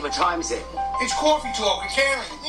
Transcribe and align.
What 0.00 0.14
time 0.14 0.40
is 0.40 0.50
it? 0.50 0.64
It's 1.02 1.12
coffee 1.14 1.52
talk 1.54 1.82
with 1.82 1.92
Karen. 1.92 2.41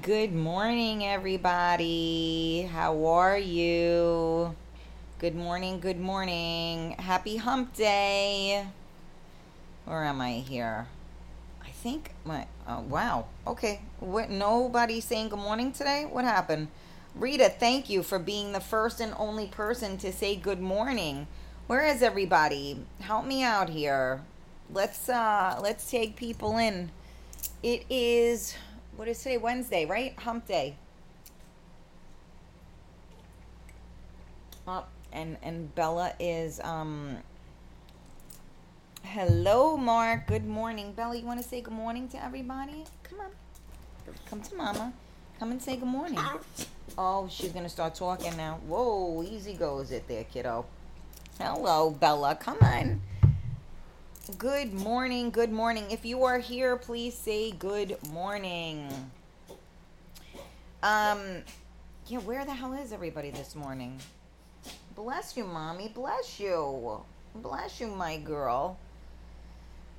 Good 0.00 0.32
morning, 0.32 1.04
everybody. 1.04 2.66
How 2.72 3.04
are 3.04 3.36
you? 3.36 4.56
Good 5.18 5.34
morning, 5.34 5.80
good 5.80 6.00
morning. 6.00 6.92
Happy 6.92 7.36
hump 7.36 7.74
day. 7.74 8.66
Where 9.84 10.02
am 10.02 10.22
I 10.22 10.36
here? 10.36 10.86
I 11.62 11.68
think 11.68 12.12
my, 12.24 12.46
oh, 12.66 12.80
wow. 12.80 13.26
Okay. 13.46 13.82
What, 14.00 14.30
nobody 14.30 14.98
saying 14.98 15.28
good 15.28 15.38
morning 15.38 15.72
today? 15.72 16.06
What 16.10 16.24
happened? 16.24 16.68
Rita, 17.14 17.50
thank 17.50 17.90
you 17.90 18.02
for 18.02 18.18
being 18.18 18.52
the 18.52 18.60
first 18.60 18.98
and 18.98 19.12
only 19.18 19.48
person 19.48 19.98
to 19.98 20.10
say 20.10 20.36
good 20.36 20.62
morning. 20.62 21.26
Where 21.66 21.84
is 21.84 22.02
everybody? 22.02 22.82
Help 23.00 23.26
me 23.26 23.42
out 23.42 23.68
here. 23.68 24.22
Let's, 24.72 25.10
uh, 25.10 25.60
let's 25.62 25.90
take 25.90 26.16
people 26.16 26.56
in. 26.56 26.92
It 27.62 27.84
is, 27.90 28.54
what 28.96 29.08
is 29.08 29.18
today? 29.18 29.38
Wednesday, 29.38 29.86
right? 29.86 30.18
Hump 30.18 30.46
day. 30.46 30.76
Oh, 34.66 34.84
and 35.12 35.36
and 35.42 35.74
Bella 35.74 36.12
is 36.20 36.60
um. 36.60 37.18
Hello, 39.04 39.76
Mark. 39.76 40.26
Good 40.26 40.46
morning, 40.46 40.92
Bella. 40.92 41.16
You 41.16 41.26
want 41.26 41.42
to 41.42 41.48
say 41.48 41.60
good 41.60 41.74
morning 41.74 42.08
to 42.08 42.24
everybody? 42.24 42.84
Come 43.02 43.20
on, 43.20 43.30
come 44.26 44.40
to 44.42 44.54
Mama. 44.54 44.92
Come 45.38 45.50
and 45.50 45.60
say 45.60 45.76
good 45.76 45.88
morning. 45.88 46.20
Oh, 46.96 47.28
she's 47.28 47.52
gonna 47.52 47.68
start 47.68 47.94
talking 47.94 48.36
now. 48.36 48.60
Whoa, 48.66 49.22
easy 49.22 49.54
goes 49.54 49.90
it 49.90 50.06
there, 50.06 50.24
kiddo. 50.24 50.64
Hello, 51.38 51.90
Bella. 51.90 52.36
Come 52.36 52.58
on. 52.62 53.00
Good 54.38 54.72
morning. 54.72 55.30
Good 55.30 55.50
morning. 55.50 55.84
If 55.90 56.04
you 56.04 56.22
are 56.22 56.38
here, 56.38 56.76
please 56.76 57.12
say 57.12 57.50
good 57.50 57.96
morning. 58.12 58.86
Um, 60.80 61.42
yeah, 62.06 62.18
where 62.18 62.44
the 62.44 62.54
hell 62.54 62.72
is 62.72 62.92
everybody 62.92 63.30
this 63.30 63.56
morning? 63.56 63.98
Bless 64.94 65.36
you, 65.36 65.42
mommy. 65.42 65.88
Bless 65.88 66.38
you. 66.38 67.02
Bless 67.34 67.80
you, 67.80 67.88
my 67.88 68.16
girl. 68.16 68.78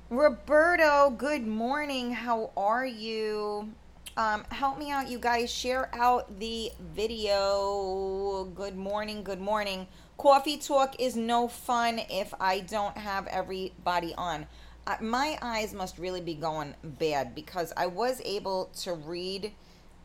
Roberto, 0.08 1.10
good 1.10 1.46
morning. 1.46 2.10
How 2.10 2.50
are 2.56 2.86
you? 2.86 3.68
Um, 4.16 4.44
help 4.48 4.78
me 4.78 4.90
out, 4.90 5.10
you 5.10 5.18
guys. 5.18 5.52
Share 5.52 5.90
out 5.94 6.38
the 6.40 6.72
video. 6.94 8.48
Good 8.54 8.74
morning. 8.74 9.22
Good 9.22 9.40
morning. 9.40 9.86
Coffee 10.16 10.56
talk 10.56 11.00
is 11.00 11.16
no 11.16 11.48
fun 11.48 12.00
if 12.08 12.32
I 12.40 12.60
don't 12.60 12.96
have 12.96 13.26
everybody 13.26 14.14
on. 14.16 14.46
Uh, 14.86 14.96
my 15.00 15.38
eyes 15.42 15.74
must 15.74 15.98
really 15.98 16.20
be 16.20 16.34
going 16.34 16.74
bad 16.82 17.34
because 17.34 17.72
I 17.76 17.86
was 17.86 18.20
able 18.24 18.70
to 18.82 18.94
read 18.94 19.52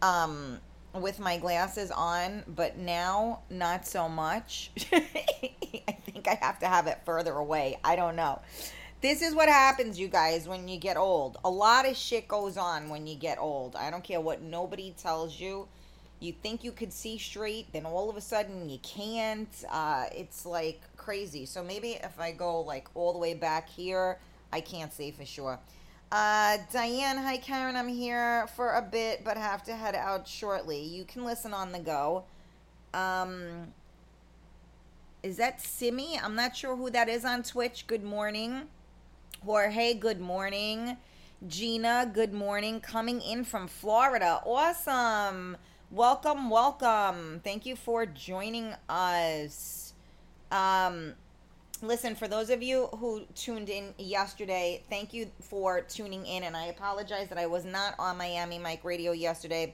um, 0.02 0.60
with 0.94 1.20
my 1.20 1.38
glasses 1.38 1.92
on, 1.92 2.44
but 2.48 2.78
now 2.78 3.42
not 3.50 3.86
so 3.86 4.10
much. 4.10 4.72
I 4.92 5.98
think 6.06 6.28
I 6.28 6.38
have 6.42 6.60
to 6.60 6.68
have 6.68 6.88
it 6.88 7.00
further 7.06 7.34
away. 7.34 7.78
I 7.84 7.96
don't 7.96 8.16
know. 8.16 8.42
This 9.02 9.22
is 9.22 9.34
what 9.34 9.48
happens, 9.48 10.00
you 10.00 10.08
guys, 10.08 10.48
when 10.48 10.68
you 10.68 10.78
get 10.78 10.98
old. 10.98 11.38
A 11.46 11.50
lot 11.50 11.88
of 11.88 11.96
shit 11.96 12.28
goes 12.28 12.58
on 12.58 12.90
when 12.90 13.08
you 13.08 13.16
get 13.16 13.38
old. 13.38 13.76
I 13.76 13.92
don't 13.92 14.04
care 14.04 14.20
what 14.20 14.42
nobody 14.42 14.94
tells 14.98 15.40
you. 15.40 15.68
You 16.20 16.34
think 16.34 16.64
you 16.64 16.72
could 16.72 16.92
see 16.92 17.18
straight, 17.18 17.72
then 17.72 17.86
all 17.86 18.10
of 18.10 18.18
a 18.18 18.22
sudden 18.22 18.70
you 18.70 18.80
can't. 18.80 19.50
Uh, 19.70 20.06
it's 20.12 20.46
like 20.46 20.82
crazy. 20.98 21.46
So 21.46 21.64
maybe 21.64 21.92
if 21.92 22.20
I 22.20 22.32
go 22.32 22.62
like 22.62 22.88
all 22.94 23.14
the 23.14 23.20
way 23.20 23.34
back 23.34 23.70
here, 23.70 24.20
I 24.52 24.62
can't 24.62 24.92
say 24.92 25.12
for 25.12 25.26
sure. 25.26 25.60
Uh, 26.12 26.58
Diane, 26.74 27.18
hi 27.18 27.38
Karen, 27.38 27.76
I'm 27.76 27.88
here 27.88 28.48
for 28.56 28.74
a 28.74 28.82
bit, 28.82 29.24
but 29.24 29.38
have 29.38 29.64
to 29.66 29.76
head 29.76 29.96
out 29.96 30.28
shortly. 30.28 30.82
You 30.82 31.06
can 31.06 31.24
listen 31.24 31.54
on 31.54 31.72
the 31.72 31.80
go. 31.80 32.26
Um, 32.94 33.74
is 35.22 35.38
that 35.38 35.62
Simi? 35.62 36.20
I'm 36.20 36.36
not 36.36 36.56
sure 36.56 36.76
who 36.76 36.90
that 36.90 37.10
is 37.10 37.26
on 37.26 37.44
Twitch. 37.44 37.86
Good 37.88 38.04
morning. 38.04 38.64
Jorge, 39.46 39.94
good 39.94 40.20
morning. 40.20 40.98
Gina, 41.48 42.10
good 42.12 42.34
morning. 42.34 42.82
Coming 42.82 43.22
in 43.22 43.44
from 43.44 43.68
Florida. 43.68 44.42
Awesome. 44.46 45.58
Welcome, 45.92 46.52
welcome. 46.52 47.42
Thank 47.44 47.66
you 47.66 47.76
for 47.76 48.06
joining 48.06 48.76
us. 48.88 49.96
Um, 50.52 51.16
listen, 51.82 52.14
for 52.14 52.28
those 52.28 52.52
of 52.52 52.62
you 52.62 52.90
who 52.98 53.24
tuned 53.34 53.70
in 53.70 53.96
yesterday, 53.98 54.84
thank 54.88 55.16
you 55.16 55.32
for 55.42 55.82
tuning 55.82 56.28
in. 56.28 56.44
And 56.44 56.56
I 56.56 56.66
apologize 56.66 57.28
that 57.30 57.40
I 57.40 57.48
was 57.48 57.66
not 57.66 57.96
on 57.98 58.20
Miami 58.20 58.60
Mike 58.60 58.84
Radio 58.84 59.14
yesterday. 59.14 59.74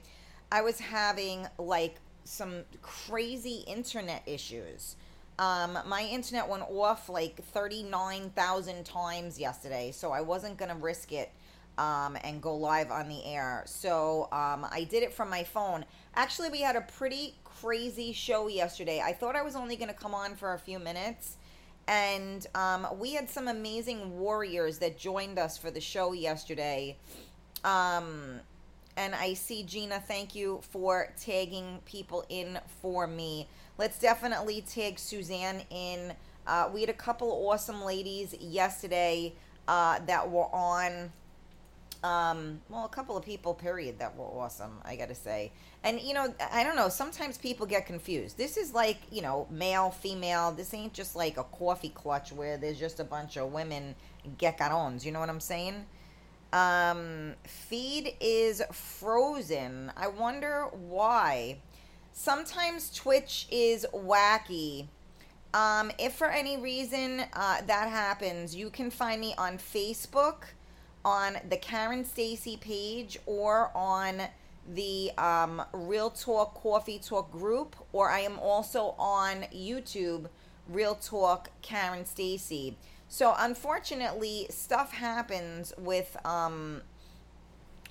I 0.54 0.62
was 0.62 0.80
having 0.80 1.48
like 1.58 1.98
some 2.24 2.64
crazy 2.82 3.66
internet 3.68 4.24
issues. 4.26 4.96
Um, 5.38 5.78
my 5.86 6.04
internet 6.04 6.48
went 6.48 6.64
off 6.64 7.10
like 7.10 7.44
39,000 7.44 8.86
times 8.86 9.38
yesterday, 9.38 9.92
so 9.92 10.14
I 10.14 10.22
wasn't 10.22 10.56
going 10.56 10.72
to 10.72 10.78
risk 10.78 11.12
it 11.12 11.30
um, 11.78 12.18
and 12.24 12.42
go 12.42 12.56
live 12.56 12.92
on 12.92 13.10
the 13.10 13.24
air. 13.26 13.64
So 13.66 14.30
um, 14.32 14.66
I 14.70 14.88
did 14.90 15.04
it 15.04 15.14
from 15.14 15.30
my 15.30 15.44
phone. 15.44 15.86
Actually, 16.16 16.50
we 16.50 16.62
had 16.62 16.76
a 16.76 16.82
pretty 16.82 17.36
crazy 17.44 18.14
show 18.14 18.48
yesterday. 18.48 19.02
I 19.04 19.12
thought 19.12 19.36
I 19.36 19.42
was 19.42 19.56
only 19.56 19.76
going 19.76 19.90
to 19.90 19.96
come 19.96 20.14
on 20.14 20.36
for 20.36 20.54
a 20.54 20.60
few 20.60 20.80
minutes. 20.80 21.38
And 21.88 22.46
um, 22.56 22.88
we 22.98 23.14
had 23.14 23.30
some 23.30 23.48
amazing 23.48 24.18
warriors 24.18 24.80
that 24.80 24.98
joined 24.98 25.38
us 25.38 25.58
for 25.58 25.70
the 25.70 25.82
show 25.82 26.14
yesterday. 26.14 26.98
Um, 27.64 28.40
and 28.98 29.14
I 29.14 29.34
see 29.34 29.64
Gina, 29.64 30.00
thank 30.00 30.36
you 30.36 30.62
for 30.72 31.14
tagging 31.20 31.80
people 31.86 32.26
in 32.30 32.60
for 32.82 33.08
me. 33.08 33.48
Let's 33.78 34.00
definitely 34.00 34.62
tag 34.62 34.98
Suzanne 34.98 35.64
in. 35.70 36.14
Uh, 36.48 36.70
we 36.74 36.82
had 36.82 36.90
a 36.90 36.94
couple 36.94 37.30
awesome 37.50 37.84
ladies 37.84 38.34
yesterday 38.40 39.34
uh, 39.68 40.00
that 40.08 40.30
were 40.30 40.54
on. 40.56 41.12
Um, 42.06 42.62
well, 42.70 42.86
a 42.86 42.90
couple 42.90 43.18
of 43.18 43.26
people, 43.26 43.56
period, 43.56 43.98
that 43.98 44.16
were 44.16 44.26
awesome, 44.26 44.78
I 44.86 44.96
gotta 44.96 45.16
say. 45.16 45.52
And, 45.84 46.00
you 46.00 46.14
know, 46.14 46.32
I 46.52 46.64
don't 46.64 46.76
know, 46.76 46.88
sometimes 46.88 47.40
people 47.40 47.66
get 47.66 47.88
confused. 47.88 48.38
This 48.38 48.58
is 48.58 48.76
like, 48.76 48.98
you 49.12 49.24
know, 49.24 49.48
male, 49.50 49.90
female. 49.90 50.52
This 50.52 50.72
ain't 50.76 50.94
just 50.94 51.16
like 51.16 51.38
a 51.38 51.44
coffee 51.46 51.90
clutch 51.90 52.32
where 52.32 52.58
there's 52.58 52.78
just 52.78 53.00
a 53.00 53.04
bunch 53.04 53.38
of 53.38 53.52
women 53.52 53.96
gecarons. 54.38 55.04
You 55.04 55.14
know 55.14 55.20
what 55.20 55.30
I'm 55.30 55.40
saying? 55.40 55.84
Um, 56.54 57.34
feed 57.44 58.14
is 58.20 58.62
frozen. 58.72 59.92
I 59.98 60.08
wonder 60.08 60.66
why. 60.74 61.58
Sometimes 62.14 62.94
Twitch 62.94 63.48
is 63.50 63.84
wacky. 63.92 64.90
Um, 65.56 65.92
if 65.98 66.14
for 66.14 66.28
any 66.28 66.58
reason 66.58 67.24
uh, 67.34 67.62
that 67.66 67.90
happens, 67.90 68.56
you 68.56 68.70
can 68.70 68.92
find 68.92 69.20
me 69.20 69.34
on 69.40 69.58
Facebook, 69.58 70.44
on 71.06 71.38
the 71.50 71.56
Karen 71.56 72.04
Stacy 72.04 72.58
page, 72.58 73.18
or 73.26 73.72
on 73.74 74.24
the 74.74 75.12
um, 75.18 75.62
Real 75.72 76.10
Talk 76.10 76.62
Coffee 76.62 77.00
Talk 77.00 77.32
group, 77.32 77.76
or 77.94 78.10
I 78.10 78.20
am 78.22 78.40
also 78.40 78.96
on 78.98 79.46
YouTube, 79.54 80.28
Real 80.68 80.96
Talk 80.96 81.52
Karen 81.62 82.06
Stacy. 82.06 82.76
So 83.08 83.36
unfortunately, 83.38 84.48
stuff 84.50 84.92
happens 84.92 85.72
with 85.78 86.18
um, 86.26 86.82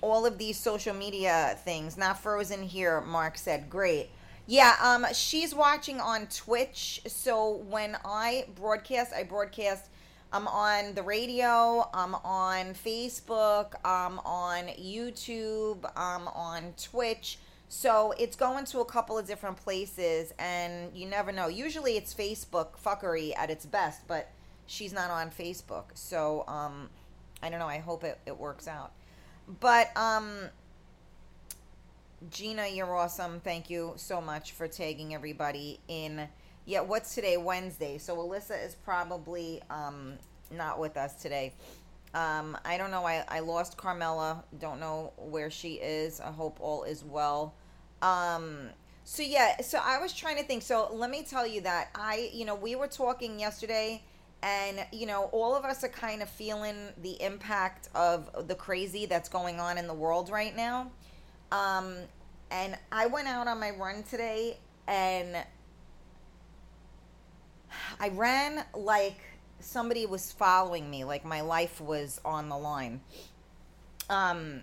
all 0.01 0.25
of 0.25 0.37
these 0.37 0.59
social 0.59 0.93
media 0.93 1.57
things. 1.63 1.97
Not 1.97 2.21
frozen 2.21 2.61
here, 2.61 3.01
Mark 3.01 3.37
said. 3.37 3.69
Great. 3.69 4.09
Yeah, 4.45 4.75
um, 4.83 5.07
she's 5.13 5.55
watching 5.55 5.99
on 5.99 6.27
Twitch. 6.27 7.01
So 7.07 7.63
when 7.69 7.97
I 8.05 8.45
broadcast, 8.55 9.13
I 9.13 9.23
broadcast 9.23 9.89
I'm 10.31 10.47
on 10.47 10.95
the 10.95 11.03
radio, 11.03 11.89
I'm 11.93 12.15
on 12.15 12.73
Facebook, 12.73 13.73
I'm 13.85 14.19
on 14.19 14.65
YouTube, 14.67 15.89
I'm 15.95 16.27
on 16.27 16.73
Twitch. 16.81 17.37
So 17.67 18.13
it's 18.17 18.35
going 18.35 18.65
to 18.65 18.79
a 18.79 18.85
couple 18.85 19.17
of 19.17 19.25
different 19.25 19.57
places, 19.57 20.33
and 20.37 20.95
you 20.95 21.07
never 21.07 21.31
know. 21.31 21.47
Usually 21.47 21.97
it's 21.97 22.13
Facebook 22.13 22.69
fuckery 22.83 23.33
at 23.37 23.49
its 23.49 23.65
best, 23.65 24.07
but 24.07 24.29
she's 24.67 24.93
not 24.93 25.09
on 25.09 25.29
Facebook. 25.29 25.85
So 25.93 26.43
um, 26.47 26.89
I 27.41 27.49
don't 27.49 27.59
know. 27.59 27.67
I 27.67 27.79
hope 27.79 28.03
it, 28.03 28.19
it 28.25 28.37
works 28.37 28.67
out. 28.67 28.91
But 29.59 29.95
um, 29.97 30.49
Gina, 32.29 32.67
you're 32.67 32.95
awesome. 32.95 33.39
Thank 33.39 33.69
you 33.69 33.93
so 33.95 34.21
much 34.21 34.51
for 34.51 34.67
tagging 34.67 35.13
everybody 35.13 35.79
in. 35.87 36.27
Yeah, 36.65 36.81
what's 36.81 37.13
today? 37.13 37.37
Wednesday. 37.37 37.99
So 37.99 38.17
Alyssa 38.17 38.65
is 38.65 38.75
probably 38.75 39.61
um, 39.69 40.13
not 40.49 40.79
with 40.79 40.97
us 40.97 41.13
today. 41.15 41.53
Um, 42.15 42.57
I 42.65 42.77
don't 42.77 42.91
know. 42.91 43.05
I, 43.05 43.23
I 43.27 43.39
lost 43.41 43.77
Carmela. 43.77 44.43
Don't 44.59 44.79
know 44.79 45.13
where 45.17 45.51
she 45.51 45.73
is. 45.73 46.19
I 46.19 46.31
hope 46.31 46.57
all 46.59 46.83
is 46.83 47.03
well. 47.03 47.53
Um, 48.01 48.69
so 49.03 49.21
yeah, 49.21 49.61
so 49.61 49.79
I 49.83 49.99
was 49.99 50.11
trying 50.11 50.37
to 50.37 50.43
think. 50.43 50.63
So 50.63 50.89
let 50.91 51.11
me 51.11 51.23
tell 51.23 51.45
you 51.45 51.61
that 51.61 51.89
I, 51.93 52.31
you 52.33 52.45
know, 52.45 52.55
we 52.55 52.75
were 52.75 52.87
talking 52.87 53.39
yesterday 53.39 54.01
and 54.45 54.85
you 54.91 55.05
know 55.05 55.23
all 55.31 55.55
of 55.55 55.65
us 55.65 55.83
are 55.83 55.89
kind 55.89 56.21
of 56.21 56.29
feeling 56.29 56.75
the 57.01 57.21
impact 57.21 57.89
of 57.95 58.47
the 58.47 58.55
crazy 58.55 59.05
that's 59.05 59.29
going 59.29 59.59
on 59.59 59.77
in 59.77 59.87
the 59.87 59.93
world 59.93 60.29
right 60.29 60.55
now 60.55 60.91
um, 61.51 61.95
and 62.51 62.77
i 62.91 63.07
went 63.07 63.27
out 63.27 63.47
on 63.47 63.59
my 63.59 63.71
run 63.71 64.03
today 64.03 64.57
and 64.87 65.37
i 67.99 68.09
ran 68.09 68.63
like 68.73 69.19
somebody 69.59 70.05
was 70.05 70.31
following 70.31 70.89
me 70.89 71.03
like 71.03 71.25
my 71.25 71.41
life 71.41 71.81
was 71.81 72.19
on 72.25 72.49
the 72.49 72.57
line 72.57 73.01
um 74.09 74.61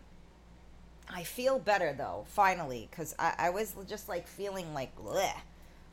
i 1.09 1.23
feel 1.23 1.59
better 1.59 1.93
though 1.93 2.25
finally 2.29 2.89
because 2.91 3.15
I, 3.19 3.35
I 3.39 3.51
was 3.51 3.75
just 3.89 4.09
like 4.09 4.27
feeling 4.27 4.73
like 4.75 4.97
bleh, 4.97 5.33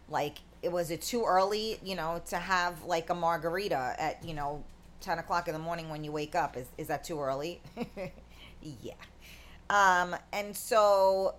like 0.10 0.39
it 0.62 0.71
was 0.71 0.92
it 0.92 1.01
too 1.01 1.24
early, 1.25 1.80
you 1.83 1.95
know, 1.95 2.21
to 2.27 2.38
have 2.38 2.83
like 2.83 3.10
a 3.10 3.16
margarita 3.16 3.95
at 3.98 4.24
you 4.24 4.33
know 4.33 4.63
ten 5.01 5.19
o'clock 5.19 5.48
in 5.48 5.54
the 5.54 5.60
morning 5.60 5.89
when 5.89 6.04
you 6.04 6.12
wake 6.12 6.36
up? 6.36 6.57
Is 6.57 6.68
is 6.77 6.88
that 6.88 7.04
too 7.04 7.19
early? 7.19 7.62
yeah. 8.81 8.94
Um, 9.69 10.16
and 10.33 10.56
so 10.56 11.36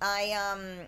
I 0.00 0.32
um 0.32 0.86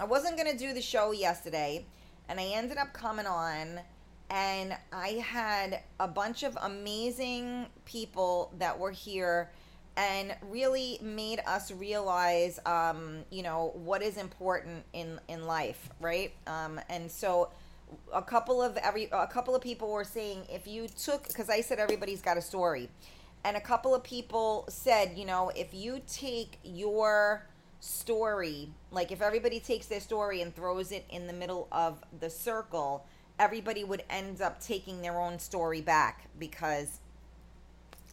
I 0.00 0.04
wasn't 0.04 0.36
gonna 0.36 0.56
do 0.58 0.72
the 0.74 0.82
show 0.82 1.12
yesterday, 1.12 1.86
and 2.28 2.40
I 2.40 2.44
ended 2.44 2.78
up 2.78 2.92
coming 2.92 3.26
on, 3.26 3.80
and 4.30 4.76
I 4.92 5.08
had 5.08 5.80
a 6.00 6.08
bunch 6.08 6.42
of 6.42 6.56
amazing 6.62 7.66
people 7.84 8.52
that 8.58 8.78
were 8.78 8.90
here 8.90 9.50
and 9.96 10.34
really 10.50 10.98
made 11.02 11.40
us 11.46 11.70
realize, 11.70 12.58
um, 12.66 13.18
you 13.30 13.42
know, 13.42 13.72
what 13.74 14.02
is 14.02 14.16
important 14.16 14.84
in 14.92 15.20
in 15.28 15.46
life, 15.46 15.88
right? 16.00 16.32
Um, 16.46 16.80
and 16.88 17.10
so, 17.10 17.50
a 18.12 18.22
couple 18.22 18.60
of 18.62 18.76
every 18.78 19.08
a 19.12 19.26
couple 19.26 19.54
of 19.54 19.62
people 19.62 19.90
were 19.90 20.04
saying 20.04 20.46
if 20.50 20.66
you 20.66 20.88
took 20.88 21.28
because 21.28 21.48
I 21.48 21.60
said 21.60 21.78
everybody's 21.78 22.22
got 22.22 22.36
a 22.36 22.42
story, 22.42 22.88
and 23.44 23.56
a 23.56 23.60
couple 23.60 23.94
of 23.94 24.02
people 24.02 24.64
said, 24.68 25.12
you 25.16 25.26
know, 25.26 25.52
if 25.54 25.72
you 25.72 26.00
take 26.08 26.58
your 26.64 27.46
story, 27.84 28.70
like 28.90 29.12
if 29.12 29.20
everybody 29.20 29.60
takes 29.60 29.86
their 29.86 30.00
story 30.00 30.40
and 30.40 30.54
throws 30.56 30.90
it 30.90 31.04
in 31.10 31.26
the 31.26 31.32
middle 31.32 31.68
of 31.70 32.02
the 32.18 32.30
circle, 32.30 33.04
everybody 33.38 33.84
would 33.84 34.02
end 34.08 34.40
up 34.40 34.58
taking 34.60 35.02
their 35.02 35.20
own 35.20 35.38
story 35.38 35.82
back 35.82 36.28
because 36.38 37.00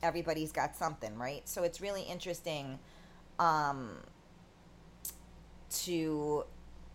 everybody's 0.03 0.51
got 0.51 0.75
something, 0.75 1.17
right? 1.17 1.47
So 1.47 1.63
it's 1.63 1.79
really 1.79 2.01
interesting 2.01 2.79
um, 3.39 3.91
to 5.83 6.43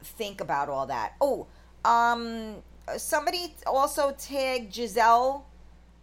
think 0.03 0.43
about 0.43 0.69
all 0.69 0.87
that. 0.87 1.15
Oh, 1.21 1.47
um, 1.85 2.57
somebody 2.99 3.55
also 3.67 4.15
tagged 4.19 4.75
Giselle 4.75 5.47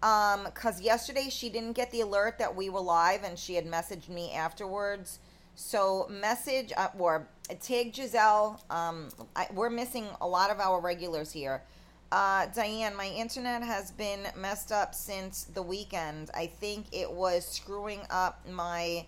because 0.02 0.78
um, 0.80 0.84
yesterday 0.84 1.30
she 1.30 1.50
didn't 1.50 1.74
get 1.74 1.92
the 1.92 2.02
alert 2.02 2.40
that 2.40 2.56
we 2.56 2.70
were 2.70 2.82
live 2.82 3.24
and 3.24 3.38
she 3.38 3.54
had 3.54 3.68
messaged 3.68 4.10
me 4.10 4.34
afterwards. 4.34 5.20
So 5.56 6.08
message 6.10 6.74
uh, 6.76 6.90
or 6.98 7.28
tag 7.62 7.96
Giselle. 7.96 8.64
Um, 8.70 9.10
I, 9.36 9.48
we're 9.54 9.70
missing 9.70 10.08
a 10.22 10.28
lot 10.28 10.50
of 10.50 10.60
our 10.60 10.80
regulars 10.80 11.32
here. 11.32 11.64
Uh, 12.12 12.46
Diane, 12.54 12.96
my 12.96 13.08
internet 13.08 13.64
has 13.64 13.92
been 13.92 14.28
messed 14.38 14.72
up 14.72 14.94
since 14.94 15.46
the 15.46 15.64
weekend. 15.64 16.30
I 16.36 16.48
think 16.48 16.86
it 16.92 17.12
was 17.12 17.48
screwing 17.48 18.02
up 18.10 18.48
my 18.48 19.06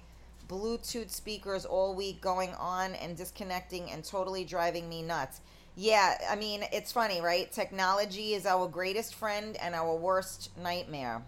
Bluetooth 0.47 1.11
speakers 1.11 1.65
all 1.65 1.95
week, 1.95 2.21
going 2.21 2.53
on 2.55 2.95
and 2.95 3.15
disconnecting 3.15 3.91
and 3.91 4.03
totally 4.03 4.43
driving 4.43 4.89
me 4.89 5.01
nuts. 5.01 5.41
Yeah, 5.75 6.17
I 6.29 6.35
mean, 6.35 6.63
it's 6.71 6.91
funny, 6.91 7.21
right? 7.21 7.51
Technology 7.51 8.33
is 8.33 8.45
our 8.45 8.67
greatest 8.67 9.13
friend 9.15 9.57
and 9.57 9.75
our 9.75 9.95
worst 9.95 10.49
nightmare. 10.57 11.23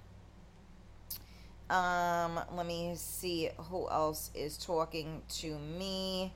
Um, 1.70 2.40
let 2.56 2.66
me 2.66 2.94
see 2.96 3.50
who 3.58 3.90
else 3.90 4.32
is 4.34 4.58
talking 4.58 5.22
to 5.40 5.58
me. 5.58 6.34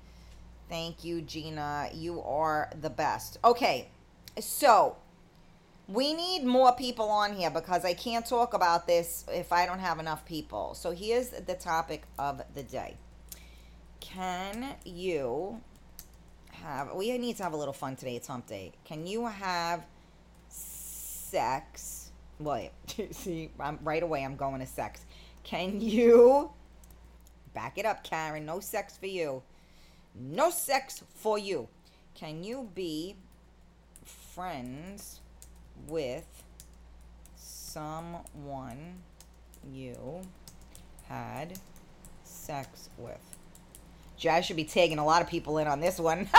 Thank 0.69 1.03
you, 1.03 1.21
Gina. 1.21 1.89
You 1.93 2.21
are 2.21 2.69
the 2.79 2.89
best. 2.89 3.37
Okay, 3.43 3.87
so 4.39 4.97
we 5.87 6.13
need 6.13 6.43
more 6.43 6.73
people 6.73 7.09
on 7.09 7.33
here 7.33 7.49
because 7.49 7.83
I 7.83 7.93
can't 7.93 8.25
talk 8.25 8.53
about 8.53 8.87
this 8.87 9.25
if 9.29 9.51
I 9.51 9.65
don't 9.65 9.79
have 9.79 9.99
enough 9.99 10.25
people. 10.25 10.73
So 10.73 10.91
here's 10.91 11.29
the 11.29 11.55
topic 11.55 12.03
of 12.17 12.41
the 12.53 12.63
day. 12.63 12.95
Can 13.99 14.75
you 14.85 15.61
have, 16.51 16.93
we 16.93 17.17
need 17.17 17.37
to 17.37 17.43
have 17.43 17.53
a 17.53 17.57
little 17.57 17.73
fun 17.73 17.95
today. 17.95 18.15
It's 18.15 18.27
hump 18.27 18.47
day. 18.47 18.71
Can 18.85 19.05
you 19.05 19.25
have 19.27 19.85
sex? 20.47 22.11
Wait, 22.39 22.71
see, 23.11 23.49
I'm, 23.59 23.79
right 23.83 24.01
away 24.01 24.23
I'm 24.23 24.35
going 24.35 24.59
to 24.61 24.65
sex. 24.65 25.05
Can 25.43 25.81
you, 25.81 26.51
back 27.53 27.77
it 27.77 27.85
up, 27.85 28.03
Karen, 28.03 28.45
no 28.45 28.59
sex 28.59 28.97
for 28.97 29.07
you. 29.07 29.41
No 30.15 30.49
sex 30.49 31.03
for 31.15 31.37
you. 31.37 31.67
Can 32.15 32.43
you 32.43 32.69
be 32.73 33.15
friends? 34.05 35.21
with 35.87 36.43
someone 37.35 38.95
you 39.71 40.21
had 41.07 41.57
sex 42.23 42.89
with. 42.97 43.19
Jazz 44.17 44.45
should 44.45 44.55
be 44.55 44.63
tagging 44.63 44.99
a 44.99 45.05
lot 45.05 45.21
of 45.21 45.27
people 45.27 45.57
in 45.57 45.67
on 45.67 45.79
this 45.79 45.99
one. 45.99 46.29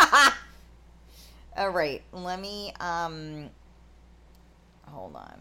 All 1.57 1.71
right, 1.71 2.03
let 2.13 2.41
me 2.41 2.73
um 2.81 3.51
hold 4.89 5.17
on. 5.17 5.41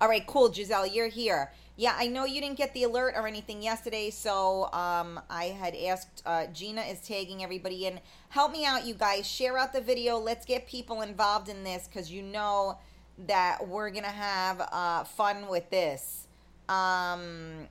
All 0.00 0.08
right, 0.08 0.26
cool, 0.26 0.52
Giselle, 0.52 0.86
you're 0.86 1.08
here. 1.08 1.52
Yeah, 1.76 1.94
I 1.96 2.06
know 2.06 2.24
you 2.24 2.40
didn't 2.40 2.56
get 2.56 2.72
the 2.72 2.84
alert 2.84 3.14
or 3.16 3.26
anything 3.26 3.62
yesterday, 3.62 4.10
so 4.10 4.72
um, 4.72 5.20
I 5.28 5.46
had 5.46 5.74
asked. 5.74 6.22
Uh, 6.24 6.46
Gina 6.46 6.82
is 6.82 7.00
tagging 7.00 7.42
everybody 7.42 7.86
in. 7.86 8.00
Help 8.28 8.52
me 8.52 8.64
out, 8.64 8.86
you 8.86 8.94
guys. 8.94 9.26
Share 9.26 9.58
out 9.58 9.72
the 9.72 9.80
video. 9.80 10.18
Let's 10.18 10.44
get 10.44 10.68
people 10.68 11.02
involved 11.02 11.48
in 11.48 11.64
this 11.64 11.88
because 11.88 12.12
you 12.12 12.22
know 12.22 12.78
that 13.26 13.66
we're 13.66 13.90
gonna 13.90 14.06
have 14.06 14.60
uh, 14.72 15.04
fun 15.04 15.48
with 15.48 15.68
this. 15.70 16.28
Um, 16.68 17.68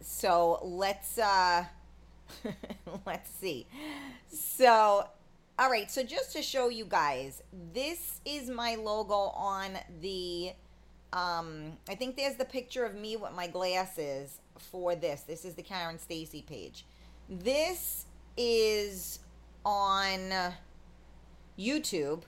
so 0.00 0.58
let's 0.62 1.16
uh, 1.18 1.64
let's 3.06 3.30
see. 3.30 3.66
So, 4.28 5.08
all 5.58 5.70
right. 5.70 5.90
So 5.90 6.02
just 6.02 6.32
to 6.32 6.42
show 6.42 6.68
you 6.68 6.84
guys, 6.84 7.42
this 7.72 8.20
is 8.24 8.50
my 8.50 8.74
logo 8.74 9.14
on 9.14 9.78
the 10.00 10.52
um, 11.14 11.78
I 11.88 11.94
think 11.94 12.16
there's 12.16 12.34
the 12.34 12.44
picture 12.44 12.84
of 12.84 12.96
me 12.96 13.16
with 13.16 13.32
my 13.32 13.46
glasses 13.46 14.40
for 14.58 14.96
this. 14.96 15.20
This 15.22 15.44
is 15.44 15.54
the 15.54 15.62
Karen 15.62 15.98
Stacy 16.00 16.42
page. 16.42 16.84
This 17.28 18.06
is 18.36 19.20
on 19.64 20.32
YouTube. 21.56 22.22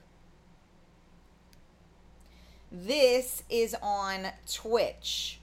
This 2.71 3.43
is 3.49 3.75
on 3.81 4.27
Twitch. 4.51 5.41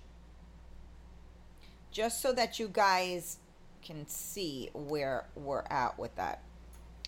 Just 1.91 2.23
so 2.23 2.33
that 2.33 2.59
you 2.59 2.69
guys 2.69 3.37
can 3.85 4.09
see 4.09 4.71
where 4.73 5.27
we're 5.35 5.65
at 5.69 5.99
with 5.99 6.17
that. 6.17 6.43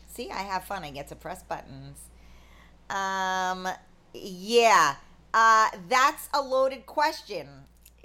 See, 0.07 0.31
I 0.31 0.43
have 0.43 0.65
fun. 0.65 0.85
I 0.85 0.91
get 0.91 1.09
to 1.09 1.17
press 1.17 1.43
buttons. 1.43 1.99
Um, 2.91 3.67
yeah. 4.13 4.97
Uh, 5.37 5.69
that's 5.91 6.31
a 6.33 6.41
loaded 6.41 6.87
question. 6.87 7.47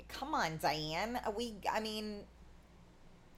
Come 0.10 0.36
on, 0.36 0.60
Diane. 0.62 1.18
We, 1.38 1.56
I 1.72 1.80
mean, 1.80 2.26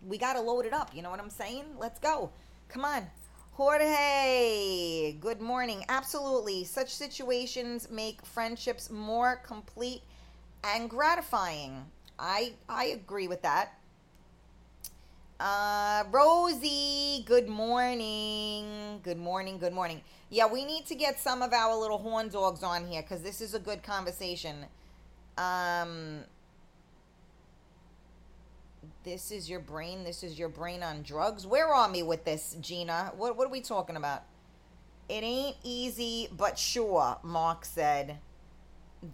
we 0.05 0.17
got 0.17 0.33
to 0.33 0.41
load 0.41 0.65
it 0.65 0.73
up. 0.73 0.91
You 0.95 1.01
know 1.01 1.09
what 1.12 1.19
I'm 1.19 1.29
saying? 1.29 1.65
Let's 1.79 2.00
go. 2.00 2.31
Come 2.69 2.85
on. 2.85 3.07
Jorge, 3.53 5.13
good 5.19 5.39
morning. 5.39 5.85
Absolutely. 5.89 6.63
Such 6.63 6.89
situations 6.93 7.89
make 7.91 8.25
friendships 8.25 8.89
more 8.89 9.35
complete 9.45 10.01
and 10.63 10.89
gratifying. 10.89 11.85
I 12.17 12.53
I 12.67 12.85
agree 12.85 13.27
with 13.27 13.43
that. 13.43 13.77
Uh, 15.39 16.03
Rosie, 16.12 17.23
good 17.27 17.50
morning. 17.50 18.72
Good 19.03 19.17
morning. 19.17 19.57
Good 19.57 19.74
morning. 19.74 20.00
Yeah, 20.29 20.48
we 20.48 20.63
need 20.63 20.86
to 20.86 20.95
get 20.95 21.19
some 21.19 21.41
of 21.41 21.51
our 21.51 21.77
little 21.77 21.98
horn 21.98 22.29
dogs 22.29 22.63
on 22.63 22.88
here 22.88 23.01
because 23.01 23.22
this 23.22 23.41
is 23.41 23.53
a 23.53 23.60
good 23.60 23.83
conversation. 23.83 24.65
Um, 25.38 26.19
this 29.03 29.29
is 29.29 29.50
your 29.50 29.60
brain. 29.60 30.05
This 30.05 30.24
is 30.24 30.39
your 30.39 30.48
brain 30.48 30.83
on 30.83 31.03
drugs. 31.03 31.45
Where 31.45 31.67
are 31.67 31.89
me 31.89 32.01
with 32.01 32.24
this, 32.24 32.55
Gina? 32.62 33.12
What 33.17 33.36
what 33.36 33.45
are 33.45 33.51
we 33.51 33.60
talking 33.60 33.98
about? 33.98 34.24
It 35.10 35.22
ain't 35.22 35.57
easy, 35.63 36.29
but 36.38 36.57
sure, 36.57 37.17
Mark 37.24 37.65
said. 37.65 38.19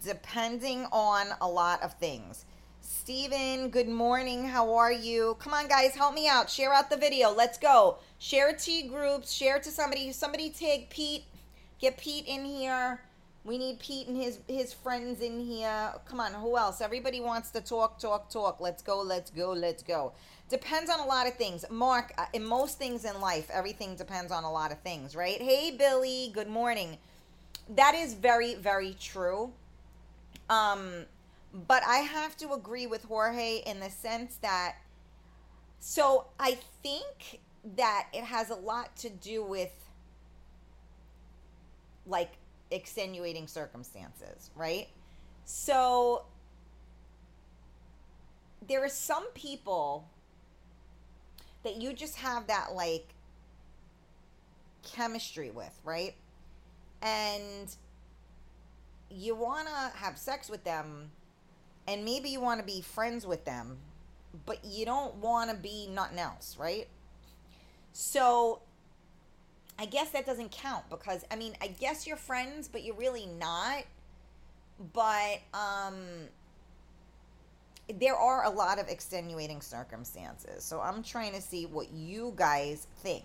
Depending 0.04 0.86
on 0.92 1.26
a 1.40 1.48
lot 1.48 1.82
of 1.82 1.94
things. 1.94 2.44
Steven, 2.82 3.68
good 3.68 3.88
morning. 3.88 4.46
How 4.46 4.74
are 4.74 4.92
you? 4.92 5.36
Come 5.38 5.52
on, 5.52 5.68
guys, 5.68 5.94
help 5.94 6.14
me 6.14 6.28
out. 6.28 6.48
Share 6.48 6.72
out 6.72 6.88
the 6.88 6.96
video. 6.96 7.30
Let's 7.30 7.58
go. 7.58 7.98
Share 8.18 8.48
it 8.50 8.58
to 8.60 8.72
your 8.72 8.88
groups. 8.88 9.30
Share 9.30 9.56
it 9.56 9.62
to 9.64 9.70
somebody. 9.70 10.12
Somebody 10.12 10.50
take 10.50 10.88
Pete. 10.90 11.24
Get 11.78 11.98
Pete 11.98 12.26
in 12.26 12.44
here. 12.44 13.02
We 13.44 13.58
need 13.58 13.80
Pete 13.80 14.06
and 14.08 14.16
his 14.16 14.38
his 14.48 14.72
friends 14.72 15.20
in 15.20 15.40
here. 15.40 15.92
Come 16.06 16.20
on, 16.20 16.32
who 16.32 16.56
else? 16.56 16.80
Everybody 16.80 17.20
wants 17.20 17.50
to 17.50 17.60
talk, 17.60 17.98
talk, 17.98 18.30
talk. 18.30 18.60
Let's 18.60 18.82
go, 18.82 19.00
let's 19.00 19.30
go, 19.30 19.52
let's 19.52 19.82
go. 19.82 20.12
Depends 20.48 20.90
on 20.90 21.00
a 21.00 21.06
lot 21.06 21.26
of 21.26 21.34
things. 21.34 21.64
Mark, 21.70 22.12
uh, 22.18 22.26
in 22.32 22.44
most 22.44 22.78
things 22.78 23.04
in 23.04 23.20
life, 23.20 23.50
everything 23.52 23.94
depends 23.94 24.32
on 24.32 24.44
a 24.44 24.50
lot 24.50 24.72
of 24.72 24.78
things, 24.80 25.14
right? 25.14 25.40
Hey, 25.40 25.70
Billy, 25.70 26.30
good 26.34 26.48
morning. 26.48 26.98
That 27.68 27.94
is 27.94 28.14
very, 28.14 28.54
very 28.56 28.96
true. 29.00 29.52
Um, 30.50 31.06
but 31.52 31.82
I 31.86 31.98
have 31.98 32.36
to 32.38 32.52
agree 32.52 32.86
with 32.86 33.04
Jorge 33.04 33.62
in 33.66 33.80
the 33.80 33.90
sense 33.90 34.36
that, 34.36 34.76
so 35.78 36.26
I 36.38 36.58
think 36.82 37.40
that 37.76 38.08
it 38.12 38.24
has 38.24 38.50
a 38.50 38.54
lot 38.54 38.96
to 38.96 39.10
do 39.10 39.44
with 39.44 39.72
like 42.06 42.32
extenuating 42.70 43.46
circumstances, 43.46 44.50
right? 44.54 44.88
So 45.44 46.24
there 48.66 48.84
are 48.84 48.88
some 48.88 49.26
people 49.32 50.08
that 51.64 51.76
you 51.76 51.92
just 51.92 52.16
have 52.16 52.46
that 52.46 52.72
like 52.72 53.08
chemistry 54.82 55.50
with, 55.50 55.78
right? 55.84 56.14
And 57.02 57.74
you 59.10 59.34
want 59.34 59.66
to 59.66 59.98
have 59.98 60.16
sex 60.16 60.48
with 60.48 60.64
them 60.64 61.10
and 61.86 62.04
maybe 62.04 62.28
you 62.28 62.40
want 62.40 62.60
to 62.60 62.66
be 62.66 62.80
friends 62.80 63.26
with 63.26 63.44
them, 63.44 63.78
but 64.46 64.64
you 64.64 64.84
don't 64.84 65.16
want 65.16 65.50
to 65.50 65.56
be 65.56 65.88
nothing 65.88 66.18
else, 66.18 66.56
right? 66.58 66.86
So 67.92 68.60
I 69.78 69.86
guess 69.86 70.10
that 70.10 70.26
doesn't 70.26 70.50
count 70.52 70.84
because 70.90 71.24
I 71.30 71.36
mean, 71.36 71.56
I 71.60 71.68
guess 71.68 72.06
you're 72.06 72.16
friends, 72.16 72.68
but 72.68 72.84
you're 72.84 72.96
really 72.96 73.26
not. 73.26 73.84
But 74.92 75.40
um 75.54 76.28
there 77.98 78.14
are 78.14 78.44
a 78.44 78.50
lot 78.50 78.78
of 78.78 78.88
extenuating 78.88 79.60
circumstances. 79.60 80.62
So 80.62 80.80
I'm 80.80 81.02
trying 81.02 81.32
to 81.32 81.40
see 81.40 81.66
what 81.66 81.90
you 81.92 82.32
guys 82.36 82.86
think 82.98 83.24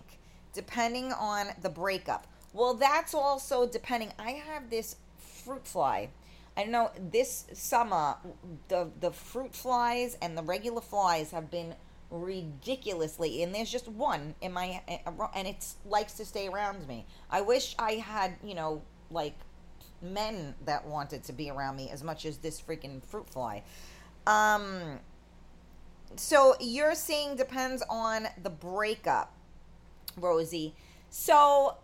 depending 0.53 1.11
on 1.13 1.47
the 1.61 1.69
breakup. 1.69 2.25
Well, 2.53 2.73
that's 2.73 3.13
also 3.13 3.67
depending. 3.67 4.11
I 4.17 4.31
have 4.31 4.69
this 4.69 4.95
fruit 5.17 5.67
fly. 5.67 6.09
I 6.57 6.63
know 6.63 6.91
this 7.11 7.45
summer 7.53 8.15
the 8.69 8.89
the 8.99 9.11
fruit 9.11 9.53
flies 9.53 10.17
and 10.21 10.37
the 10.37 10.43
regular 10.43 10.81
flies 10.81 11.31
have 11.31 11.51
been 11.51 11.75
ridiculously 12.09 13.43
and 13.43 13.53
there's 13.53 13.71
just 13.71 13.87
one 13.89 14.35
in 14.39 14.53
my 14.53 14.81
and 14.87 15.47
it 15.47 15.65
likes 15.85 16.13
to 16.13 16.25
stay 16.25 16.47
around 16.47 16.87
me. 16.87 17.05
I 17.29 17.41
wish 17.41 17.75
i 17.77 17.93
had 17.93 18.35
you 18.43 18.55
know 18.55 18.81
like 19.11 19.35
men 20.01 20.55
that 20.65 20.85
wanted 20.85 21.23
to 21.25 21.33
be 21.33 21.49
around 21.49 21.75
me 21.75 21.89
as 21.89 22.03
much 22.03 22.25
as 22.25 22.37
this 22.37 22.61
freaking 22.61 23.03
fruit 23.03 23.29
fly. 23.29 23.63
Um 24.25 24.99
so 26.15 26.55
you're 26.61 26.95
saying 26.95 27.35
depends 27.35 27.83
on 27.89 28.27
the 28.41 28.49
breakup 28.49 29.33
rosie. 30.17 30.73
So 31.09 31.77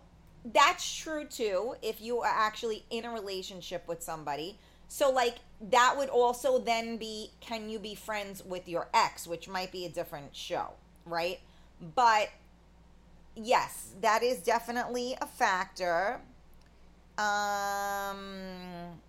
that's 0.44 0.96
true 0.96 1.24
too 1.24 1.74
if 1.82 2.00
you 2.00 2.20
are 2.20 2.32
actually 2.34 2.84
in 2.90 3.04
a 3.04 3.10
relationship 3.10 3.86
with 3.86 4.02
somebody 4.02 4.58
so 4.92 5.10
like 5.10 5.36
that 5.70 5.94
would 5.96 6.10
also 6.10 6.58
then 6.58 6.98
be 6.98 7.30
can 7.40 7.70
you 7.70 7.78
be 7.78 7.94
friends 7.94 8.44
with 8.44 8.68
your 8.68 8.88
ex, 8.92 9.26
which 9.26 9.48
might 9.48 9.72
be 9.72 9.86
a 9.86 9.88
different 9.88 10.36
show, 10.36 10.74
right? 11.06 11.40
But 11.94 12.28
yes, 13.34 13.94
that 14.02 14.22
is 14.22 14.40
definitely 14.40 15.16
a 15.18 15.26
factor. 15.26 16.20
Um 17.16 19.00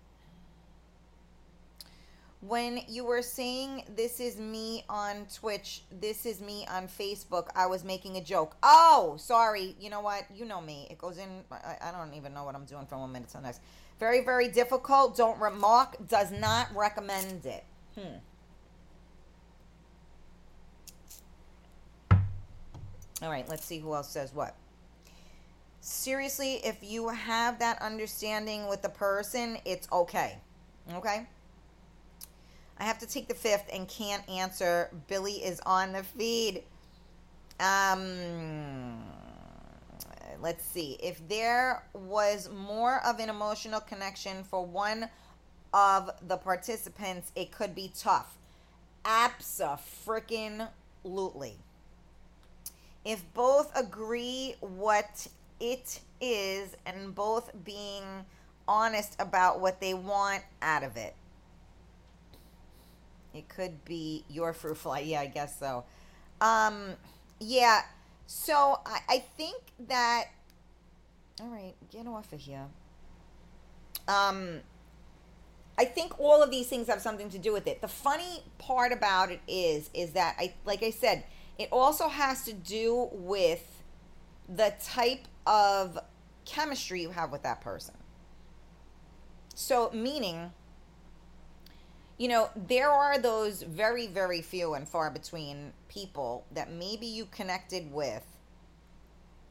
when 2.46 2.80
you 2.88 3.04
were 3.04 3.22
saying 3.22 3.84
this 3.96 4.20
is 4.20 4.38
me 4.38 4.84
on 4.88 5.26
Twitch, 5.34 5.82
this 6.00 6.26
is 6.26 6.42
me 6.42 6.66
on 6.70 6.88
Facebook, 6.88 7.48
I 7.56 7.66
was 7.66 7.84
making 7.84 8.16
a 8.16 8.20
joke. 8.20 8.54
Oh, 8.62 9.16
sorry. 9.18 9.74
You 9.80 9.88
know 9.88 10.00
what? 10.00 10.24
You 10.34 10.44
know 10.44 10.60
me. 10.60 10.86
It 10.90 10.98
goes 10.98 11.16
in. 11.16 11.28
I, 11.50 11.76
I 11.80 11.90
don't 11.92 12.12
even 12.14 12.34
know 12.34 12.44
what 12.44 12.54
I'm 12.54 12.66
doing 12.66 12.86
from 12.86 13.00
one 13.00 13.12
minute 13.12 13.28
to 13.30 13.38
the 13.38 13.44
next. 13.44 13.62
Very, 13.98 14.22
very 14.22 14.48
difficult. 14.48 15.16
Don't 15.16 15.40
remark. 15.40 15.96
Does 16.08 16.30
not 16.32 16.68
recommend 16.74 17.46
it. 17.46 17.64
Hmm. 17.98 18.18
All 23.22 23.30
right, 23.30 23.48
let's 23.48 23.64
see 23.64 23.78
who 23.78 23.94
else 23.94 24.10
says 24.10 24.34
what. 24.34 24.54
Seriously, 25.80 26.60
if 26.64 26.76
you 26.82 27.08
have 27.08 27.58
that 27.60 27.80
understanding 27.80 28.68
with 28.68 28.82
the 28.82 28.88
person, 28.90 29.56
it's 29.64 29.88
okay. 29.90 30.36
Okay? 30.94 31.26
I 32.78 32.84
have 32.84 32.98
to 32.98 33.06
take 33.06 33.28
the 33.28 33.34
fifth 33.34 33.70
and 33.72 33.88
can't 33.88 34.28
answer. 34.28 34.90
Billy 35.06 35.34
is 35.34 35.60
on 35.64 35.92
the 35.92 36.02
feed. 36.02 36.64
Um, 37.60 39.04
let's 40.40 40.64
see. 40.64 40.98
If 41.02 41.26
there 41.28 41.84
was 41.92 42.50
more 42.50 43.00
of 43.04 43.20
an 43.20 43.30
emotional 43.30 43.78
connection 43.80 44.42
for 44.42 44.66
one 44.66 45.08
of 45.72 46.10
the 46.26 46.36
participants, 46.36 47.30
it 47.36 47.52
could 47.52 47.72
be 47.74 47.92
tough. 47.96 48.36
Abso-freaking-lutely. 49.04 51.58
If 53.04 53.22
both 53.34 53.70
agree 53.76 54.56
what 54.60 55.28
it 55.60 56.00
is 56.20 56.76
and 56.86 57.14
both 57.14 57.52
being 57.64 58.02
honest 58.66 59.14
about 59.20 59.60
what 59.60 59.80
they 59.80 59.94
want 59.94 60.42
out 60.62 60.82
of 60.82 60.96
it 60.96 61.14
it 63.34 63.48
could 63.48 63.84
be 63.84 64.24
your 64.28 64.52
fruit 64.52 64.76
fly. 64.76 65.00
Yeah, 65.00 65.20
I 65.20 65.26
guess 65.26 65.58
so. 65.58 65.84
Um, 66.40 66.94
yeah. 67.40 67.82
So 68.26 68.80
I, 68.86 69.00
I 69.08 69.18
think 69.36 69.60
that. 69.88 70.26
All 71.40 71.48
right, 71.48 71.74
get 71.90 72.06
off 72.06 72.32
of 72.32 72.40
here. 72.40 72.66
Um, 74.06 74.60
I 75.76 75.84
think 75.84 76.18
all 76.20 76.42
of 76.42 76.50
these 76.50 76.68
things 76.68 76.86
have 76.86 77.00
something 77.00 77.28
to 77.30 77.38
do 77.38 77.52
with 77.52 77.66
it. 77.66 77.80
The 77.80 77.88
funny 77.88 78.44
part 78.58 78.92
about 78.92 79.32
it 79.32 79.40
is, 79.48 79.90
is 79.92 80.12
that 80.12 80.36
I, 80.38 80.54
like 80.64 80.82
I 80.84 80.90
said, 80.90 81.24
it 81.58 81.68
also 81.72 82.08
has 82.08 82.44
to 82.44 82.52
do 82.52 83.08
with 83.12 83.82
the 84.48 84.72
type 84.82 85.26
of 85.46 85.98
chemistry 86.44 87.02
you 87.02 87.10
have 87.10 87.32
with 87.32 87.42
that 87.42 87.60
person. 87.60 87.94
So, 89.54 89.90
meaning 89.92 90.52
you 92.18 92.28
know, 92.28 92.50
there 92.54 92.90
are 92.90 93.18
those 93.18 93.62
very, 93.62 94.06
very 94.06 94.40
few 94.40 94.74
and 94.74 94.88
far 94.88 95.10
between 95.10 95.72
people 95.88 96.44
that 96.52 96.70
maybe 96.70 97.06
you 97.06 97.26
connected 97.26 97.92
with, 97.92 98.24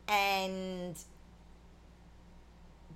and 0.07 0.97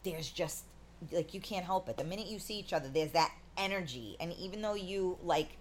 there's 0.03 0.29
just 0.29 0.63
like 1.11 1.33
you 1.33 1.41
can't 1.41 1.65
help 1.65 1.89
it. 1.89 1.97
The 1.97 2.03
minute 2.03 2.27
you 2.27 2.39
see 2.39 2.57
each 2.57 2.73
other, 2.73 2.87
there's 2.87 3.11
that 3.11 3.33
energy, 3.57 4.15
and 4.19 4.33
even 4.33 4.61
though 4.61 4.75
you 4.75 5.17
like, 5.21 5.57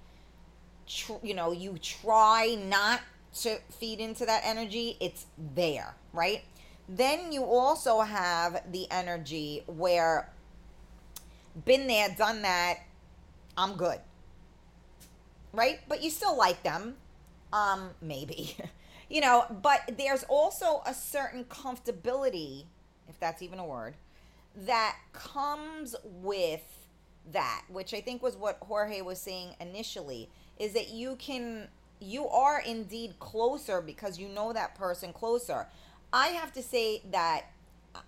tr- 0.87 1.15
you 1.23 1.35
know, 1.35 1.53
you 1.53 1.77
try 1.79 2.57
not 2.69 3.01
to 3.41 3.59
feed 3.79 4.01
into 4.01 4.25
that 4.25 4.43
energy, 4.45 4.97
it's 5.01 5.27
there, 5.55 5.95
right? 6.13 6.43
Then 6.89 7.33
you 7.33 7.45
also 7.45 8.01
have 8.01 8.63
the 8.71 8.87
energy 8.91 9.65
where 9.67 10.31
been 11.65 11.87
there, 11.87 12.15
done 12.17 12.43
that, 12.43 12.79
I'm 13.57 13.77
good. 13.77 14.01
Right? 15.53 15.81
But 15.89 16.03
you 16.03 16.11
still 16.11 16.37
like 16.37 16.63
them. 16.63 16.97
Um, 17.53 17.91
maybe. 18.01 18.57
you 19.11 19.21
know, 19.21 19.45
but 19.63 19.81
there's 19.97 20.25
also 20.25 20.83
a 20.87 20.95
certain 20.95 21.45
comfortability, 21.45 22.65
if 23.09 23.19
that's 23.21 23.43
even 23.43 23.59
a 23.59 23.65
word, 23.65 23.95
that 24.67 24.97
comes 25.13 25.95
with 26.05 26.65
that, 27.33 27.63
which 27.69 27.95
I 27.95 28.01
think 28.01 28.23
was 28.23 28.37
what 28.37 28.59
Jorge 28.61 29.01
was 29.01 29.21
saying 29.21 29.51
initially, 29.61 30.29
is 30.59 30.73
that 30.73 30.91
you 30.91 31.17
can 31.17 31.69
you 31.99 32.29
are 32.29 32.61
indeed 32.61 33.19
closer 33.19 33.81
because 33.81 34.19
you 34.19 34.29
know 34.29 34.53
that 34.53 34.75
person 34.75 35.13
closer. 35.13 35.67
I 36.13 36.29
have 36.29 36.53
to 36.53 36.63
say 36.63 37.03
that 37.11 37.47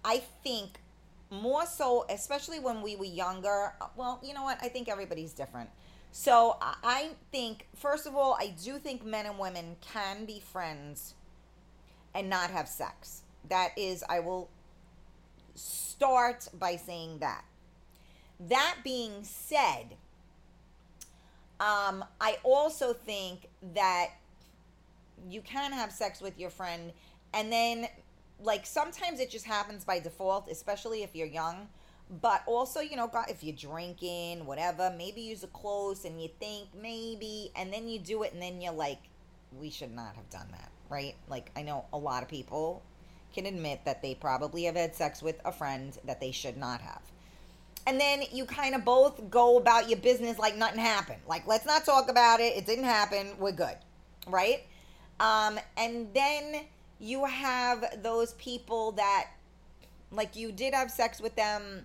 I 0.04 0.22
think 0.42 0.80
more 1.30 1.66
so, 1.66 2.06
especially 2.08 2.60
when 2.60 2.82
we 2.82 2.96
were 2.96 3.04
younger. 3.04 3.72
Well, 3.96 4.20
you 4.22 4.34
know 4.34 4.42
what? 4.42 4.58
I 4.62 4.68
think 4.68 4.88
everybody's 4.88 5.32
different. 5.32 5.70
So 6.10 6.56
I 6.60 7.10
think, 7.32 7.66
first 7.76 8.06
of 8.06 8.16
all, 8.16 8.36
I 8.40 8.54
do 8.62 8.78
think 8.78 9.04
men 9.04 9.26
and 9.26 9.38
women 9.38 9.76
can 9.80 10.24
be 10.24 10.40
friends 10.40 11.14
and 12.14 12.30
not 12.30 12.50
have 12.50 12.66
sex. 12.66 13.22
That 13.48 13.70
is, 13.76 14.02
I 14.08 14.20
will 14.20 14.48
start 15.54 16.48
by 16.58 16.76
saying 16.76 17.18
that. 17.18 17.44
That 18.40 18.76
being 18.82 19.22
said, 19.22 19.96
um, 21.60 22.04
I 22.20 22.38
also 22.42 22.92
think 22.92 23.48
that 23.74 24.10
you 25.28 25.40
can 25.42 25.72
have 25.72 25.92
sex 25.92 26.20
with 26.20 26.38
your 26.38 26.50
friend 26.50 26.92
and 27.34 27.52
then 27.52 27.88
like 28.42 28.66
sometimes 28.66 29.20
it 29.20 29.30
just 29.30 29.46
happens 29.46 29.84
by 29.84 29.98
default, 29.98 30.48
especially 30.50 31.02
if 31.02 31.14
you're 31.14 31.26
young. 31.26 31.68
But 32.22 32.42
also, 32.46 32.80
you 32.80 32.96
know, 32.96 33.10
if 33.28 33.44
you're 33.44 33.54
drinking, 33.54 34.46
whatever, 34.46 34.94
maybe 34.96 35.20
you're 35.20 35.36
close 35.52 36.06
and 36.06 36.20
you 36.22 36.30
think 36.40 36.68
maybe, 36.80 37.50
and 37.54 37.70
then 37.70 37.86
you 37.86 37.98
do 37.98 38.22
it, 38.22 38.32
and 38.32 38.40
then 38.40 38.62
you're 38.62 38.72
like, 38.72 38.98
we 39.58 39.68
should 39.68 39.94
not 39.94 40.16
have 40.16 40.28
done 40.30 40.48
that, 40.52 40.70
right? 40.88 41.14
Like, 41.28 41.50
I 41.54 41.62
know 41.62 41.84
a 41.92 41.98
lot 41.98 42.22
of 42.22 42.28
people 42.30 42.82
can 43.34 43.44
admit 43.44 43.80
that 43.84 44.00
they 44.00 44.14
probably 44.14 44.64
have 44.64 44.76
had 44.76 44.94
sex 44.94 45.22
with 45.22 45.38
a 45.44 45.52
friend 45.52 45.98
that 46.06 46.18
they 46.18 46.30
should 46.30 46.56
not 46.56 46.80
have. 46.80 47.02
And 47.86 48.00
then 48.00 48.22
you 48.32 48.46
kind 48.46 48.74
of 48.74 48.84
both 48.84 49.30
go 49.30 49.58
about 49.58 49.88
your 49.90 49.98
business 49.98 50.38
like 50.38 50.56
nothing 50.56 50.80
happened. 50.80 51.20
Like, 51.26 51.46
let's 51.46 51.66
not 51.66 51.84
talk 51.84 52.10
about 52.10 52.40
it. 52.40 52.56
It 52.56 52.64
didn't 52.64 52.84
happen. 52.84 53.32
We're 53.38 53.52
good, 53.52 53.76
right? 54.26 54.64
Um, 55.20 55.58
and 55.76 56.08
then 56.14 56.64
you 56.98 57.24
have 57.24 58.02
those 58.02 58.34
people 58.34 58.92
that 58.92 59.28
like 60.10 60.36
you 60.36 60.52
did 60.52 60.74
have 60.74 60.90
sex 60.90 61.20
with 61.20 61.34
them 61.36 61.84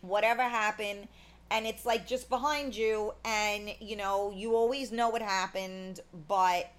whatever 0.00 0.42
happened 0.42 1.06
and 1.50 1.66
it's 1.66 1.84
like 1.84 2.06
just 2.06 2.28
behind 2.28 2.74
you 2.74 3.12
and 3.24 3.74
you 3.80 3.96
know 3.96 4.32
you 4.34 4.56
always 4.56 4.90
know 4.90 5.08
what 5.08 5.22
happened 5.22 6.00
but 6.26 6.70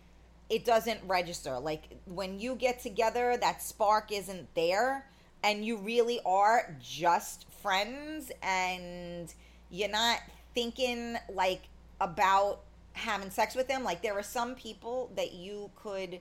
it 0.49 0.65
doesn't 0.65 0.99
register. 1.07 1.57
Like 1.57 1.97
when 2.05 2.39
you 2.39 2.55
get 2.55 2.79
together 2.79 3.37
that 3.37 3.61
spark 3.61 4.11
isn't 4.11 4.53
there 4.53 5.05
and 5.43 5.65
you 5.65 5.77
really 5.77 6.19
are 6.25 6.75
just 6.79 7.49
friends 7.51 8.31
and 8.41 9.33
you're 9.69 9.89
not 9.89 10.19
thinking 10.53 11.17
like 11.33 11.63
about 11.99 12.61
having 12.93 13.31
sex 13.31 13.55
with 13.55 13.67
them. 13.67 13.83
Like 13.83 14.01
there 14.01 14.13
are 14.13 14.23
some 14.23 14.55
people 14.55 15.11
that 15.15 15.33
you 15.33 15.71
could 15.75 16.19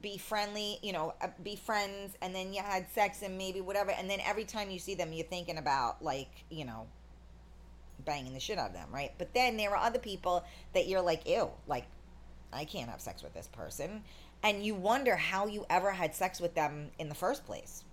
be 0.00 0.18
friendly, 0.18 0.78
you 0.82 0.92
know, 0.92 1.14
uh, 1.20 1.28
be 1.42 1.56
friends, 1.56 2.16
and 2.20 2.34
then 2.34 2.52
you 2.52 2.60
had 2.62 2.90
sex 2.90 3.22
and 3.22 3.38
maybe 3.38 3.60
whatever, 3.60 3.92
and 3.92 4.10
then 4.10 4.18
every 4.24 4.44
time 4.44 4.70
you 4.70 4.78
see 4.78 4.94
them, 4.94 5.12
you're 5.12 5.26
thinking 5.26 5.58
about 5.58 6.02
like, 6.02 6.30
you 6.50 6.64
know, 6.64 6.86
banging 8.04 8.34
the 8.34 8.40
shit 8.40 8.58
out 8.58 8.68
of 8.68 8.74
them, 8.74 8.88
right? 8.92 9.12
But 9.16 9.32
then 9.32 9.56
there 9.56 9.70
are 9.70 9.84
other 9.84 9.98
people 9.98 10.44
that 10.74 10.88
you're 10.88 11.00
like, 11.00 11.28
ew, 11.28 11.50
like, 11.66 11.84
I 12.52 12.64
can't 12.64 12.90
have 12.90 13.00
sex 13.00 13.22
with 13.22 13.32
this 13.34 13.46
person, 13.46 14.02
and 14.42 14.64
you 14.64 14.74
wonder 14.74 15.16
how 15.16 15.46
you 15.46 15.64
ever 15.70 15.92
had 15.92 16.14
sex 16.14 16.40
with 16.40 16.54
them 16.54 16.90
in 16.98 17.08
the 17.08 17.14
first 17.14 17.46
place, 17.46 17.84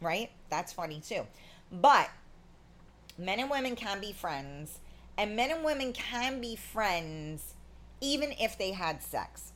right? 0.00 0.30
That's 0.50 0.72
funny 0.72 1.00
too. 1.06 1.26
But 1.70 2.08
men 3.18 3.40
and 3.40 3.50
women 3.50 3.76
can 3.76 4.00
be 4.00 4.12
friends, 4.12 4.78
and 5.18 5.36
men 5.36 5.50
and 5.50 5.64
women 5.64 5.92
can 5.92 6.40
be 6.40 6.56
friends 6.56 7.54
even 8.00 8.32
if 8.40 8.58
they 8.58 8.72
had 8.72 9.02
sex. 9.02 9.52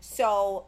So 0.00 0.66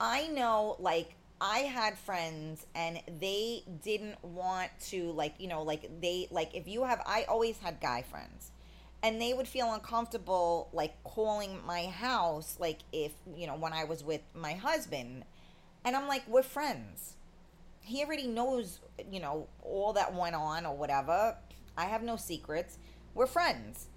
I 0.00 0.28
know 0.28 0.76
like 0.78 1.14
I 1.40 1.58
had 1.60 1.98
friends 1.98 2.66
and 2.74 3.00
they 3.20 3.62
didn't 3.82 4.22
want 4.24 4.70
to 4.88 5.12
like, 5.12 5.34
you 5.38 5.48
know, 5.48 5.62
like 5.62 6.00
they 6.00 6.28
like 6.30 6.54
if 6.54 6.66
you 6.68 6.84
have 6.84 7.02
I 7.06 7.24
always 7.28 7.58
had 7.58 7.80
guy 7.80 8.02
friends. 8.02 8.50
And 9.02 9.20
they 9.20 9.34
would 9.34 9.46
feel 9.46 9.70
uncomfortable 9.70 10.70
like 10.72 11.02
calling 11.04 11.58
my 11.66 11.86
house 11.86 12.56
like 12.58 12.78
if, 12.92 13.12
you 13.36 13.46
know, 13.46 13.54
when 13.56 13.74
I 13.74 13.84
was 13.84 14.02
with 14.02 14.22
my 14.34 14.54
husband. 14.54 15.24
And 15.84 15.94
I'm 15.94 16.08
like, 16.08 16.26
we're 16.26 16.42
friends. 16.42 17.16
He 17.80 18.02
already 18.02 18.26
knows, 18.26 18.80
you 19.10 19.20
know, 19.20 19.46
all 19.62 19.92
that 19.92 20.14
went 20.14 20.34
on 20.34 20.64
or 20.64 20.74
whatever. 20.74 21.36
I 21.76 21.84
have 21.84 22.02
no 22.02 22.16
secrets. 22.16 22.78
We're 23.14 23.26
friends 23.26 23.88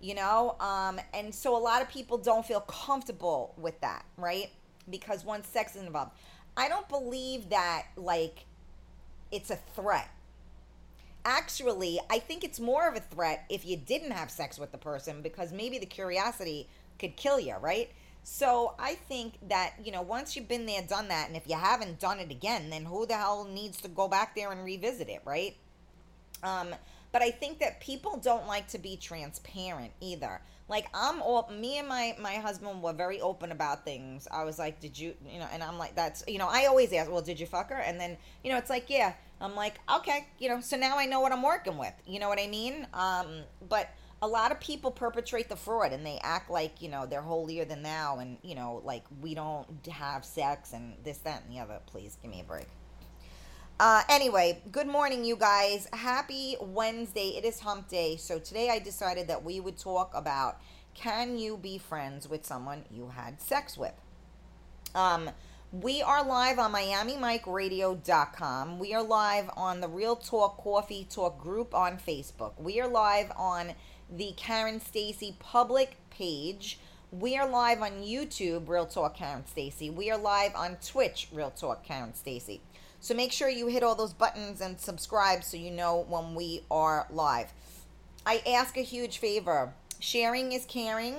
you 0.00 0.14
know 0.14 0.56
um 0.60 1.00
and 1.14 1.34
so 1.34 1.56
a 1.56 1.58
lot 1.58 1.80
of 1.80 1.88
people 1.88 2.18
don't 2.18 2.44
feel 2.44 2.60
comfortable 2.60 3.54
with 3.56 3.80
that 3.80 4.04
right 4.18 4.50
because 4.90 5.24
once 5.24 5.48
sex 5.48 5.76
is 5.76 5.82
involved. 5.82 6.12
I 6.56 6.68
don't 6.68 6.88
believe 6.88 7.50
that 7.50 7.86
like 7.96 8.44
it's 9.30 9.50
a 9.50 9.58
threat. 9.74 10.08
Actually, 11.24 11.98
I 12.10 12.18
think 12.18 12.44
it's 12.44 12.60
more 12.60 12.86
of 12.88 12.96
a 12.96 13.00
threat 13.00 13.44
if 13.48 13.64
you 13.64 13.76
didn't 13.76 14.10
have 14.10 14.30
sex 14.30 14.58
with 14.58 14.72
the 14.72 14.78
person 14.78 15.22
because 15.22 15.52
maybe 15.52 15.78
the 15.78 15.86
curiosity 15.86 16.68
could 16.98 17.16
kill 17.16 17.40
you, 17.40 17.54
right? 17.60 17.90
So 18.24 18.74
I 18.78 18.94
think 18.94 19.34
that, 19.48 19.74
you 19.82 19.92
know, 19.92 20.02
once 20.02 20.34
you've 20.34 20.48
been 20.48 20.66
there, 20.66 20.82
done 20.82 21.08
that, 21.08 21.28
and 21.28 21.36
if 21.36 21.46
you 21.46 21.56
haven't 21.56 21.98
done 21.98 22.20
it 22.20 22.30
again, 22.30 22.70
then 22.70 22.84
who 22.84 23.06
the 23.06 23.14
hell 23.14 23.44
needs 23.44 23.80
to 23.82 23.88
go 23.88 24.08
back 24.08 24.34
there 24.34 24.50
and 24.50 24.64
revisit 24.64 25.08
it, 25.08 25.20
right? 25.24 25.56
Um, 26.42 26.68
but 27.12 27.22
I 27.22 27.30
think 27.30 27.58
that 27.60 27.80
people 27.80 28.16
don't 28.16 28.46
like 28.46 28.68
to 28.68 28.78
be 28.78 28.96
transparent 28.96 29.92
either 30.00 30.40
like 30.68 30.86
I'm 30.94 31.20
all 31.20 31.50
me 31.50 31.78
and 31.78 31.88
my 31.88 32.16
my 32.18 32.34
husband 32.34 32.82
were 32.82 32.92
very 32.92 33.20
open 33.20 33.52
about 33.52 33.84
things. 33.84 34.26
I 34.30 34.44
was 34.44 34.58
like, 34.58 34.80
"Did 34.80 34.98
you, 34.98 35.14
you 35.26 35.38
know?" 35.38 35.48
And 35.52 35.62
I'm 35.62 35.78
like, 35.78 35.94
"That's, 35.94 36.24
you 36.26 36.38
know." 36.38 36.48
I 36.48 36.66
always 36.66 36.92
ask, 36.92 37.10
"Well, 37.10 37.22
did 37.22 37.38
you 37.38 37.46
fuck 37.46 37.70
her?" 37.70 37.76
And 37.78 38.00
then, 38.00 38.16
you 38.42 38.50
know, 38.50 38.56
it's 38.56 38.70
like, 38.70 38.88
"Yeah." 38.88 39.12
I'm 39.40 39.54
like, 39.54 39.78
"Okay, 39.92 40.26
you 40.38 40.48
know." 40.48 40.60
So 40.60 40.76
now 40.76 40.98
I 40.98 41.04
know 41.06 41.20
what 41.20 41.32
I'm 41.32 41.42
working 41.42 41.76
with. 41.76 41.92
You 42.06 42.18
know 42.18 42.28
what 42.28 42.40
I 42.40 42.46
mean? 42.46 42.86
Um, 42.94 43.42
but 43.68 43.90
a 44.22 44.26
lot 44.26 44.52
of 44.52 44.60
people 44.60 44.90
perpetrate 44.90 45.50
the 45.50 45.56
fraud 45.56 45.92
and 45.92 46.06
they 46.06 46.18
act 46.22 46.48
like 46.50 46.80
you 46.80 46.88
know 46.88 47.04
they're 47.04 47.20
holier 47.20 47.66
than 47.66 47.82
thou, 47.82 48.18
and 48.18 48.38
you 48.42 48.54
know, 48.54 48.80
like 48.84 49.04
we 49.20 49.34
don't 49.34 49.86
have 49.86 50.24
sex 50.24 50.72
and 50.72 50.94
this, 51.04 51.18
that, 51.18 51.42
and 51.42 51.54
the 51.54 51.60
other. 51.60 51.78
Please 51.86 52.16
give 52.22 52.30
me 52.30 52.40
a 52.40 52.44
break. 52.44 52.68
Uh, 53.80 54.02
anyway, 54.08 54.62
good 54.70 54.86
morning, 54.86 55.24
you 55.24 55.34
guys. 55.34 55.88
Happy 55.92 56.54
Wednesday. 56.60 57.30
It 57.36 57.44
is 57.44 57.58
hump 57.58 57.88
day. 57.88 58.16
So 58.16 58.38
today 58.38 58.70
I 58.70 58.78
decided 58.78 59.26
that 59.26 59.42
we 59.42 59.58
would 59.58 59.76
talk 59.76 60.12
about 60.14 60.60
can 60.94 61.38
you 61.38 61.56
be 61.56 61.78
friends 61.78 62.28
with 62.28 62.46
someone 62.46 62.84
you 62.88 63.08
had 63.08 63.40
sex 63.40 63.76
with? 63.76 63.94
Um, 64.94 65.28
we 65.72 66.02
are 66.02 66.24
live 66.24 66.60
on 66.60 66.72
MiamiMikeRadio.com. 66.72 68.78
We 68.78 68.94
are 68.94 69.02
live 69.02 69.50
on 69.56 69.80
the 69.80 69.88
Real 69.88 70.14
Talk 70.14 70.62
Coffee 70.62 71.04
Talk 71.10 71.42
group 71.42 71.74
on 71.74 71.98
Facebook. 71.98 72.52
We 72.60 72.80
are 72.80 72.86
live 72.86 73.32
on 73.36 73.72
the 74.08 74.34
Karen 74.36 74.80
Stacy 74.80 75.34
public 75.40 75.96
page. 76.10 76.78
We 77.10 77.36
are 77.36 77.48
live 77.48 77.82
on 77.82 78.04
YouTube, 78.04 78.68
Real 78.68 78.86
Talk 78.86 79.16
Karen 79.16 79.44
Stacy. 79.46 79.90
We 79.90 80.12
are 80.12 80.18
live 80.18 80.54
on 80.54 80.76
Twitch, 80.76 81.26
Real 81.32 81.50
Talk 81.50 81.84
Karen 81.84 82.14
Stacy. 82.14 82.60
So 83.04 83.12
make 83.12 83.32
sure 83.32 83.50
you 83.50 83.66
hit 83.66 83.82
all 83.82 83.94
those 83.94 84.14
buttons 84.14 84.62
and 84.62 84.80
subscribe 84.80 85.44
so 85.44 85.58
you 85.58 85.70
know 85.70 86.06
when 86.08 86.34
we 86.34 86.62
are 86.70 87.06
live. 87.10 87.52
I 88.24 88.40
ask 88.46 88.78
a 88.78 88.80
huge 88.80 89.18
favor. 89.18 89.74
Sharing 90.00 90.52
is 90.52 90.64
caring. 90.64 91.16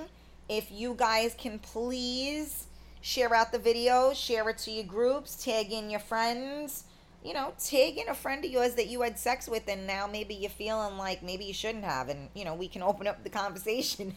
If 0.48 0.72
you 0.72 0.94
guys 0.94 1.36
can 1.38 1.60
please 1.60 2.66
share 3.02 3.32
out 3.32 3.52
the 3.52 3.60
video, 3.60 4.12
share 4.14 4.48
it 4.48 4.58
to 4.58 4.72
your 4.72 4.82
groups, 4.82 5.44
tag 5.44 5.70
in 5.70 5.88
your 5.88 6.00
friends. 6.00 6.82
You 7.22 7.34
know, 7.34 7.52
tag 7.64 7.98
in 7.98 8.08
a 8.08 8.14
friend 8.14 8.44
of 8.44 8.50
yours 8.50 8.74
that 8.74 8.88
you 8.88 9.02
had 9.02 9.16
sex 9.16 9.48
with, 9.48 9.68
and 9.68 9.86
now 9.86 10.08
maybe 10.08 10.34
you're 10.34 10.50
feeling 10.50 10.98
like 10.98 11.22
maybe 11.22 11.44
you 11.44 11.54
shouldn't 11.54 11.84
have, 11.84 12.08
and 12.08 12.30
you 12.34 12.44
know, 12.44 12.56
we 12.56 12.66
can 12.66 12.82
open 12.82 13.06
up 13.06 13.22
the 13.22 13.30
conversation. 13.30 14.16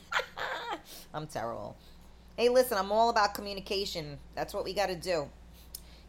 I'm 1.13 1.27
terrible. 1.27 1.77
Hey, 2.35 2.49
listen, 2.49 2.79
I'm 2.79 2.91
all 2.91 3.11
about 3.11 3.35
communication. 3.35 4.17
That's 4.33 4.55
what 4.55 4.63
we 4.65 4.73
got 4.73 4.87
to 4.87 4.95
do. 4.95 5.29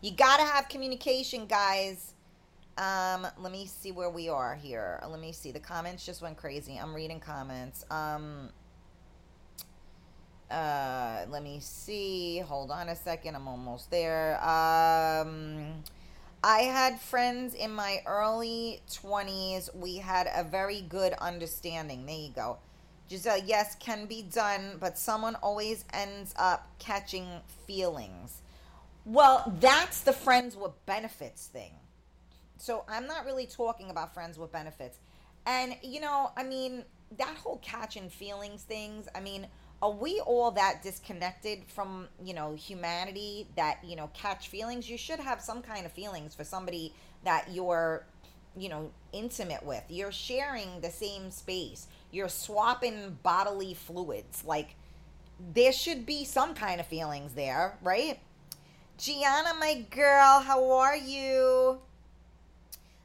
You 0.03 0.13
gotta 0.13 0.45
have 0.45 0.69
communication, 0.69 1.45
guys. 1.47 2.15
Um, 2.79 3.27
let 3.39 3.53
me 3.53 3.67
see 3.67 3.93
where 3.93 4.09
we 4.09 4.31
are 4.31 4.55
here. 4.55 4.99
Let 5.07 5.21
me 5.21 5.33
see. 5.33 5.53
The 5.53 5.61
comments 5.61 6.07
just 6.07 6.23
went 6.23 6.39
crazy. 6.39 6.79
I'm 6.79 6.95
reading 6.95 7.21
comments. 7.21 7.85
Um, 7.91 8.49
uh, 10.51 11.27
let 11.29 11.43
me 11.43 11.59
see. 11.61 12.39
Hold 12.39 12.71
on 12.71 12.89
a 12.89 12.97
second. 12.97 13.35
I'm 13.35 13.47
almost 13.47 13.91
there. 13.91 14.37
Um, 14.43 15.83
I 16.43 16.61
had 16.61 16.99
friends 16.99 17.55
in 17.55 17.71
my 17.71 18.01
early 18.07 18.81
20s. 18.89 19.75
We 19.77 19.99
had 19.99 20.31
a 20.35 20.43
very 20.43 20.81
good 20.81 21.13
understanding. 21.15 22.07
There 22.07 22.17
you 22.17 22.31
go. 22.35 22.57
Giselle, 23.11 23.43
yes, 23.45 23.77
can 23.79 24.07
be 24.07 24.23
done, 24.23 24.79
but 24.81 24.97
someone 24.97 25.35
always 25.43 25.85
ends 25.93 26.35
up 26.39 26.67
catching 26.79 27.27
feelings. 27.67 28.41
Well, 29.05 29.57
that's 29.61 30.03
the 30.03 30.13
friends 30.13 30.57
with 30.57 30.73
benefits 30.87 31.47
thing. 31.47 31.73
So 32.59 32.85
I'm 32.89 33.07
not 33.07 33.25
really 33.25 33.47
talking 33.47 33.91
about 33.91 34.13
friends 34.13 34.39
with 34.39 34.53
benefits. 34.53 34.99
And, 35.47 35.77
you 35.83 36.01
know, 36.01 36.31
I 36.37 36.43
mean, 36.45 36.85
that 37.19 37.37
whole 37.37 37.59
catch 37.59 37.81
catching 37.81 38.11
feelings 38.11 38.63
things, 38.63 39.09
I 39.15 39.21
mean, 39.21 39.47
are 39.83 39.91
we 39.91 40.21
all 40.21 40.51
that 40.53 40.83
disconnected 40.83 41.65
from, 41.67 42.09
you 42.23 42.35
know, 42.35 42.55
humanity 42.55 43.49
that, 43.57 43.79
you 43.83 43.97
know, 43.97 44.11
catch 44.13 44.49
feelings? 44.49 44.89
You 44.91 44.99
should 44.99 45.19
have 45.19 45.41
some 45.41 45.63
kind 45.63 45.87
of 45.87 45.93
feelings 45.93 46.35
for 46.35 46.45
somebody 46.45 46.93
that 47.25 47.49
you're, 47.51 48.05
you 48.57 48.69
know, 48.69 48.91
intimate 49.13 49.65
with. 49.65 49.83
You're 49.89 50.13
sharing 50.13 50.81
the 50.83 50.91
same 50.91 51.31
space. 51.31 51.87
You're 52.11 52.29
swapping 52.29 53.19
bodily 53.23 53.73
fluids. 53.73 54.45
Like, 54.45 54.77
there 55.55 55.73
should 55.73 56.05
be 56.05 56.25
some 56.25 56.55
kind 56.55 56.79
of 56.79 56.87
feelings 56.87 57.33
there, 57.33 57.79
right? 57.83 58.21
Gianna, 59.01 59.55
my 59.59 59.87
girl, 59.89 60.41
how 60.41 60.73
are 60.73 60.97
you? 60.97 61.79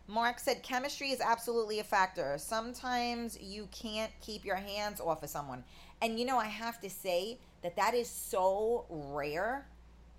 Mark 0.09 0.39
said 0.39 0.61
chemistry 0.61 1.11
is 1.11 1.21
absolutely 1.21 1.79
a 1.79 1.85
factor. 1.85 2.35
Sometimes 2.37 3.39
you 3.41 3.69
can't 3.71 4.11
keep 4.19 4.43
your 4.43 4.57
hands 4.57 4.99
off 4.99 5.23
of 5.23 5.29
someone. 5.29 5.63
And 6.01 6.19
you 6.19 6.25
know, 6.25 6.37
I 6.37 6.47
have 6.47 6.81
to 6.81 6.89
say 6.89 7.39
that 7.63 7.77
that 7.77 7.93
is 7.93 8.09
so 8.09 8.85
rare 8.89 9.67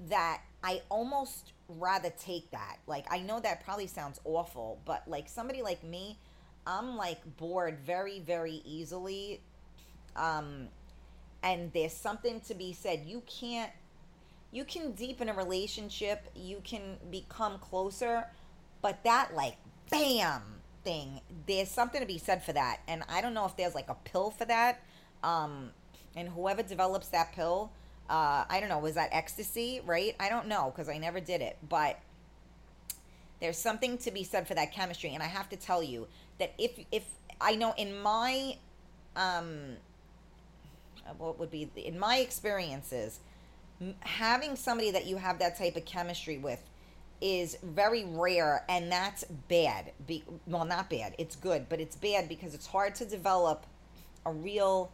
that 0.09 0.41
I 0.65 0.81
almost 0.89 1.53
rather 1.69 2.11
take 2.19 2.51
that. 2.53 2.79
Like, 2.87 3.05
I 3.11 3.19
know 3.19 3.39
that 3.41 3.63
probably 3.63 3.87
sounds 3.87 4.19
awful, 4.25 4.81
but 4.87 5.07
like 5.07 5.29
somebody 5.29 5.61
like 5.61 5.85
me, 5.85 6.19
I'm 6.67 6.97
like 6.97 7.21
bored 7.37 7.81
very, 7.81 8.21
very 8.21 8.63
easily. 8.65 9.43
Um, 10.17 10.69
and 11.43 11.71
there's 11.75 11.93
something 11.93 12.41
to 12.49 12.55
be 12.55 12.73
said. 12.73 13.03
You 13.07 13.23
can't, 13.27 13.71
you 14.57 14.65
can 14.65 14.93
deepen 14.93 15.29
a 15.29 15.35
relationship, 15.35 16.31
you 16.35 16.63
can 16.65 16.97
become 17.11 17.59
closer, 17.59 18.25
but 18.81 19.05
that 19.05 19.35
like 19.35 19.59
bam 19.91 20.41
thing, 20.83 21.21
there's 21.47 21.69
something 21.69 22.01
to 22.01 22.07
be 22.07 22.17
said 22.17 22.43
for 22.43 22.55
that. 22.55 22.81
And 22.89 23.03
I 23.07 23.21
don't 23.21 23.35
know 23.35 23.45
if 23.45 23.55
there's 23.55 23.75
like 23.75 23.91
a 23.91 23.97
pill 24.05 24.31
for 24.31 24.47
that. 24.47 24.81
Um, 25.23 25.73
and 26.17 26.27
whoever 26.31 26.63
develops 26.63 27.09
that 27.09 27.33
pill, 27.33 27.71
uh, 28.09 28.47
I 28.49 28.59
don't 28.61 28.71
know, 28.71 28.79
was 28.79 28.95
that 28.95 29.11
ecstasy, 29.13 29.83
right? 29.85 30.17
I 30.19 30.31
don't 30.31 30.49
know 30.49 30.73
because 30.75 30.89
I 30.89 30.97
never 30.97 31.21
did 31.21 31.43
it. 31.43 31.59
But 31.69 31.99
there's 33.41 33.59
something 33.59 33.99
to 33.99 34.11
be 34.11 34.25
said 34.25 34.49
for 34.49 34.55
that 34.55 34.73
chemistry. 34.73 35.13
And 35.13 35.23
I 35.23 35.27
have 35.27 35.51
to 35.51 35.57
tell 35.57 35.83
you 35.83 36.09
that 36.39 36.55
if, 36.57 36.79
if 36.91 37.05
I 37.43 37.57
know 37.57 37.75
in 37.77 38.01
my, 38.01 38.57
um, 39.17 39.77
what 41.19 41.39
would 41.39 41.51
be, 41.51 41.69
in 41.77 41.99
my 41.99 42.19
experiences, 42.19 43.21
having 44.01 44.57
somebody 44.57 44.91
that 44.91 45.07
you 45.07 45.17
have 45.17 45.39
that 45.39 45.59
type 45.59 45.77
of 45.77 45.85
chemistry 45.85 46.39
with 46.39 46.63
is 47.21 47.57
very 47.63 48.05
rare 48.05 48.65
and 48.69 48.91
that's 48.93 49.25
bad 49.49 49.93
Be, 50.07 50.23
well 50.47 50.65
not 50.65 50.91
bad 50.91 51.15
it's 51.19 51.37
good 51.37 51.69
but 51.69 51.81
it's 51.81 51.97
bad 51.97 52.29
because 52.29 52.55
it's 52.55 52.67
hard 52.67 52.95
to 52.97 53.07
develop 53.07 53.67
a 54.25 54.33
real 54.33 54.91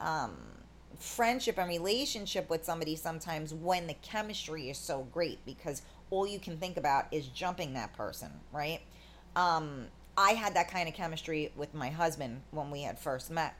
um, 0.00 0.36
friendship 0.98 1.58
and 1.58 1.68
relationship 1.68 2.50
with 2.50 2.64
somebody 2.64 2.96
sometimes 2.96 3.54
when 3.54 3.86
the 3.86 3.94
chemistry 3.94 4.68
is 4.68 4.78
so 4.78 5.06
great 5.12 5.38
because 5.46 5.82
all 6.10 6.26
you 6.26 6.38
can 6.38 6.58
think 6.58 6.76
about 6.76 7.06
is 7.10 7.26
jumping 7.28 7.74
that 7.74 7.94
person 7.94 8.30
right? 8.52 8.80
Um, 9.36 9.86
i 10.16 10.32
had 10.32 10.54
that 10.54 10.70
kind 10.70 10.88
of 10.88 10.94
chemistry 10.94 11.50
with 11.56 11.74
my 11.74 11.90
husband 11.90 12.42
when 12.52 12.70
we 12.70 12.82
had 12.82 12.98
first 12.98 13.30
met. 13.30 13.54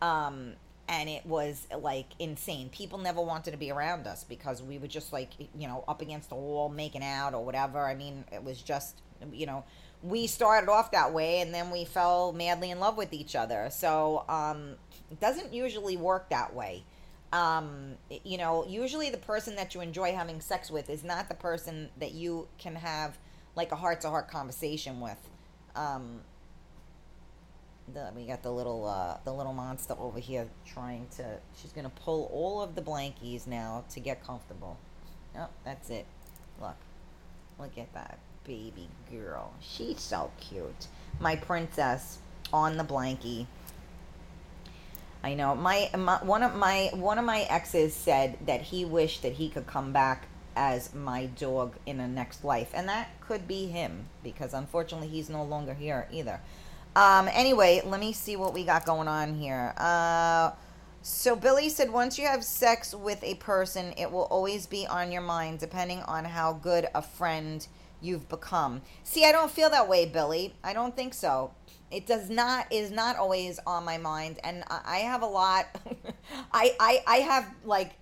Um, 0.00 0.54
and 0.88 1.08
it 1.08 1.24
was 1.24 1.66
like 1.78 2.06
insane. 2.18 2.68
People 2.70 2.98
never 2.98 3.20
wanted 3.20 3.52
to 3.52 3.56
be 3.56 3.70
around 3.70 4.06
us 4.06 4.24
because 4.24 4.62
we 4.62 4.78
were 4.78 4.88
just 4.88 5.12
like, 5.12 5.30
you 5.38 5.68
know, 5.68 5.84
up 5.88 6.02
against 6.02 6.28
the 6.28 6.34
wall 6.34 6.68
making 6.68 7.02
out 7.02 7.34
or 7.34 7.44
whatever. 7.44 7.86
I 7.86 7.94
mean, 7.94 8.24
it 8.32 8.42
was 8.42 8.60
just, 8.60 9.00
you 9.32 9.46
know, 9.46 9.64
we 10.02 10.26
started 10.26 10.70
off 10.70 10.90
that 10.90 11.12
way 11.12 11.40
and 11.40 11.54
then 11.54 11.70
we 11.70 11.84
fell 11.84 12.32
madly 12.32 12.70
in 12.70 12.80
love 12.80 12.96
with 12.96 13.12
each 13.12 13.36
other. 13.36 13.68
So, 13.70 14.24
um, 14.28 14.74
it 15.10 15.20
doesn't 15.20 15.52
usually 15.52 15.96
work 15.96 16.30
that 16.30 16.54
way. 16.54 16.84
Um, 17.32 17.92
you 18.24 18.36
know, 18.36 18.66
usually 18.66 19.08
the 19.08 19.16
person 19.16 19.56
that 19.56 19.74
you 19.74 19.80
enjoy 19.80 20.12
having 20.12 20.40
sex 20.40 20.70
with 20.70 20.90
is 20.90 21.04
not 21.04 21.28
the 21.28 21.34
person 21.34 21.88
that 21.98 22.12
you 22.12 22.48
can 22.58 22.74
have 22.74 23.16
like 23.56 23.72
a 23.72 23.76
heart 23.76 24.00
to 24.02 24.10
heart 24.10 24.28
conversation 24.28 25.00
with. 25.00 25.18
Um, 25.74 26.20
the, 27.94 28.10
we 28.14 28.26
got 28.26 28.42
the 28.42 28.52
little 28.52 28.86
uh, 28.86 29.18
the 29.24 29.32
little 29.32 29.52
monster 29.52 29.94
over 29.98 30.18
here 30.18 30.48
trying 30.66 31.06
to 31.16 31.38
she's 31.60 31.72
gonna 31.72 31.90
pull 31.90 32.30
all 32.32 32.62
of 32.62 32.74
the 32.74 32.82
blankies 32.82 33.46
now 33.46 33.84
to 33.90 34.00
get 34.00 34.24
comfortable. 34.24 34.78
Oh 35.36 35.48
that's 35.64 35.90
it. 35.90 36.06
Look. 36.60 36.76
Look 37.58 37.78
at 37.78 37.92
that 37.94 38.18
baby 38.44 38.88
girl. 39.10 39.52
She's 39.60 40.00
so 40.00 40.30
cute. 40.40 40.86
My 41.20 41.36
princess 41.36 42.18
on 42.52 42.76
the 42.76 42.84
blankie. 42.84 43.46
I 45.22 45.34
know 45.34 45.54
my, 45.54 45.88
my 45.96 46.16
one 46.24 46.42
of 46.42 46.56
my 46.56 46.90
one 46.94 47.18
of 47.18 47.24
my 47.24 47.42
exes 47.42 47.94
said 47.94 48.38
that 48.46 48.62
he 48.62 48.84
wished 48.84 49.22
that 49.22 49.32
he 49.34 49.48
could 49.48 49.66
come 49.66 49.92
back 49.92 50.26
as 50.56 50.94
my 50.94 51.26
dog 51.26 51.76
in 51.86 52.00
a 52.00 52.08
next 52.08 52.44
life 52.44 52.70
and 52.74 52.88
that 52.88 53.08
could 53.20 53.48
be 53.48 53.66
him 53.68 54.06
because 54.22 54.52
unfortunately 54.52 55.08
he's 55.08 55.30
no 55.30 55.42
longer 55.42 55.72
here 55.72 56.06
either 56.12 56.40
um, 56.94 57.28
anyway, 57.32 57.82
let 57.84 58.00
me 58.00 58.12
see 58.12 58.36
what 58.36 58.52
we 58.52 58.64
got 58.64 58.84
going 58.84 59.08
on 59.08 59.34
here. 59.34 59.72
Uh, 59.76 60.52
so 61.02 61.34
Billy 61.34 61.68
said 61.68 61.90
once 61.90 62.18
you 62.18 62.26
have 62.26 62.44
sex 62.44 62.94
with 62.94 63.22
a 63.24 63.34
person, 63.36 63.92
it 63.96 64.10
will 64.10 64.24
always 64.24 64.66
be 64.66 64.86
on 64.86 65.10
your 65.10 65.22
mind, 65.22 65.58
depending 65.58 66.00
on 66.02 66.24
how 66.24 66.52
good 66.52 66.86
a 66.94 67.02
friend 67.02 67.66
you've 68.00 68.28
become. 68.28 68.82
See, 69.04 69.24
I 69.24 69.32
don't 69.32 69.50
feel 69.50 69.70
that 69.70 69.88
way, 69.88 70.06
Billy. 70.06 70.54
I 70.62 70.72
don't 70.72 70.94
think 70.94 71.14
so. 71.14 71.52
It 71.90 72.06
does 72.06 72.30
not 72.30 72.72
is 72.72 72.90
not 72.90 73.16
always 73.16 73.58
on 73.66 73.84
my 73.84 73.98
mind, 73.98 74.38
and 74.44 74.64
I 74.70 74.98
have 74.98 75.22
a 75.22 75.26
lot. 75.26 75.66
I, 76.52 76.74
I 76.80 77.02
I 77.06 77.16
have 77.16 77.46
like 77.64 77.92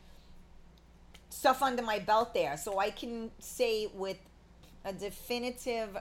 stuff 1.31 1.63
under 1.63 1.83
my 1.83 1.99
belt 1.99 2.33
there, 2.33 2.57
so 2.57 2.79
I 2.79 2.91
can 2.91 3.31
say 3.41 3.89
with 3.93 4.19
a 4.85 4.93
definitive 4.93 5.97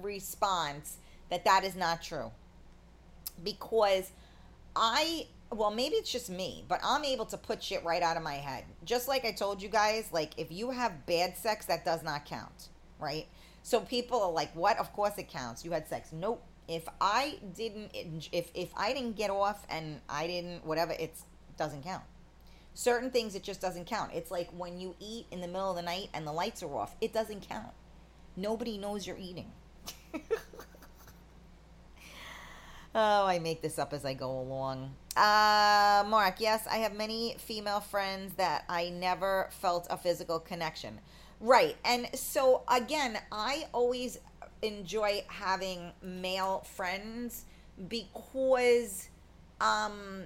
response 0.00 0.96
that 1.32 1.46
that 1.46 1.64
is 1.64 1.74
not 1.74 2.02
true. 2.02 2.30
Because 3.42 4.12
I, 4.76 5.26
well, 5.50 5.70
maybe 5.70 5.96
it's 5.96 6.12
just 6.12 6.28
me, 6.28 6.64
but 6.68 6.78
I'm 6.84 7.04
able 7.04 7.24
to 7.26 7.38
put 7.38 7.62
shit 7.62 7.82
right 7.84 8.02
out 8.02 8.18
of 8.18 8.22
my 8.22 8.34
head. 8.34 8.64
Just 8.84 9.08
like 9.08 9.24
I 9.24 9.32
told 9.32 9.62
you 9.62 9.70
guys, 9.70 10.10
like 10.12 10.32
if 10.36 10.52
you 10.52 10.70
have 10.70 11.06
bad 11.06 11.36
sex, 11.38 11.64
that 11.66 11.86
does 11.86 12.02
not 12.02 12.26
count, 12.26 12.68
right? 13.00 13.26
So 13.62 13.80
people 13.80 14.22
are 14.22 14.30
like, 14.30 14.54
"What? 14.54 14.76
Of 14.76 14.92
course 14.92 15.16
it 15.16 15.28
counts. 15.28 15.64
You 15.64 15.70
had 15.70 15.88
sex." 15.88 16.10
Nope. 16.12 16.44
If 16.68 16.86
I 17.00 17.38
didn't, 17.56 17.92
if 18.30 18.50
if 18.54 18.70
I 18.76 18.92
didn't 18.92 19.16
get 19.16 19.30
off 19.30 19.66
and 19.70 20.00
I 20.08 20.26
didn't, 20.26 20.66
whatever, 20.66 20.92
it 20.92 21.14
doesn't 21.56 21.82
count. 21.82 22.04
Certain 22.74 23.10
things 23.10 23.34
it 23.34 23.42
just 23.42 23.60
doesn't 23.60 23.86
count. 23.86 24.12
It's 24.14 24.30
like 24.30 24.50
when 24.56 24.78
you 24.78 24.96
eat 25.00 25.26
in 25.30 25.40
the 25.40 25.46
middle 25.46 25.70
of 25.70 25.76
the 25.76 25.82
night 25.82 26.08
and 26.12 26.26
the 26.26 26.32
lights 26.32 26.62
are 26.62 26.74
off. 26.74 26.94
It 27.00 27.12
doesn't 27.12 27.48
count. 27.48 27.72
Nobody 28.36 28.76
knows 28.78 29.06
you're 29.06 29.18
eating. 29.18 29.50
Oh, 32.94 33.26
I 33.26 33.38
make 33.38 33.62
this 33.62 33.78
up 33.78 33.92
as 33.92 34.04
I 34.04 34.12
go 34.12 34.30
along. 34.38 34.94
Uh, 35.16 36.04
Mark, 36.06 36.40
yes, 36.40 36.66
I 36.70 36.76
have 36.78 36.94
many 36.94 37.36
female 37.38 37.80
friends 37.80 38.34
that 38.34 38.64
I 38.68 38.90
never 38.90 39.48
felt 39.50 39.86
a 39.88 39.96
physical 39.96 40.38
connection. 40.38 41.00
Right. 41.40 41.76
And 41.84 42.08
so, 42.14 42.62
again, 42.68 43.18
I 43.30 43.66
always 43.72 44.18
enjoy 44.60 45.24
having 45.28 45.92
male 46.02 46.66
friends 46.74 47.46
because 47.88 49.08
um, 49.60 50.24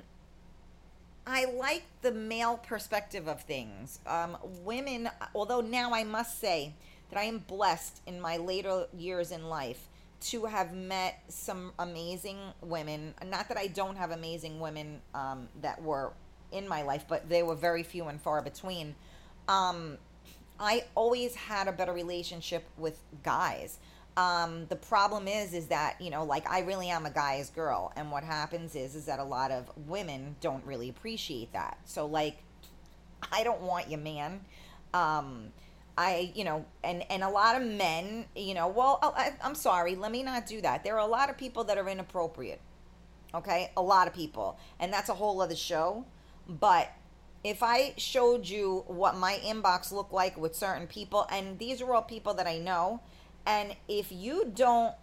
I 1.26 1.44
like 1.44 1.85
the 2.02 2.12
male 2.12 2.59
perspective 2.59 3.29
of 3.29 3.42
things. 3.42 4.00
Um, 4.07 4.37
women, 4.64 5.09
although 5.35 5.61
now 5.61 5.94
I 5.94 6.02
must 6.02 6.40
say 6.40 6.74
that 7.11 7.18
I 7.18 7.24
am 7.24 7.38
blessed 7.38 8.00
in 8.07 8.20
my 8.20 8.37
later 8.37 8.87
years 8.96 9.31
in 9.31 9.48
life 9.48 9.88
to 10.18 10.46
have 10.46 10.74
met 10.74 11.22
some 11.29 11.72
amazing 11.79 12.38
women. 12.62 13.14
Not 13.26 13.48
that 13.48 13.57
I 13.57 13.66
don't 13.66 13.96
have 13.96 14.11
amazing 14.11 14.61
women 14.61 15.00
um, 15.14 15.48
that 15.61 15.83
were 15.83 16.12
in 16.52 16.68
my 16.68 16.83
life, 16.83 17.05
but 17.09 17.29
they 17.29 17.42
were 17.42 17.55
very 17.55 17.83
few 17.83 18.05
and 18.07 18.20
far 18.20 18.42
between. 18.42 18.94
Um, 19.48 19.98
I 20.59 20.85
always 20.94 21.35
had 21.35 21.68
a 21.68 21.72
better 21.72 21.92
relationship 21.92 22.64
with 22.79 22.98
guys. 23.22 23.79
Um, 24.16 24.64
the 24.68 24.76
problem 24.76 25.29
is, 25.29 25.52
is 25.52 25.66
that 25.66 26.00
you 26.00 26.09
know, 26.11 26.24
like 26.24 26.48
I 26.50 26.61
really 26.61 26.88
am 26.88 27.05
a 27.05 27.11
guy's 27.11 27.50
girl, 27.50 27.92
and 27.96 28.11
what 28.11 28.24
happens 28.24 28.74
is, 28.74 28.94
is 28.94 29.05
that 29.05 29.18
a 29.18 29.24
lot 29.24 29.50
of 29.50 29.70
women 29.87 30.37
don't 30.40 30.64
really 30.64 30.88
appreciate 30.88 31.52
that. 31.52 31.79
So, 31.85 32.07
like, 32.07 32.42
I 33.31 33.44
don't 33.44 33.61
want 33.61 33.90
you, 33.90 33.98
man. 33.98 34.40
Um, 34.94 35.52
I, 35.99 36.33
you 36.35 36.45
know, 36.45 36.67
and 36.85 37.11
and 37.11 37.23
a 37.23 37.29
lot 37.29 37.61
of 37.61 37.67
men, 37.67 38.27
you 38.35 38.55
know, 38.55 38.69
well, 38.69 38.99
oh, 39.03 39.15
I, 39.17 39.33
I'm 39.43 39.55
sorry, 39.55 39.97
let 39.97 40.13
me 40.13 40.23
not 40.23 40.47
do 40.47 40.61
that. 40.61 40.85
There 40.85 40.95
are 40.95 41.07
a 41.07 41.11
lot 41.11 41.31
of 41.31 41.39
people 41.39 41.65
that 41.65 41.79
are 41.79 41.89
inappropriate. 41.89 42.61
Okay? 43.35 43.71
A 43.77 43.83
lot 43.83 44.07
of 44.07 44.15
people. 44.15 44.59
And 44.79 44.93
that's 44.93 45.09
a 45.09 45.15
whole 45.15 45.41
other 45.41 45.57
show. 45.57 46.05
But 46.49 46.93
if 47.45 47.63
I 47.63 47.95
showed 47.97 48.49
you 48.49 48.85
what 48.87 49.17
my 49.17 49.41
inbox 49.45 49.93
looked 49.93 50.13
like 50.13 50.37
with 50.37 50.55
certain 50.55 50.87
people, 50.87 51.27
and 51.31 51.59
these 51.59 51.81
are 51.81 51.95
all 51.95 52.03
people 52.03 52.35
that 52.35 52.47
I 52.47 52.59
know, 52.59 53.01
and 53.47 53.77
if 53.89 54.11
you 54.11 54.51
don't 54.55 54.95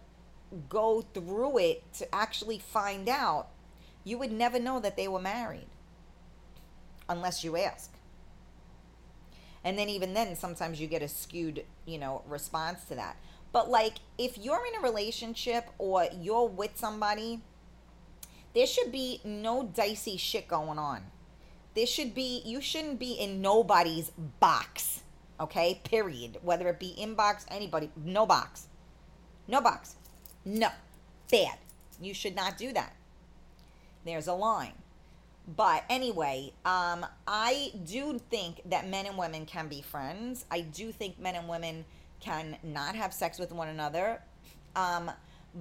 go 0.68 1.02
through 1.14 1.58
it 1.58 1.92
to 1.94 2.14
actually 2.14 2.58
find 2.58 3.08
out, 3.08 3.48
you 4.04 4.18
would 4.18 4.32
never 4.32 4.60
know 4.60 4.78
that 4.80 4.96
they 4.96 5.08
were 5.08 5.20
married 5.20 5.66
unless 7.08 7.42
you 7.42 7.56
ask. 7.56 7.90
And 9.64 9.78
then 9.78 9.88
even 9.88 10.14
then 10.14 10.36
sometimes 10.36 10.80
you 10.80 10.86
get 10.86 11.02
a 11.02 11.08
skewed, 11.08 11.64
you 11.86 11.98
know, 11.98 12.22
response 12.28 12.84
to 12.86 12.94
that. 12.96 13.16
But 13.52 13.70
like 13.70 13.94
if 14.18 14.36
you're 14.36 14.62
in 14.66 14.78
a 14.78 14.82
relationship 14.82 15.66
or 15.78 16.06
you're 16.20 16.46
with 16.46 16.72
somebody, 16.76 17.40
there 18.54 18.66
should 18.66 18.92
be 18.92 19.20
no 19.24 19.64
dicey 19.64 20.16
shit 20.16 20.46
going 20.46 20.78
on. 20.78 21.02
There 21.74 21.86
should 21.86 22.14
be 22.14 22.42
you 22.44 22.60
shouldn't 22.60 22.98
be 22.98 23.12
in 23.12 23.40
nobody's 23.40 24.10
box. 24.40 25.02
Okay? 25.40 25.80
Period. 25.82 26.38
Whether 26.42 26.68
it 26.68 26.78
be 26.78 26.94
inbox, 26.98 27.44
anybody, 27.48 27.90
no 27.96 28.26
box. 28.26 28.68
No 29.48 29.60
box. 29.60 29.96
No. 30.44 30.68
Bad. 31.30 31.58
You 32.00 32.14
should 32.14 32.36
not 32.36 32.58
do 32.58 32.72
that. 32.72 32.94
There's 34.04 34.26
a 34.26 34.34
line. 34.34 34.74
But 35.56 35.84
anyway, 35.90 36.52
um, 36.64 37.04
I 37.26 37.72
do 37.84 38.18
think 38.30 38.62
that 38.66 38.88
men 38.88 39.06
and 39.06 39.18
women 39.18 39.44
can 39.44 39.68
be 39.68 39.82
friends. 39.82 40.46
I 40.50 40.62
do 40.62 40.90
think 40.90 41.18
men 41.18 41.34
and 41.34 41.48
women 41.48 41.84
can 42.20 42.56
not 42.62 42.94
have 42.94 43.12
sex 43.12 43.38
with 43.38 43.52
one 43.52 43.68
another. 43.68 44.22
Um, 44.74 45.10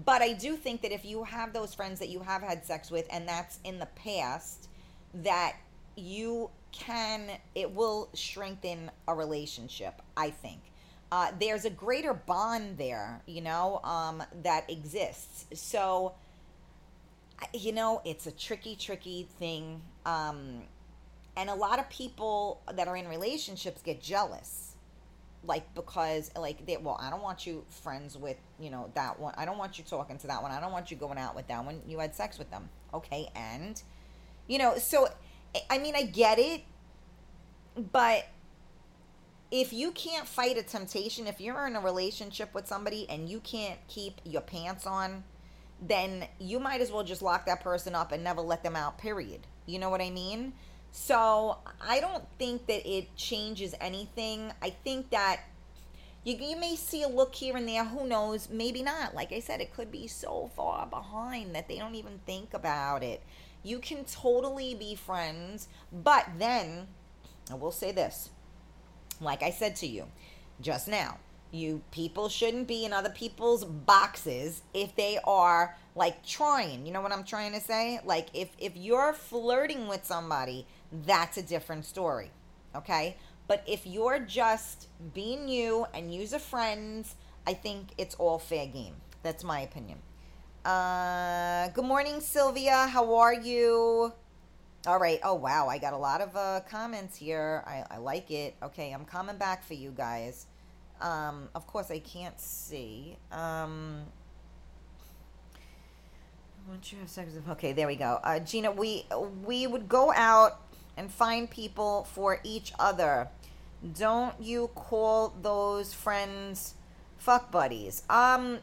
but 0.05 0.21
I 0.21 0.33
do 0.33 0.55
think 0.55 0.81
that 0.81 0.91
if 0.91 1.05
you 1.05 1.23
have 1.23 1.53
those 1.53 1.73
friends 1.73 1.99
that 1.99 2.09
you 2.09 2.21
have 2.21 2.41
had 2.41 2.65
sex 2.65 2.89
with 2.89 3.07
and 3.11 3.27
that's 3.27 3.59
in 3.63 3.77
the 3.77 3.85
past, 3.87 4.69
that 5.15 5.55
you 5.95 6.49
can, 6.71 7.29
it 7.53 7.71
will 7.71 8.09
strengthen 8.13 8.89
a 9.07 9.13
relationship, 9.13 10.01
I 10.17 10.31
think. 10.31 10.61
Uh, 11.11 11.31
there's 11.39 11.65
a 11.65 11.69
greater 11.69 12.13
bond 12.13 12.77
there, 12.77 13.21
you 13.27 13.41
know, 13.41 13.79
um, 13.83 14.23
that 14.41 14.67
exists. 14.67 15.45
So, 15.53 16.13
you 17.53 17.71
know, 17.71 18.01
it's 18.05 18.27
a 18.27 18.31
tricky, 18.31 18.75
tricky 18.75 19.27
thing. 19.39 19.81
Um, 20.05 20.63
and 21.35 21.49
a 21.49 21.55
lot 21.55 21.79
of 21.79 21.89
people 21.89 22.61
that 22.73 22.87
are 22.87 22.95
in 22.95 23.07
relationships 23.07 23.81
get 23.81 24.01
jealous. 24.01 24.75
Like, 25.45 25.73
because, 25.75 26.31
like, 26.37 26.65
they, 26.65 26.77
well, 26.77 26.97
I 27.01 27.09
don't 27.09 27.21
want 27.21 27.45
you 27.45 27.65
friends 27.69 28.17
with, 28.17 28.37
you 28.59 28.69
know, 28.69 28.89
that 28.93 29.19
one. 29.19 29.33
I 29.37 29.43
don't 29.43 29.57
want 29.57 29.77
you 29.77 29.83
talking 29.83 30.17
to 30.19 30.27
that 30.27 30.41
one. 30.41 30.51
I 30.51 30.61
don't 30.61 30.71
want 30.71 30.89
you 30.89 30.95
going 30.95 31.17
out 31.17 31.35
with 31.35 31.47
that 31.47 31.65
one. 31.65 31.81
You 31.85 31.99
had 31.99 32.15
sex 32.15 32.39
with 32.39 32.49
them. 32.49 32.69
Okay. 32.93 33.29
And, 33.35 33.81
you 34.47 34.57
know, 34.57 34.77
so, 34.77 35.09
I 35.69 35.79
mean, 35.79 35.95
I 35.97 36.03
get 36.03 36.39
it. 36.39 36.61
But 37.91 38.27
if 39.51 39.73
you 39.73 39.91
can't 39.91 40.27
fight 40.27 40.57
a 40.57 40.63
temptation, 40.63 41.27
if 41.27 41.41
you're 41.41 41.67
in 41.67 41.75
a 41.75 41.81
relationship 41.81 42.53
with 42.53 42.65
somebody 42.65 43.05
and 43.09 43.27
you 43.27 43.39
can't 43.41 43.79
keep 43.89 44.21
your 44.23 44.41
pants 44.41 44.87
on, 44.87 45.25
then 45.87 46.27
you 46.39 46.59
might 46.59 46.81
as 46.81 46.91
well 46.91 47.03
just 47.03 47.21
lock 47.21 47.45
that 47.45 47.61
person 47.61 47.95
up 47.95 48.11
and 48.11 48.23
never 48.23 48.41
let 48.41 48.63
them 48.63 48.75
out, 48.75 48.97
period. 48.97 49.41
You 49.65 49.79
know 49.79 49.89
what 49.89 50.01
I 50.01 50.09
mean? 50.09 50.53
So 50.91 51.57
I 51.81 51.99
don't 51.99 52.23
think 52.37 52.67
that 52.67 52.87
it 52.87 53.15
changes 53.15 53.73
anything. 53.79 54.51
I 54.61 54.69
think 54.69 55.09
that 55.09 55.41
you, 56.23 56.35
you 56.35 56.57
may 56.57 56.75
see 56.75 57.03
a 57.03 57.07
look 57.07 57.35
here 57.35 57.57
and 57.57 57.67
there. 57.67 57.83
Who 57.83 58.07
knows? 58.07 58.49
Maybe 58.49 58.83
not. 58.83 59.15
Like 59.15 59.31
I 59.31 59.39
said, 59.39 59.59
it 59.59 59.73
could 59.73 59.91
be 59.91 60.07
so 60.07 60.51
far 60.55 60.85
behind 60.85 61.55
that 61.55 61.67
they 61.67 61.77
don't 61.77 61.95
even 61.95 62.19
think 62.25 62.53
about 62.53 63.03
it. 63.03 63.23
You 63.63 63.79
can 63.79 64.05
totally 64.05 64.75
be 64.75 64.95
friends, 64.95 65.67
but 65.91 66.27
then 66.37 66.87
I 67.49 67.55
will 67.55 67.71
say 67.71 67.91
this 67.91 68.29
like 69.23 69.43
I 69.43 69.51
said 69.51 69.75
to 69.77 69.87
you 69.87 70.07
just 70.61 70.87
now, 70.87 71.17
you 71.53 71.81
people 71.91 72.29
shouldn't 72.29 72.67
be 72.67 72.85
in 72.85 72.93
other 72.93 73.09
people's 73.09 73.63
boxes 73.63 74.63
if 74.73 74.95
they 74.95 75.19
are 75.23 75.77
like 75.95 76.25
trying. 76.25 76.85
You 76.85 76.93
know 76.93 77.01
what 77.01 77.11
I'm 77.11 77.23
trying 77.23 77.53
to 77.53 77.61
say? 77.61 77.99
Like 78.03 78.27
if 78.33 78.49
if 78.57 78.75
you're 78.75 79.13
flirting 79.13 79.87
with 79.87 80.05
somebody, 80.05 80.65
that's 80.91 81.37
a 81.37 81.43
different 81.43 81.85
story. 81.85 82.31
Okay? 82.75 83.17
But 83.47 83.63
if 83.67 83.85
you're 83.85 84.19
just 84.19 84.87
being 85.13 85.47
you 85.47 85.85
and 85.93 86.13
use 86.13 86.33
a 86.33 86.39
friends, 86.39 87.15
I 87.45 87.53
think 87.53 87.89
it's 87.97 88.15
all 88.15 88.39
fair 88.39 88.67
game. 88.67 88.95
That's 89.21 89.43
my 89.43 89.59
opinion. 89.61 89.99
Uh, 90.65 91.67
good 91.69 91.83
morning, 91.85 92.21
Sylvia. 92.21 92.87
How 92.87 93.15
are 93.15 93.33
you? 93.33 94.13
All 94.87 94.97
right. 94.99 95.19
Oh, 95.23 95.33
wow. 95.35 95.67
I 95.67 95.77
got 95.77 95.93
a 95.93 95.97
lot 95.97 96.21
of 96.21 96.35
uh, 96.35 96.61
comments 96.69 97.17
here. 97.17 97.63
I, 97.67 97.83
I 97.91 97.97
like 97.97 98.31
it. 98.31 98.55
Okay. 98.63 98.91
I'm 98.91 99.05
coming 99.05 99.37
back 99.37 99.63
for 99.63 99.73
you 99.73 99.91
guys. 99.91 100.47
Um, 101.03 101.49
of 101.53 101.67
course, 101.67 101.91
I 101.91 101.99
can't 101.99 102.39
see. 102.39 103.17
Um, 103.31 104.03
once 106.67 106.93
you 106.93 106.99
have 106.99 107.09
sex 107.09 107.33
with, 107.33 107.47
okay, 107.49 107.73
there 107.73 107.87
we 107.87 107.97
go. 107.97 108.19
Uh, 108.23 108.39
Gina, 108.39 108.71
we 108.71 109.05
we 109.45 109.67
would 109.67 109.89
go 109.89 110.13
out 110.13 110.61
and 110.95 111.11
find 111.11 111.49
people 111.49 112.05
for 112.05 112.39
each 112.43 112.71
other. 112.79 113.27
Don't 113.99 114.33
you 114.41 114.69
call 114.75 115.33
those 115.41 115.93
friends 115.93 116.75
fuck 117.17 117.51
buddies? 117.51 118.03
Um, 118.09 118.59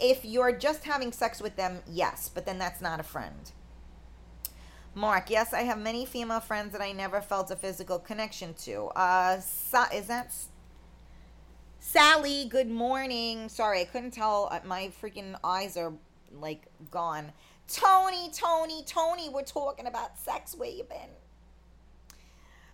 if 0.00 0.24
you're 0.24 0.50
just 0.52 0.82
having 0.82 1.12
sex 1.12 1.40
with 1.40 1.54
them, 1.54 1.78
yes, 1.88 2.28
but 2.28 2.44
then 2.44 2.58
that's 2.58 2.80
not 2.80 2.98
a 2.98 3.04
friend. 3.04 3.52
Mark, 4.96 5.30
yes, 5.30 5.54
I 5.54 5.60
have 5.62 5.78
many 5.78 6.04
female 6.04 6.40
friends 6.40 6.72
that 6.72 6.80
I 6.80 6.90
never 6.90 7.20
felt 7.20 7.52
a 7.52 7.56
physical 7.56 8.00
connection 8.00 8.54
to. 8.64 8.86
Uh, 8.96 9.36
is 9.94 10.06
that 10.08 10.34
Sally, 11.80 12.46
good 12.46 12.68
morning. 12.68 13.48
Sorry, 13.48 13.80
I 13.80 13.84
couldn't 13.84 14.10
tell. 14.10 14.48
Uh, 14.50 14.60
my 14.64 14.90
freaking 15.00 15.36
eyes 15.44 15.76
are 15.76 15.92
like 16.32 16.66
gone. 16.90 17.32
Tony, 17.68 18.30
Tony, 18.32 18.82
Tony, 18.84 19.28
we're 19.28 19.42
talking 19.42 19.86
about 19.86 20.18
sex. 20.18 20.54
Where 20.56 20.68
you 20.68 20.84
been? 20.84 21.10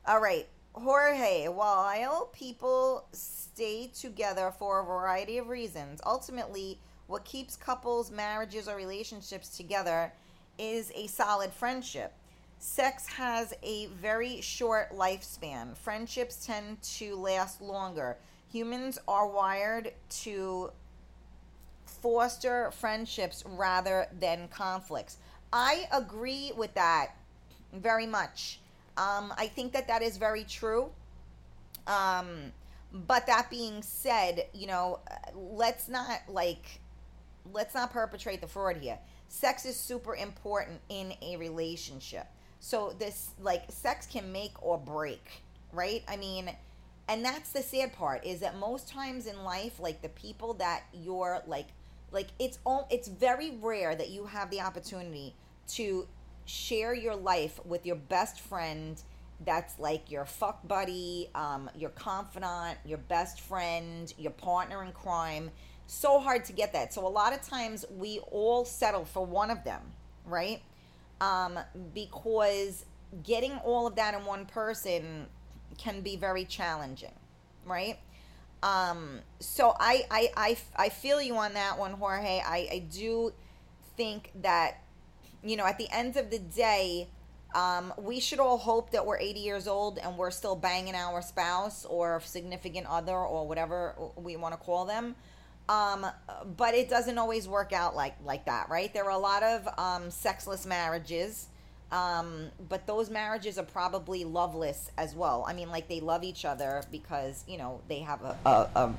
All 0.06 0.20
right. 0.20 0.48
Jorge, 0.72 1.46
while 1.46 2.30
people 2.32 3.06
stay 3.12 3.88
together 3.94 4.52
for 4.58 4.80
a 4.80 4.84
variety 4.84 5.38
of 5.38 5.48
reasons, 5.48 6.00
ultimately, 6.04 6.80
what 7.06 7.24
keeps 7.24 7.54
couples, 7.54 8.10
marriages, 8.10 8.66
or 8.66 8.74
relationships 8.74 9.56
together 9.56 10.12
is 10.58 10.90
a 10.96 11.06
solid 11.06 11.52
friendship. 11.52 12.12
Sex 12.58 13.06
has 13.06 13.52
a 13.62 13.86
very 13.86 14.40
short 14.40 14.90
lifespan. 14.92 15.76
Friendships 15.76 16.44
tend 16.44 16.82
to 16.82 17.14
last 17.14 17.60
longer 17.60 18.16
humans 18.54 19.00
are 19.08 19.26
wired 19.26 19.92
to 20.08 20.70
foster 21.86 22.70
friendships 22.70 23.42
rather 23.44 24.06
than 24.20 24.46
conflicts. 24.46 25.16
I 25.52 25.88
agree 25.92 26.52
with 26.56 26.72
that 26.74 27.16
very 27.72 28.06
much. 28.06 28.60
Um, 28.96 29.34
I 29.36 29.48
think 29.48 29.72
that 29.72 29.88
that 29.88 30.02
is 30.02 30.18
very 30.18 30.44
true. 30.44 30.90
Um, 31.88 32.52
but 32.92 33.26
that 33.26 33.50
being 33.50 33.82
said, 33.82 34.46
you 34.54 34.68
know, 34.68 35.00
let's 35.34 35.88
not 35.88 36.20
like, 36.28 36.80
let's 37.52 37.74
not 37.74 37.92
perpetrate 37.92 38.40
the 38.40 38.46
fraud 38.46 38.76
here. 38.76 39.00
Sex 39.26 39.64
is 39.64 39.76
super 39.76 40.14
important 40.14 40.80
in 40.90 41.12
a 41.22 41.36
relationship. 41.38 42.28
So 42.60 42.94
this, 43.00 43.30
like, 43.40 43.64
sex 43.68 44.06
can 44.06 44.30
make 44.30 44.62
or 44.62 44.78
break, 44.78 45.42
right? 45.72 46.04
I 46.06 46.16
mean, 46.16 46.50
and 47.08 47.24
that's 47.24 47.52
the 47.52 47.62
sad 47.62 47.92
part 47.92 48.24
is 48.24 48.40
that 48.40 48.56
most 48.56 48.88
times 48.88 49.26
in 49.26 49.42
life 49.44 49.78
like 49.80 50.02
the 50.02 50.08
people 50.10 50.54
that 50.54 50.84
you're 50.92 51.42
like 51.46 51.68
like 52.12 52.28
it's 52.38 52.58
all 52.64 52.86
it's 52.90 53.08
very 53.08 53.52
rare 53.60 53.94
that 53.94 54.10
you 54.10 54.26
have 54.26 54.50
the 54.50 54.60
opportunity 54.60 55.34
to 55.66 56.06
share 56.46 56.94
your 56.94 57.16
life 57.16 57.58
with 57.64 57.84
your 57.86 57.96
best 57.96 58.40
friend 58.40 59.02
that's 59.44 59.78
like 59.78 60.10
your 60.10 60.24
fuck 60.24 60.66
buddy 60.66 61.28
um, 61.34 61.68
your 61.76 61.90
confidant 61.90 62.78
your 62.84 62.98
best 62.98 63.40
friend 63.40 64.14
your 64.18 64.32
partner 64.32 64.84
in 64.84 64.92
crime. 64.92 65.50
So 65.86 66.18
hard 66.18 66.46
to 66.46 66.54
get 66.54 66.72
that. 66.72 66.94
So 66.94 67.06
a 67.06 67.08
lot 67.08 67.34
of 67.34 67.42
times 67.42 67.84
we 67.94 68.20
all 68.30 68.64
settle 68.64 69.04
for 69.04 69.26
one 69.26 69.50
of 69.50 69.64
them 69.64 69.82
right? 70.24 70.62
Um, 71.20 71.58
because 71.94 72.84
getting 73.22 73.52
all 73.58 73.86
of 73.86 73.96
that 73.96 74.14
in 74.14 74.24
one 74.24 74.46
person 74.46 75.26
can 75.78 76.00
be 76.00 76.16
very 76.16 76.44
challenging, 76.44 77.14
right? 77.64 77.98
Um, 78.62 79.20
so 79.40 79.74
I, 79.78 80.06
I, 80.10 80.30
I, 80.36 80.56
I 80.76 80.88
feel 80.88 81.20
you 81.20 81.36
on 81.36 81.54
that 81.54 81.78
one, 81.78 81.92
Jorge. 81.92 82.40
I, 82.40 82.68
I 82.72 82.78
do 82.90 83.32
think 83.96 84.32
that, 84.42 84.82
you 85.42 85.56
know, 85.56 85.66
at 85.66 85.76
the 85.76 85.88
end 85.90 86.16
of 86.16 86.30
the 86.30 86.38
day, 86.38 87.08
um, 87.54 87.92
we 87.98 88.20
should 88.20 88.40
all 88.40 88.58
hope 88.58 88.90
that 88.90 89.06
we're 89.06 89.18
80 89.18 89.40
years 89.40 89.68
old 89.68 89.98
and 89.98 90.16
we're 90.16 90.30
still 90.30 90.56
banging 90.56 90.94
our 90.94 91.22
spouse 91.22 91.84
or 91.84 92.20
significant 92.24 92.86
other 92.88 93.14
or 93.14 93.46
whatever 93.46 93.94
we 94.16 94.36
want 94.36 94.54
to 94.54 94.58
call 94.58 94.84
them. 94.84 95.14
Um, 95.68 96.06
but 96.56 96.74
it 96.74 96.90
doesn't 96.90 97.16
always 97.16 97.48
work 97.48 97.72
out 97.72 97.96
like 97.96 98.16
like 98.22 98.44
that, 98.46 98.68
right? 98.68 98.92
There 98.92 99.04
are 99.04 99.10
a 99.10 99.18
lot 99.18 99.42
of 99.42 99.66
um, 99.78 100.10
sexless 100.10 100.66
marriages, 100.66 101.48
um, 101.92 102.50
but 102.68 102.86
those 102.86 103.10
marriages 103.10 103.58
are 103.58 103.64
probably 103.64 104.24
loveless 104.24 104.90
as 104.98 105.14
well. 105.14 105.44
I 105.46 105.52
mean, 105.52 105.70
like 105.70 105.88
they 105.88 106.00
love 106.00 106.24
each 106.24 106.44
other 106.44 106.82
because 106.90 107.44
you 107.46 107.58
know 107.58 107.80
they 107.88 108.00
have 108.00 108.22
a 108.22 108.36
a, 108.46 108.68
a, 108.74 108.94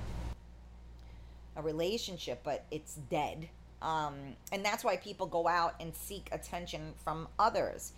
a 1.57 1.61
relationship, 1.61 2.41
but 2.43 2.65
it's 2.71 2.95
dead. 3.09 3.49
Um, 3.81 4.35
and 4.51 4.65
that's 4.65 4.83
why 4.83 4.97
people 4.97 5.27
go 5.27 5.47
out 5.47 5.75
and 5.79 5.93
seek 5.95 6.29
attention 6.31 6.93
from 7.03 7.27
others. 7.37 7.91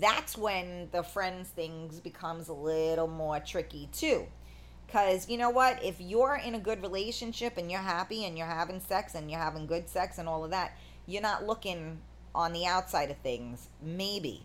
That's 0.00 0.36
when 0.38 0.88
the 0.92 1.02
friends 1.02 1.48
things 1.48 2.00
becomes 2.00 2.48
a 2.48 2.54
little 2.54 3.08
more 3.08 3.38
tricky 3.40 3.88
too 3.92 4.26
because 4.86 5.28
you 5.28 5.36
know 5.36 5.50
what? 5.50 5.82
If 5.84 6.00
you're 6.00 6.36
in 6.36 6.54
a 6.54 6.58
good 6.58 6.82
relationship 6.82 7.56
and 7.56 7.70
you're 7.70 7.80
happy 7.80 8.24
and 8.24 8.38
you're 8.38 8.46
having 8.46 8.80
sex 8.80 9.14
and 9.14 9.30
you're 9.30 9.40
having 9.40 9.66
good 9.66 9.88
sex 9.88 10.18
and 10.18 10.28
all 10.28 10.44
of 10.44 10.50
that, 10.50 10.76
you're 11.06 11.22
not 11.22 11.46
looking 11.46 11.98
on 12.36 12.52
the 12.52 12.66
outside 12.66 13.10
of 13.10 13.16
things. 13.18 13.68
Maybe. 13.82 14.42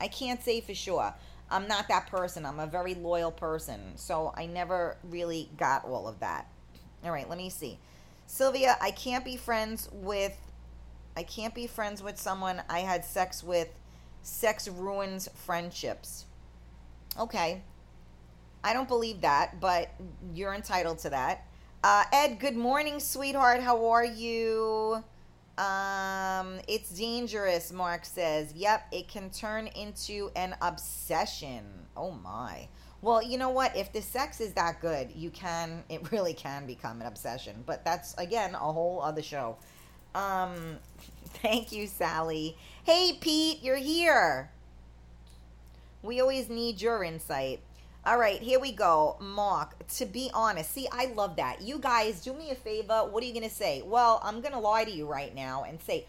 I 0.00 0.08
can't 0.08 0.42
say 0.42 0.60
for 0.60 0.74
sure. 0.74 1.14
I'm 1.50 1.68
not 1.68 1.88
that 1.88 2.06
person. 2.06 2.46
I'm 2.46 2.58
a 2.58 2.66
very 2.66 2.94
loyal 2.94 3.30
person. 3.30 3.80
So 3.96 4.32
I 4.36 4.46
never 4.46 4.96
really 5.04 5.50
got 5.56 5.84
all 5.84 6.08
of 6.08 6.18
that. 6.20 6.48
All 7.04 7.10
right, 7.12 7.28
let 7.28 7.38
me 7.38 7.50
see. 7.50 7.78
Sylvia, 8.26 8.76
I 8.80 8.90
can't 8.90 9.24
be 9.24 9.36
friends 9.36 9.88
with 9.92 10.36
I 11.16 11.24
can't 11.24 11.54
be 11.54 11.66
friends 11.66 12.02
with 12.02 12.18
someone 12.18 12.62
I 12.68 12.80
had 12.80 13.04
sex 13.04 13.42
with. 13.42 13.68
Sex 14.22 14.68
ruins 14.68 15.28
friendships. 15.34 16.24
Okay. 17.18 17.62
I 18.62 18.72
don't 18.72 18.88
believe 18.88 19.22
that, 19.22 19.60
but 19.60 19.90
you're 20.34 20.54
entitled 20.54 20.98
to 21.00 21.10
that. 21.10 21.46
Uh, 21.82 22.04
Ed, 22.12 22.38
good 22.38 22.56
morning, 22.56 23.00
sweetheart. 23.00 23.62
How 23.62 23.88
are 23.88 24.04
you? 24.04 25.02
Um, 25.60 26.58
it's 26.68 26.88
dangerous, 26.88 27.70
Mark 27.70 28.06
says. 28.06 28.54
Yep, 28.54 28.86
it 28.92 29.08
can 29.08 29.28
turn 29.28 29.66
into 29.66 30.30
an 30.34 30.56
obsession. 30.62 31.64
Oh 31.94 32.12
my. 32.12 32.66
Well, 33.02 33.22
you 33.22 33.36
know 33.36 33.50
what? 33.50 33.76
If 33.76 33.92
the 33.92 34.00
sex 34.00 34.40
is 34.40 34.54
that 34.54 34.80
good, 34.80 35.10
you 35.14 35.28
can, 35.28 35.84
it 35.90 36.10
really 36.10 36.32
can 36.32 36.66
become 36.66 37.02
an 37.02 37.06
obsession. 37.06 37.62
But 37.66 37.84
that's, 37.84 38.14
again, 38.14 38.54
a 38.54 38.72
whole 38.72 39.02
other 39.02 39.22
show. 39.22 39.58
Um, 40.14 40.78
thank 41.42 41.72
you, 41.72 41.86
Sally. 41.86 42.56
Hey, 42.84 43.18
Pete, 43.20 43.62
you're 43.62 43.76
here. 43.76 44.50
We 46.02 46.22
always 46.22 46.48
need 46.48 46.80
your 46.80 47.04
insight. 47.04 47.60
All 48.06 48.18
right, 48.18 48.40
here 48.40 48.58
we 48.58 48.72
go. 48.72 49.18
Mark, 49.20 49.86
to 49.96 50.06
be 50.06 50.30
honest, 50.32 50.70
see, 50.70 50.88
I 50.90 51.12
love 51.14 51.36
that. 51.36 51.60
You 51.60 51.78
guys, 51.78 52.22
do 52.22 52.32
me 52.32 52.50
a 52.50 52.54
favor. 52.54 53.06
What 53.10 53.22
are 53.22 53.26
you 53.26 53.34
going 53.34 53.46
to 53.46 53.54
say? 53.54 53.82
Well, 53.84 54.22
I'm 54.24 54.40
going 54.40 54.54
to 54.54 54.58
lie 54.58 54.84
to 54.84 54.90
you 54.90 55.06
right 55.06 55.34
now 55.34 55.64
and 55.64 55.78
say, 55.82 56.06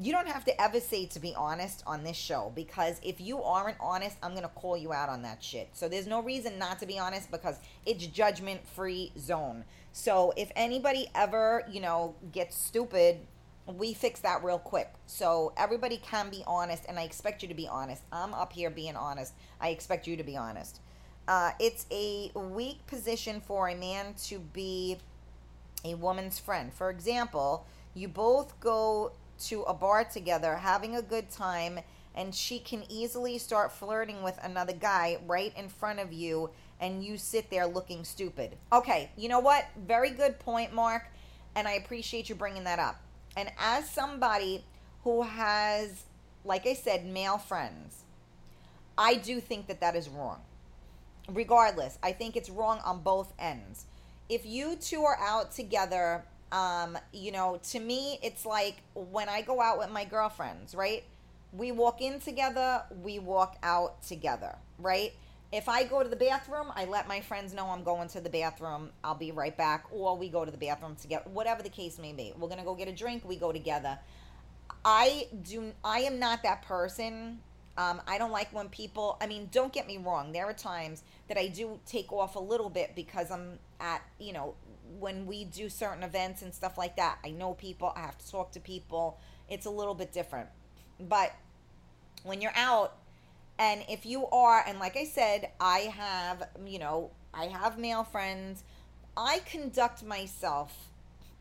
you 0.00 0.10
don't 0.10 0.26
have 0.26 0.46
to 0.46 0.58
ever 0.58 0.80
say 0.80 1.04
to 1.04 1.20
be 1.20 1.34
honest 1.36 1.82
on 1.86 2.02
this 2.02 2.16
show 2.16 2.50
because 2.54 2.98
if 3.02 3.20
you 3.20 3.42
aren't 3.42 3.76
honest, 3.78 4.16
I'm 4.22 4.30
going 4.30 4.42
to 4.42 4.48
call 4.48 4.74
you 4.74 4.94
out 4.94 5.10
on 5.10 5.20
that 5.20 5.44
shit. 5.44 5.68
So 5.74 5.86
there's 5.86 6.06
no 6.06 6.22
reason 6.22 6.58
not 6.58 6.78
to 6.78 6.86
be 6.86 6.98
honest 6.98 7.30
because 7.30 7.60
it's 7.84 8.06
judgment 8.06 8.66
free 8.66 9.12
zone. 9.18 9.64
So 9.92 10.32
if 10.34 10.50
anybody 10.56 11.08
ever, 11.14 11.62
you 11.70 11.82
know, 11.82 12.14
gets 12.32 12.56
stupid, 12.56 13.18
we 13.66 13.92
fix 13.92 14.20
that 14.20 14.42
real 14.42 14.58
quick. 14.58 14.90
So 15.06 15.52
everybody 15.58 15.98
can 15.98 16.30
be 16.30 16.42
honest 16.46 16.86
and 16.88 16.98
I 16.98 17.02
expect 17.02 17.42
you 17.42 17.48
to 17.48 17.54
be 17.54 17.68
honest. 17.68 18.02
I'm 18.10 18.32
up 18.32 18.54
here 18.54 18.70
being 18.70 18.96
honest. 18.96 19.34
I 19.60 19.68
expect 19.68 20.06
you 20.06 20.16
to 20.16 20.24
be 20.24 20.38
honest. 20.38 20.80
Uh, 21.28 21.52
it's 21.60 21.86
a 21.90 22.30
weak 22.34 22.84
position 22.86 23.40
for 23.40 23.68
a 23.68 23.74
man 23.74 24.14
to 24.24 24.38
be 24.38 24.98
a 25.84 25.94
woman's 25.94 26.38
friend. 26.38 26.72
For 26.72 26.90
example, 26.90 27.66
you 27.94 28.08
both 28.08 28.58
go 28.60 29.12
to 29.46 29.62
a 29.62 29.74
bar 29.74 30.04
together, 30.04 30.56
having 30.56 30.96
a 30.96 31.02
good 31.02 31.30
time, 31.30 31.80
and 32.14 32.34
she 32.34 32.58
can 32.58 32.84
easily 32.88 33.38
start 33.38 33.72
flirting 33.72 34.22
with 34.22 34.38
another 34.42 34.72
guy 34.72 35.18
right 35.26 35.52
in 35.56 35.68
front 35.68 36.00
of 36.00 36.12
you, 36.12 36.50
and 36.80 37.04
you 37.04 37.16
sit 37.16 37.50
there 37.50 37.66
looking 37.66 38.04
stupid. 38.04 38.56
Okay, 38.72 39.10
you 39.16 39.28
know 39.28 39.40
what? 39.40 39.66
Very 39.86 40.10
good 40.10 40.38
point, 40.38 40.74
Mark, 40.74 41.06
and 41.54 41.66
I 41.68 41.72
appreciate 41.72 42.28
you 42.28 42.34
bringing 42.34 42.64
that 42.64 42.78
up. 42.78 43.00
And 43.36 43.50
as 43.58 43.88
somebody 43.88 44.64
who 45.04 45.22
has, 45.22 46.04
like 46.44 46.66
I 46.66 46.74
said, 46.74 47.06
male 47.06 47.38
friends, 47.38 48.02
I 48.98 49.14
do 49.14 49.40
think 49.40 49.68
that 49.68 49.80
that 49.80 49.96
is 49.96 50.08
wrong 50.08 50.40
regardless, 51.28 51.98
I 52.02 52.12
think 52.12 52.36
it's 52.36 52.50
wrong 52.50 52.80
on 52.84 53.02
both 53.02 53.32
ends. 53.38 53.86
If 54.28 54.46
you 54.46 54.76
two 54.76 55.04
are 55.04 55.18
out 55.20 55.52
together, 55.52 56.24
um, 56.52 56.98
you 57.12 57.32
know, 57.32 57.60
to 57.70 57.80
me, 57.80 58.18
it's 58.22 58.46
like 58.46 58.76
when 58.94 59.28
I 59.28 59.42
go 59.42 59.60
out 59.60 59.78
with 59.78 59.90
my 59.90 60.04
girlfriends, 60.04 60.74
right? 60.74 61.04
We 61.52 61.72
walk 61.72 62.00
in 62.00 62.20
together, 62.20 62.82
we 63.02 63.18
walk 63.18 63.56
out 63.62 64.02
together, 64.02 64.56
right? 64.78 65.12
If 65.52 65.68
I 65.68 65.84
go 65.84 66.02
to 66.02 66.08
the 66.08 66.16
bathroom, 66.16 66.72
I 66.74 66.86
let 66.86 67.06
my 67.06 67.20
friends 67.20 67.52
know 67.52 67.66
I'm 67.68 67.84
going 67.84 68.08
to 68.08 68.22
the 68.22 68.30
bathroom. 68.30 68.88
I'll 69.04 69.14
be 69.14 69.32
right 69.32 69.54
back. 69.54 69.84
Or 69.90 70.16
we 70.16 70.30
go 70.30 70.46
to 70.46 70.50
the 70.50 70.56
bathroom 70.56 70.96
together, 70.96 71.28
whatever 71.28 71.62
the 71.62 71.68
case 71.68 71.98
may 71.98 72.14
be. 72.14 72.32
We're 72.38 72.48
going 72.48 72.58
to 72.58 72.64
go 72.64 72.74
get 72.74 72.88
a 72.88 72.92
drink, 72.92 73.22
we 73.26 73.36
go 73.36 73.52
together. 73.52 73.98
I 74.84 75.28
do 75.42 75.72
I 75.84 76.00
am 76.00 76.18
not 76.18 76.42
that 76.42 76.62
person 76.62 77.40
um, 77.76 78.02
I 78.06 78.18
don't 78.18 78.32
like 78.32 78.52
when 78.52 78.68
people, 78.68 79.16
I 79.20 79.26
mean, 79.26 79.48
don't 79.50 79.72
get 79.72 79.86
me 79.86 79.96
wrong. 79.96 80.32
There 80.32 80.44
are 80.46 80.52
times 80.52 81.02
that 81.28 81.38
I 81.38 81.48
do 81.48 81.80
take 81.86 82.12
off 82.12 82.36
a 82.36 82.40
little 82.40 82.68
bit 82.68 82.94
because 82.94 83.30
I'm 83.30 83.58
at, 83.80 84.02
you 84.18 84.32
know, 84.32 84.54
when 84.98 85.26
we 85.26 85.44
do 85.44 85.68
certain 85.68 86.02
events 86.02 86.42
and 86.42 86.52
stuff 86.52 86.76
like 86.76 86.96
that, 86.96 87.18
I 87.24 87.30
know 87.30 87.54
people, 87.54 87.92
I 87.96 88.00
have 88.00 88.18
to 88.18 88.30
talk 88.30 88.52
to 88.52 88.60
people. 88.60 89.18
It's 89.48 89.64
a 89.64 89.70
little 89.70 89.94
bit 89.94 90.12
different. 90.12 90.48
But 91.00 91.32
when 92.24 92.42
you're 92.42 92.52
out, 92.54 92.96
and 93.58 93.82
if 93.88 94.04
you 94.04 94.26
are, 94.26 94.62
and 94.66 94.78
like 94.78 94.96
I 94.96 95.04
said, 95.04 95.50
I 95.60 95.92
have, 95.96 96.48
you 96.66 96.78
know, 96.78 97.10
I 97.32 97.46
have 97.46 97.78
male 97.78 98.04
friends, 98.04 98.64
I 99.16 99.40
conduct 99.46 100.04
myself 100.04 100.76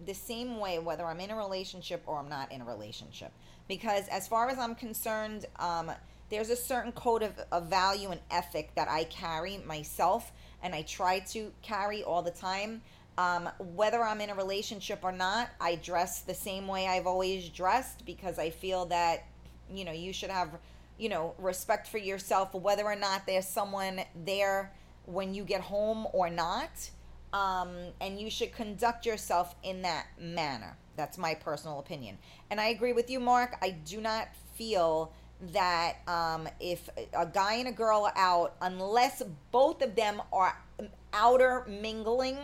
the 0.05 0.13
same 0.13 0.59
way 0.59 0.79
whether 0.79 1.05
I'm 1.05 1.19
in 1.19 1.29
a 1.29 1.35
relationship 1.35 2.03
or 2.05 2.17
I'm 2.17 2.29
not 2.29 2.51
in 2.51 2.61
a 2.61 2.65
relationship. 2.65 3.31
Because 3.67 4.07
as 4.07 4.27
far 4.27 4.49
as 4.49 4.57
I'm 4.57 4.75
concerned, 4.75 5.45
um, 5.59 5.91
there's 6.31 6.49
a 6.49 6.55
certain 6.55 6.93
code 6.93 7.21
of, 7.21 7.33
of 7.51 7.67
value 7.67 8.09
and 8.09 8.21
ethic 8.31 8.73
that 8.75 8.87
I 8.87 9.03
carry 9.03 9.57
myself 9.65 10.31
and 10.63 10.73
I 10.73 10.81
try 10.83 11.19
to 11.19 11.51
carry 11.61 12.03
all 12.03 12.23
the 12.23 12.31
time. 12.31 12.81
Um, 13.17 13.49
whether 13.59 14.01
I'm 14.01 14.21
in 14.21 14.29
a 14.29 14.35
relationship 14.35 15.01
or 15.03 15.11
not, 15.11 15.49
I 15.59 15.75
dress 15.75 16.21
the 16.21 16.33
same 16.33 16.67
way 16.67 16.87
I've 16.87 17.05
always 17.05 17.49
dressed 17.49 18.05
because 18.05 18.39
I 18.39 18.49
feel 18.49 18.85
that, 18.85 19.25
you 19.69 19.83
know, 19.83 19.91
you 19.91 20.13
should 20.13 20.29
have, 20.29 20.49
you 20.97 21.09
know, 21.09 21.35
respect 21.37 21.87
for 21.87 21.97
yourself, 21.97 22.53
whether 22.53 22.85
or 22.85 22.95
not 22.95 23.27
there's 23.27 23.47
someone 23.47 24.01
there 24.25 24.71
when 25.05 25.33
you 25.33 25.43
get 25.43 25.61
home 25.61 26.07
or 26.13 26.29
not. 26.29 26.89
Um, 27.33 27.71
and 27.99 28.19
you 28.19 28.29
should 28.29 28.53
conduct 28.53 29.05
yourself 29.05 29.55
in 29.63 29.81
that 29.83 30.07
manner. 30.19 30.77
That's 30.95 31.17
my 31.17 31.33
personal 31.33 31.79
opinion. 31.79 32.17
And 32.49 32.59
I 32.59 32.67
agree 32.67 32.93
with 32.93 33.09
you, 33.09 33.19
Mark. 33.19 33.55
I 33.61 33.71
do 33.71 34.01
not 34.01 34.29
feel 34.55 35.13
that 35.53 35.97
um, 36.07 36.47
if 36.59 36.89
a 37.17 37.25
guy 37.25 37.55
and 37.55 37.67
a 37.67 37.71
girl 37.71 38.05
are 38.05 38.17
out, 38.17 38.55
unless 38.61 39.21
both 39.51 39.81
of 39.81 39.95
them 39.95 40.21
are 40.31 40.57
outer 41.13 41.65
mingling, 41.67 42.37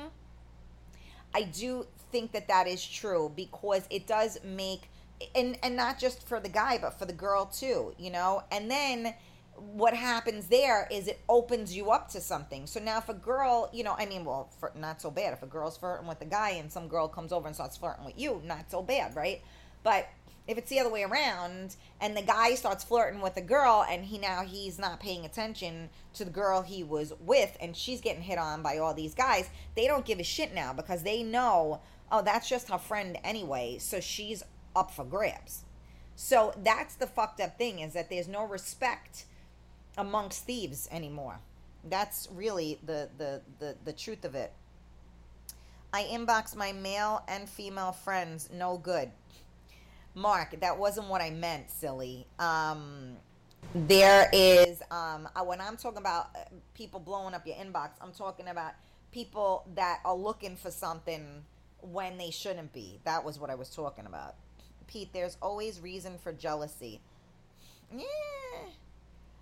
I 1.34 1.44
do 1.44 1.86
think 2.12 2.32
that 2.32 2.48
that 2.48 2.68
is 2.68 2.86
true 2.86 3.32
because 3.36 3.86
it 3.90 4.08
does 4.08 4.40
make 4.44 4.90
and 5.36 5.58
and 5.64 5.76
not 5.76 6.00
just 6.00 6.28
for 6.28 6.40
the 6.40 6.50
guy 6.50 6.78
but 6.78 6.98
for 6.98 7.06
the 7.06 7.14
girl 7.14 7.46
too, 7.46 7.94
you 7.98 8.10
know. 8.10 8.44
And 8.52 8.70
then 8.70 9.14
what 9.56 9.94
happens 9.94 10.48
there 10.48 10.88
is 10.92 11.08
it 11.08 11.20
opens 11.28 11.76
you 11.76 11.90
up 11.92 12.10
to 12.10 12.22
something. 12.22 12.68
So 12.68 12.80
now 12.80 13.00
if 13.00 13.10
a 13.10 13.14
girl, 13.14 13.70
you 13.74 13.84
know, 13.84 13.96
I 13.98 14.06
mean, 14.06 14.24
well, 14.24 14.50
for, 14.60 14.72
not 14.76 15.02
so 15.02 15.10
bad. 15.10 15.34
If 15.34 15.42
a 15.42 15.48
girl's 15.48 15.78
flirting 15.78 16.08
with 16.08 16.22
a 16.22 16.26
guy 16.26 16.52
and 16.52 16.72
some 16.72 16.88
girl 16.88 17.08
comes 17.08 17.32
over 17.32 17.48
and 17.48 17.56
starts 17.56 17.76
flirting 17.78 18.06
with 18.06 18.20
you, 18.20 18.42
not 18.46 18.70
so 18.70 18.84
bad, 18.84 19.16
right? 19.16 19.42
But 19.84 20.08
if 20.48 20.58
it's 20.58 20.70
the 20.70 20.80
other 20.80 20.90
way 20.90 21.04
around 21.04 21.76
and 22.00 22.16
the 22.16 22.22
guy 22.22 22.56
starts 22.56 22.84
flirting 22.84 23.22
with 23.22 23.36
a 23.38 23.42
girl 23.42 23.86
and 23.90 24.06
he 24.06 24.18
now 24.18 24.44
he's 24.44 24.80
not 24.80 25.00
paying 25.00 25.26
attention 25.26 25.90
to 26.14 26.24
the 26.24 26.32
girl 26.32 26.62
he 26.62 26.84
was 26.84 27.14
with 27.20 27.58
and 27.60 27.76
she's 27.76 28.02
getting 28.02 28.22
hit 28.22 28.38
on 28.38 28.62
by 28.62 28.78
all 28.78 28.94
these 28.94 29.14
guys 29.14 29.50
they 29.76 29.88
don't 29.88 30.06
give 30.06 30.20
a 30.20 30.24
shit 30.24 30.54
now 30.54 30.72
because 30.72 31.04
they 31.04 31.22
know 31.22 31.82
oh 32.12 32.22
that's 32.22 32.48
just 32.48 32.70
her 32.70 32.78
friend 32.78 33.18
anyway 33.24 33.78
so 33.78 34.00
she's 34.00 34.44
up 34.78 34.92
for 34.92 35.04
grabs. 35.04 35.64
So 36.16 36.54
that's 36.64 36.96
the 36.96 37.08
fucked 37.08 37.42
up 37.42 37.58
thing 37.58 37.80
is 37.80 37.94
that 37.94 38.10
there's 38.10 38.28
no 38.28 38.46
respect 38.46 39.26
amongst 39.98 40.46
thieves 40.46 40.88
anymore. 40.92 41.40
That's 41.84 42.30
really 42.32 42.80
the 42.86 43.10
the 43.18 43.42
the, 43.60 43.76
the 43.84 43.94
truth 43.94 44.24
of 44.24 44.36
it. 44.36 44.54
I 45.94 46.04
inbox 46.04 46.56
my 46.56 46.74
male 46.74 47.24
and 47.28 47.50
female 47.50 47.92
friends 47.92 48.50
no 48.54 48.78
good 48.78 49.12
Mark, 50.18 50.60
that 50.62 50.80
wasn't 50.80 51.08
what 51.08 51.22
I 51.22 51.30
meant, 51.30 51.70
silly. 51.70 52.26
Um, 52.40 53.18
there 53.76 54.30
is, 54.34 54.82
um, 54.90 55.30
uh, 55.36 55.44
when 55.44 55.62
I'm 55.62 55.78
talking 55.78 56.00
about 56.00 56.30
uh, 56.36 56.40
people 56.74 57.00
blowing 57.00 57.36
up 57.36 57.46
your 57.46 57.56
inbox, 57.56 57.92
I'm 58.02 58.12
talking 58.12 58.48
about 58.48 58.72
people 59.12 59.68
that 59.76 60.00
are 60.04 60.16
looking 60.16 60.56
for 60.56 60.72
something 60.72 61.44
when 61.82 62.18
they 62.18 62.32
shouldn't 62.32 62.74
be. 62.74 63.00
That 63.04 63.24
was 63.24 63.40
what 63.40 63.52
I 63.52 63.56
was 63.56 63.70
talking 63.70 64.08
about. 64.08 64.34
Pete, 64.88 65.14
there's 65.14 65.38
always 65.40 65.80
reason 65.82 66.18
for 66.18 66.34
jealousy. 66.34 67.00
Yeah, 67.96 68.08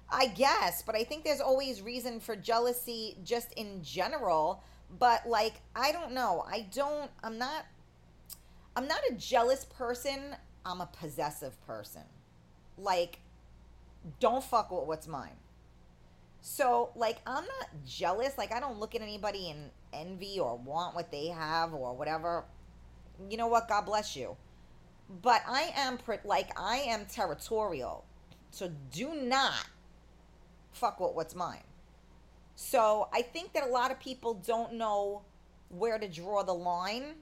I 0.09 0.27
guess, 0.27 0.83
but 0.83 0.95
I 0.95 1.05
think 1.05 1.23
there's 1.23 1.39
always 1.39 1.81
reason 1.81 2.19
for 2.19 2.35
jealousy 2.35 3.15
just 3.23 3.53
in 3.53 3.81
general. 3.81 4.61
But 4.99 5.25
like, 5.25 5.53
I 5.73 5.93
don't 5.93 6.11
know. 6.11 6.43
I 6.45 6.67
don't, 6.73 7.09
I'm 7.23 7.37
not, 7.37 7.65
I'm 8.75 8.89
not 8.89 8.99
a 9.09 9.13
jealous 9.13 9.63
person. 9.63 10.35
I'm 10.65 10.81
a 10.81 10.87
possessive 10.87 11.59
person. 11.65 12.01
Like, 12.77 13.19
don't 14.19 14.43
fuck 14.43 14.71
with 14.71 14.87
what's 14.87 15.07
mine. 15.07 15.37
So, 16.41 16.91
like, 16.95 17.17
I'm 17.25 17.43
not 17.43 17.69
jealous. 17.85 18.37
Like, 18.37 18.51
I 18.53 18.59
don't 18.59 18.79
look 18.79 18.95
at 18.95 19.01
anybody 19.01 19.49
in 19.49 19.71
envy 19.93 20.39
or 20.39 20.57
want 20.57 20.95
what 20.95 21.11
they 21.11 21.27
have 21.27 21.73
or 21.73 21.95
whatever. 21.95 22.45
You 23.29 23.37
know 23.37 23.47
what? 23.47 23.67
God 23.67 23.85
bless 23.85 24.15
you. 24.15 24.35
But 25.21 25.41
I 25.47 25.71
am, 25.75 25.97
like, 26.23 26.59
I 26.59 26.77
am 26.77 27.05
territorial. 27.05 28.05
So 28.51 28.71
do 28.91 29.15
not 29.15 29.65
fuck 30.71 30.99
with 30.99 31.13
what's 31.13 31.35
mine. 31.35 31.63
So 32.55 33.09
I 33.13 33.21
think 33.21 33.53
that 33.53 33.63
a 33.63 33.67
lot 33.67 33.91
of 33.91 33.99
people 33.99 34.35
don't 34.35 34.73
know 34.73 35.23
where 35.69 35.99
to 35.99 36.07
draw 36.07 36.43
the 36.43 36.53
line. 36.53 37.15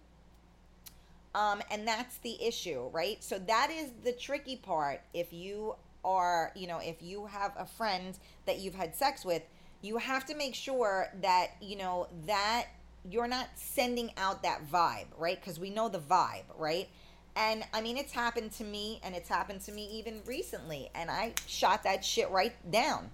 Um, 1.36 1.62
and 1.72 1.88
that's 1.88 2.18
the 2.18 2.42
issue, 2.44 2.90
right? 2.92 3.24
So 3.24 3.40
that 3.40 3.72
is 3.72 3.92
the 4.04 4.12
tricky 4.12 4.56
part. 4.56 5.02
If 5.14 5.34
you 5.34 5.76
are, 6.06 6.52
you 6.56 6.68
know, 6.68 6.80
if 6.80 7.02
you 7.02 7.26
have 7.26 7.54
a 7.58 7.66
friend 7.66 8.18
that 8.46 8.60
you've 8.60 8.76
had 8.76 8.96
sex 8.96 9.26
with, 9.26 9.42
you 9.82 9.98
have 9.98 10.26
to 10.28 10.36
make 10.36 10.56
sure 10.56 11.10
that, 11.22 11.52
you 11.60 11.78
know, 11.78 12.08
that 12.26 12.68
you're 13.10 13.28
not 13.28 13.48
sending 13.56 14.12
out 14.18 14.44
that 14.44 14.70
vibe, 14.72 15.08
right? 15.18 15.40
Because 15.40 15.60
we 15.60 15.70
know 15.70 15.90
the 15.90 16.00
vibe, 16.00 16.46
right? 16.58 16.88
And 17.36 17.64
I 17.74 17.82
mean, 17.82 17.98
it's 17.98 18.14
happened 18.14 18.52
to 18.54 18.64
me 18.64 19.02
and 19.04 19.16
it's 19.16 19.28
happened 19.28 19.62
to 19.62 19.72
me 19.72 19.90
even 19.94 20.22
recently. 20.26 20.90
And 20.94 21.10
I 21.10 21.34
shot 21.48 21.84
that 21.84 22.06
shit 22.06 22.30
right 22.30 22.54
down. 22.72 23.10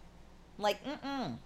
Like, 0.58 0.84
mm 0.86 1.02
mm. 1.02 1.38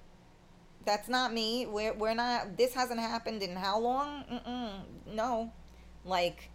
That's 0.85 1.07
not 1.07 1.31
me. 1.31 1.65
We're, 1.65 1.93
we're 1.93 2.13
not, 2.13 2.57
this 2.57 2.73
hasn't 2.73 2.99
happened 2.99 3.41
in 3.41 3.55
how 3.55 3.79
long? 3.79 4.25
Mm 4.29 4.45
mm. 4.45 4.71
No. 5.13 5.53
Like, 6.03 6.49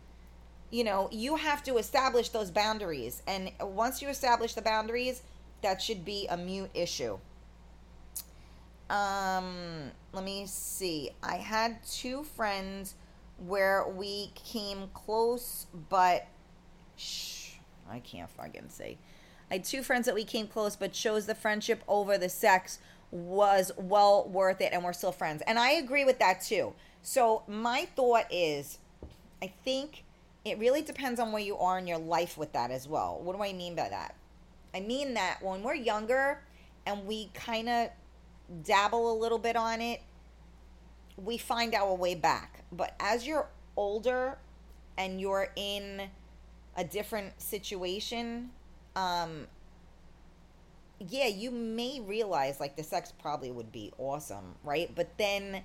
you 0.71 0.85
know, 0.85 1.09
you 1.11 1.37
have 1.37 1.62
to 1.64 1.79
establish 1.79 2.29
those 2.29 2.51
boundaries. 2.51 3.23
And 3.27 3.51
once 3.61 4.03
you 4.03 4.09
establish 4.09 4.55
the 4.55 4.62
boundaries, 4.62 5.23
that 5.62 5.81
should 5.81 6.05
be 6.05 6.27
a 6.29 6.37
mute 6.37 6.71
issue. 6.75 7.19
Um, 8.91 9.91
let 10.12 10.25
me 10.25 10.47
see. 10.47 11.11
I 11.23 11.37
had 11.37 11.83
two 11.85 12.25
friends 12.25 12.95
where 13.39 13.87
we 13.87 14.31
came 14.35 14.89
close, 14.95 15.66
but 15.89 16.27
shh, 16.97 17.53
I 17.91 18.01
can't 18.01 18.31
fucking 18.31 18.69
say. 18.69 18.99
I 19.51 19.55
had 19.55 19.64
two 19.64 19.83
friends 19.83 20.07
that 20.07 20.14
we 20.14 20.25
came 20.25 20.47
close, 20.47 20.77
but 20.77 20.93
chose 20.93 21.27
the 21.27 21.35
friendship 21.35 21.83
over 21.89 22.19
the 22.19 22.29
sex 22.29 22.79
was 23.11 23.73
well 23.77 24.29
worth 24.29 24.61
it, 24.61 24.73
and 24.73 24.85
we're 24.85 24.93
still 24.93 25.12
friends. 25.12 25.43
And 25.47 25.59
I 25.59 25.73
agree 25.73 26.05
with 26.05 26.19
that 26.19 26.43
too. 26.43 26.75
So 27.03 27.43
my 27.47 27.89
thought 27.97 28.27
is, 28.31 28.79
I 29.43 29.53
think 29.64 30.05
it 30.51 30.59
really 30.59 30.82
depends 30.82 31.20
on 31.20 31.32
where 31.32 31.42
you 31.42 31.57
are 31.59 31.78
in 31.78 31.86
your 31.86 31.99
life 31.99 32.36
with 32.36 32.53
that 32.53 32.70
as 32.70 32.88
well. 32.88 33.20
What 33.22 33.36
do 33.36 33.42
I 33.42 33.53
mean 33.53 33.74
by 33.74 33.88
that? 33.88 34.14
I 34.74 34.80
mean 34.80 35.14
that 35.14 35.38
when 35.42 35.62
we're 35.62 35.74
younger 35.74 36.40
and 36.86 37.07
we 37.07 37.30
kind 37.34 37.68
of 37.68 37.90
dabble 38.62 39.12
a 39.12 39.16
little 39.18 39.38
bit 39.38 39.57
on 39.57 39.80
it, 39.80 40.01
we 41.16 41.38
find 41.38 41.74
our 41.74 41.94
way 41.94 42.14
back. 42.14 42.64
But 42.70 42.94
as 43.01 43.26
you're 43.26 43.49
older 43.76 44.38
and 44.96 45.20
you're 45.20 45.49
in 45.57 46.03
a 46.76 46.84
different 46.84 47.40
situation, 47.40 48.51
um, 48.96 49.46
yeah, 51.01 51.26
you 51.26 51.51
may 51.51 52.01
realize 52.01 52.61
like 52.61 52.76
the 52.76 52.82
sex 52.82 53.12
probably 53.20 53.51
would 53.51 53.72
be 53.72 53.92
awesome, 53.99 54.55
right? 54.64 54.90
But 54.94 55.16
then 55.18 55.62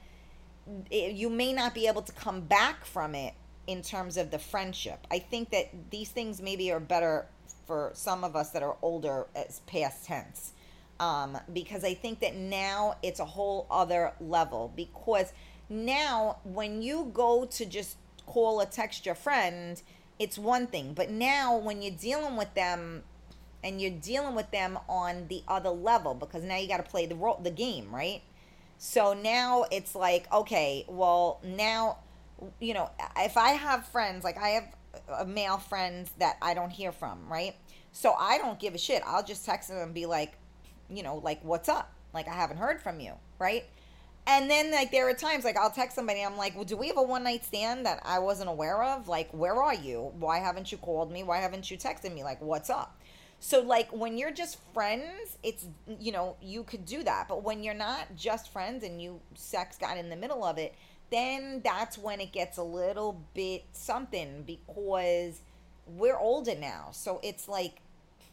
it, 0.90 1.14
you 1.14 1.30
may 1.30 1.54
not 1.54 1.74
be 1.74 1.88
able 1.88 2.02
to 2.04 2.12
come 2.14 2.42
back 2.42 2.86
from 2.86 3.16
it 3.16 3.34
in 3.68 3.82
terms 3.82 4.18
of 4.18 4.32
the 4.32 4.40
friendship. 4.40 5.06
I 5.10 5.20
think 5.20 5.52
that 5.52 5.70
these 5.90 6.10
things 6.10 6.42
maybe 6.42 6.72
are 6.72 6.80
better 6.80 7.28
for 7.66 7.92
some 7.94 8.24
of 8.24 8.36
us 8.36 8.50
that 8.52 8.64
are 8.64 8.76
older 8.82 9.28
as 9.36 9.60
past 9.62 10.06
tense. 10.06 10.54
Um, 11.00 11.38
because 11.52 11.84
I 11.84 11.94
think 11.94 12.20
that 12.20 12.36
now 12.36 12.96
it's 13.02 13.20
a 13.20 13.26
whole 13.26 13.68
other 13.72 14.14
level. 14.20 14.72
Because 14.76 15.34
now, 15.70 16.38
when 16.44 16.82
you 16.82 17.10
go 17.14 17.46
to 17.46 17.66
just 17.66 17.98
call 18.26 18.62
or 18.62 18.66
text 18.66 19.06
your 19.06 19.16
friend, 19.16 19.82
it's 20.20 20.38
one 20.38 20.68
thing. 20.68 20.94
But 20.94 21.10
now, 21.10 21.58
when 21.58 21.82
you're 21.82 21.96
dealing 21.96 22.36
with 22.36 22.54
them, 22.54 23.04
and 23.64 23.82
you're 23.82 23.92
dealing 23.92 24.36
with 24.36 24.52
them 24.52 24.78
on 24.90 25.28
the 25.30 25.42
other 25.48 25.70
level, 25.70 26.14
because 26.14 26.44
now 26.44 26.58
you 26.58 26.68
got 26.68 26.78
to 26.78 26.84
play 26.84 27.06
the 27.06 27.16
role, 27.16 27.40
the 27.42 27.52
game, 27.52 27.96
right? 27.96 28.22
So 28.78 29.14
now 29.14 29.66
it's 29.72 29.96
like, 29.96 30.32
okay, 30.32 30.86
well, 30.90 31.40
now 31.44 32.00
you 32.60 32.74
know, 32.74 32.90
if 33.18 33.38
I 33.38 33.52
have 33.52 33.86
friends, 33.88 34.24
like 34.24 34.38
I 34.38 34.50
have 34.50 34.76
a 35.20 35.26
male 35.26 35.58
friends 35.58 36.12
that 36.20 36.38
I 36.42 36.54
don't 36.54 36.70
hear 36.70 36.92
from, 36.92 37.28
right? 37.28 37.56
So 37.92 38.14
I 38.18 38.38
don't 38.38 38.60
give 38.60 38.74
a 38.76 38.78
shit. 38.78 39.04
I'll 39.06 39.24
just 39.24 39.46
text 39.46 39.70
them 39.70 39.78
and 39.78 39.94
be 39.94 40.06
like, 40.06 40.34
you 40.90 41.04
know, 41.04 41.18
like, 41.18 41.44
what's 41.44 41.70
up? 41.70 41.92
Like, 42.14 42.28
I 42.28 42.34
haven't 42.34 42.58
heard 42.58 42.82
from 42.82 43.00
you, 43.00 43.14
right? 43.40 43.66
And 44.26 44.50
then, 44.50 44.72
like, 44.72 44.92
there 44.92 45.10
are 45.10 45.14
times, 45.14 45.44
like, 45.44 45.58
I'll 45.58 45.72
text 45.72 45.96
somebody, 45.96 46.24
I'm 46.24 46.38
like, 46.38 46.56
well, 46.56 46.64
do 46.64 46.78
we 46.78 46.88
have 46.88 46.98
a 46.98 47.04
one 47.04 47.24
night 47.24 47.44
stand 47.44 47.86
that 47.86 48.02
I 48.06 48.20
wasn't 48.20 48.50
aware 48.50 48.82
of? 48.84 49.08
Like, 49.08 49.30
where 49.32 49.62
are 49.62 49.74
you? 49.74 50.12
Why 50.18 50.40
haven't 50.40 50.72
you 50.72 50.78
called 50.78 51.12
me? 51.12 51.24
Why 51.24 51.40
haven't 51.40 51.70
you 51.70 51.78
texted 51.78 52.14
me? 52.14 52.24
Like, 52.24 52.42
what's 52.42 52.70
up? 52.70 53.00
So, 53.40 53.60
like, 53.60 53.92
when 53.92 54.18
you're 54.18 54.32
just 54.32 54.60
friends, 54.74 55.38
it's, 55.44 55.66
you 56.00 56.14
know, 56.14 56.38
you 56.42 56.64
could 56.64 56.86
do 56.86 57.04
that. 57.04 57.28
But 57.28 57.44
when 57.44 57.64
you're 57.64 57.74
not 57.74 58.16
just 58.16 58.54
friends 58.54 58.84
and 58.84 59.02
you 59.02 59.20
sex 59.36 59.78
got 59.78 59.98
in 59.98 60.10
the 60.10 60.16
middle 60.16 60.46
of 60.46 60.58
it, 60.58 60.74
then 61.14 61.62
that's 61.64 61.98
when 61.98 62.20
it 62.20 62.32
gets 62.32 62.58
a 62.58 62.64
little 62.64 63.22
bit 63.34 63.66
something 63.72 64.44
because 64.46 65.42
we're 65.86 66.18
older 66.18 66.56
now. 66.56 66.90
So 66.92 67.20
it's 67.24 67.48
like 67.48 67.82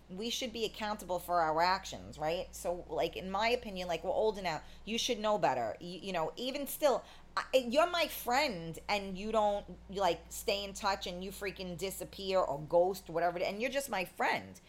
we 0.08 0.30
should 0.30 0.52
be 0.52 0.64
accountable 0.64 1.18
for 1.18 1.40
our 1.40 1.62
actions, 1.62 2.18
right? 2.18 2.48
So, 2.50 2.84
like, 2.88 3.16
in 3.16 3.30
my 3.30 3.50
opinion, 3.50 3.86
like, 3.86 4.02
we're 4.02 4.10
older 4.10 4.42
now. 4.42 4.60
You 4.84 4.98
should 4.98 5.20
know 5.20 5.38
better. 5.38 5.76
You, 5.80 6.00
you 6.02 6.12
know, 6.12 6.32
even 6.36 6.66
still, 6.66 7.04
I, 7.36 7.42
you're 7.54 7.88
my 7.88 8.08
friend 8.08 8.76
and 8.88 9.16
you 9.16 9.30
don't, 9.30 9.64
like, 9.94 10.20
stay 10.28 10.64
in 10.64 10.72
touch 10.72 11.06
and 11.06 11.22
you 11.22 11.30
freaking 11.30 11.78
disappear 11.78 12.40
or 12.40 12.58
ghost, 12.68 13.08
whatever, 13.08 13.38
and 13.38 13.60
you're 13.60 13.70
just 13.70 13.88
my 13.88 14.04
friend. 14.04 14.60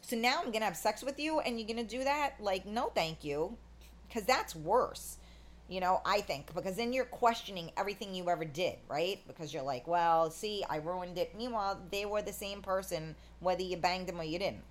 So 0.00 0.16
now 0.16 0.36
I'm 0.38 0.52
going 0.52 0.60
to 0.60 0.66
have 0.66 0.76
sex 0.76 1.02
with 1.02 1.18
you 1.18 1.40
and 1.40 1.58
you're 1.58 1.66
going 1.66 1.84
to 1.84 1.96
do 1.96 2.04
that? 2.04 2.34
Like, 2.38 2.64
no, 2.64 2.92
thank 2.94 3.24
you. 3.24 3.56
Because 4.06 4.24
that's 4.24 4.54
worse 4.54 5.16
you 5.68 5.80
know, 5.80 6.00
I 6.04 6.20
think, 6.20 6.54
because 6.54 6.76
then 6.76 6.92
you're 6.92 7.06
questioning 7.06 7.70
everything 7.76 8.14
you 8.14 8.28
ever 8.28 8.44
did, 8.44 8.76
right? 8.88 9.20
Because 9.26 9.54
you're 9.54 9.62
like, 9.62 9.86
well, 9.86 10.30
see, 10.30 10.62
I 10.68 10.76
ruined 10.76 11.16
it. 11.16 11.34
Meanwhile, 11.36 11.80
they 11.90 12.04
were 12.04 12.22
the 12.22 12.32
same 12.32 12.60
person, 12.60 13.16
whether 13.40 13.62
you 13.62 13.76
banged 13.76 14.08
them 14.08 14.20
or 14.20 14.24
you 14.24 14.38
didn't. 14.38 14.62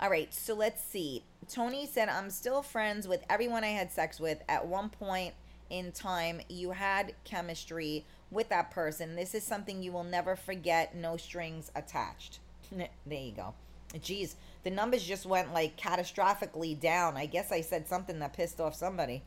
All 0.00 0.10
right, 0.10 0.34
so 0.34 0.54
let's 0.54 0.82
see. 0.82 1.22
Tony 1.48 1.86
said, 1.86 2.08
I'm 2.08 2.30
still 2.30 2.62
friends 2.62 3.06
with 3.06 3.22
everyone 3.30 3.62
I 3.62 3.68
had 3.68 3.92
sex 3.92 4.18
with. 4.18 4.42
At 4.48 4.66
one 4.66 4.88
point 4.88 5.34
in 5.70 5.92
time, 5.92 6.40
you 6.48 6.72
had 6.72 7.14
chemistry 7.22 8.04
with 8.30 8.48
that 8.48 8.72
person. 8.72 9.14
This 9.14 9.34
is 9.34 9.44
something 9.44 9.82
you 9.82 9.92
will 9.92 10.04
never 10.04 10.34
forget. 10.34 10.96
No 10.96 11.16
strings 11.16 11.70
attached. 11.76 12.40
there 12.72 12.88
you 13.06 13.32
go. 13.32 13.54
Jeez, 13.94 14.34
the 14.64 14.70
numbers 14.70 15.04
just 15.04 15.26
went 15.26 15.54
like 15.54 15.76
catastrophically 15.76 16.78
down. 16.78 17.16
I 17.16 17.26
guess 17.26 17.52
I 17.52 17.60
said 17.60 17.86
something 17.86 18.18
that 18.18 18.32
pissed 18.32 18.60
off 18.60 18.74
somebody. 18.74 19.22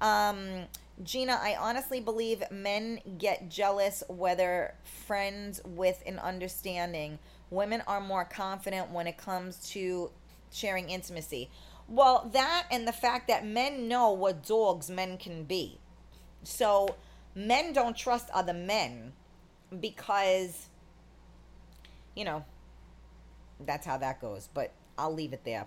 Um, 0.00 0.66
Gina, 1.02 1.38
I 1.40 1.56
honestly 1.58 2.00
believe 2.00 2.42
men 2.50 3.00
get 3.18 3.48
jealous 3.48 4.02
whether 4.08 4.74
friends 5.06 5.60
with 5.64 6.02
an 6.06 6.18
understanding. 6.18 7.18
Women 7.50 7.82
are 7.86 8.00
more 8.00 8.24
confident 8.24 8.90
when 8.90 9.06
it 9.06 9.16
comes 9.16 9.70
to 9.70 10.10
sharing 10.50 10.90
intimacy. 10.90 11.50
Well, 11.88 12.28
that 12.32 12.66
and 12.70 12.86
the 12.86 12.92
fact 12.92 13.28
that 13.28 13.46
men 13.46 13.88
know 13.88 14.10
what 14.10 14.44
dogs 14.46 14.90
men 14.90 15.16
can 15.18 15.44
be. 15.44 15.78
So 16.42 16.96
men 17.34 17.72
don't 17.72 17.96
trust 17.96 18.28
other 18.34 18.52
men 18.52 19.12
because, 19.80 20.66
you 22.14 22.24
know, 22.24 22.44
that's 23.64 23.86
how 23.86 23.96
that 23.98 24.20
goes. 24.20 24.48
But 24.52 24.72
I'll 24.98 25.14
leave 25.14 25.32
it 25.32 25.44
there. 25.44 25.66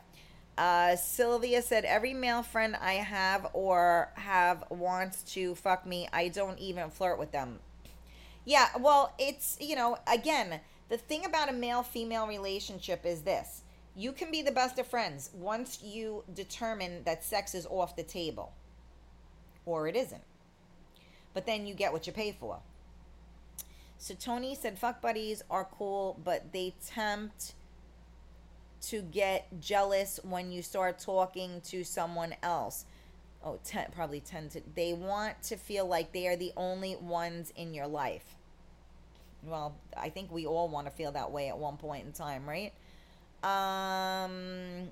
Uh, 0.58 0.96
Sylvia 0.96 1.62
said, 1.62 1.86
Every 1.86 2.14
male 2.14 2.44
friend 2.44 2.76
I 2.80 2.94
have 2.94 3.48
or 3.54 4.12
have 4.16 4.64
wants 4.70 5.24
to 5.34 5.56
fuck 5.56 5.86
me. 5.86 6.08
I 6.12 6.28
don't 6.28 6.60
even 6.60 6.90
flirt 6.90 7.18
with 7.18 7.32
them. 7.32 7.60
Yeah, 8.46 8.68
well, 8.80 9.14
it's, 9.20 9.58
you 9.60 9.76
know, 9.76 9.98
again, 10.12 10.60
the 10.90 10.98
thing 10.98 11.26
about 11.26 11.50
a 11.50 11.54
male 11.54 11.84
female 11.84 12.28
relationship 12.28 13.06
is 13.06 13.22
this 13.22 13.64
you 13.96 14.12
can 14.14 14.32
be 14.32 14.42
the 14.42 14.52
best 14.52 14.80
of 14.80 14.88
friends 14.88 15.30
once 15.34 15.84
you 15.84 16.24
determine 16.34 17.04
that 17.04 17.24
sex 17.24 17.54
is 17.54 17.68
off 17.70 17.96
the 17.96 18.04
table 18.04 18.54
or 19.66 19.88
it 19.88 19.96
isn't. 19.96 20.24
But 21.34 21.46
then 21.46 21.66
you 21.68 21.74
get 21.74 21.94
what 21.94 22.08
you 22.08 22.14
pay 22.14 22.32
for. 22.32 22.60
So 23.98 24.16
Tony 24.16 24.56
said, 24.56 24.80
"Fuck 24.80 25.02
buddies 25.02 25.44
are 25.50 25.66
cool, 25.66 26.20
but 26.24 26.52
they 26.52 26.74
tempt 26.86 27.54
to 28.82 29.02
get 29.02 29.48
jealous 29.60 30.20
when 30.24 30.52
you 30.52 30.62
start 30.62 31.00
talking 31.00 31.62
to 31.62 31.84
someone 31.84 32.36
else." 32.42 32.86
Oh, 33.44 33.60
ten, 33.64 33.88
probably 33.92 34.20
tend 34.20 34.52
to. 34.52 34.62
They 34.76 34.94
want 34.94 35.42
to 35.44 35.58
feel 35.58 35.86
like 35.88 36.12
they 36.12 36.28
are 36.28 36.36
the 36.36 36.54
only 36.56 36.96
ones 36.96 37.52
in 37.56 37.74
your 37.74 37.88
life. 37.88 38.36
Well, 39.44 39.76
I 39.98 40.10
think 40.10 40.32
we 40.32 40.46
all 40.46 40.70
want 40.70 40.86
to 40.86 40.92
feel 40.92 41.12
that 41.14 41.32
way 41.32 41.50
at 41.50 41.58
one 41.58 41.78
point 41.78 42.06
in 42.06 42.12
time, 42.12 42.48
right? 42.48 42.74
Um, 43.44 44.92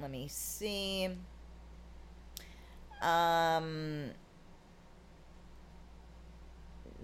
let 0.00 0.10
me 0.10 0.26
see. 0.28 1.08
Um, 3.00 4.10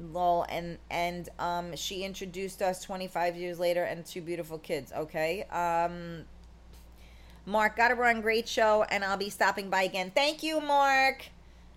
lol 0.01 0.47
and 0.49 0.79
and 0.91 1.29
um 1.39 1.75
she 1.77 2.05
introduced 2.05 2.63
us 2.63 2.83
25 2.83 3.37
years 3.37 3.59
later 3.59 3.85
and 3.85 4.05
two 4.05 4.21
beautiful 4.21 4.59
kids 4.59 4.93
okay 4.93 5.45
um 5.45 6.25
mark 7.47 7.77
gotta 7.77 7.95
run 7.95 8.21
great 8.21 8.49
show 8.49 8.85
and 8.91 9.05
i'll 9.05 9.17
be 9.17 9.31
stopping 9.31 9.71
by 9.71 9.83
again 9.83 10.11
thank 10.15 10.43
you 10.43 10.61
mark 10.61 11.31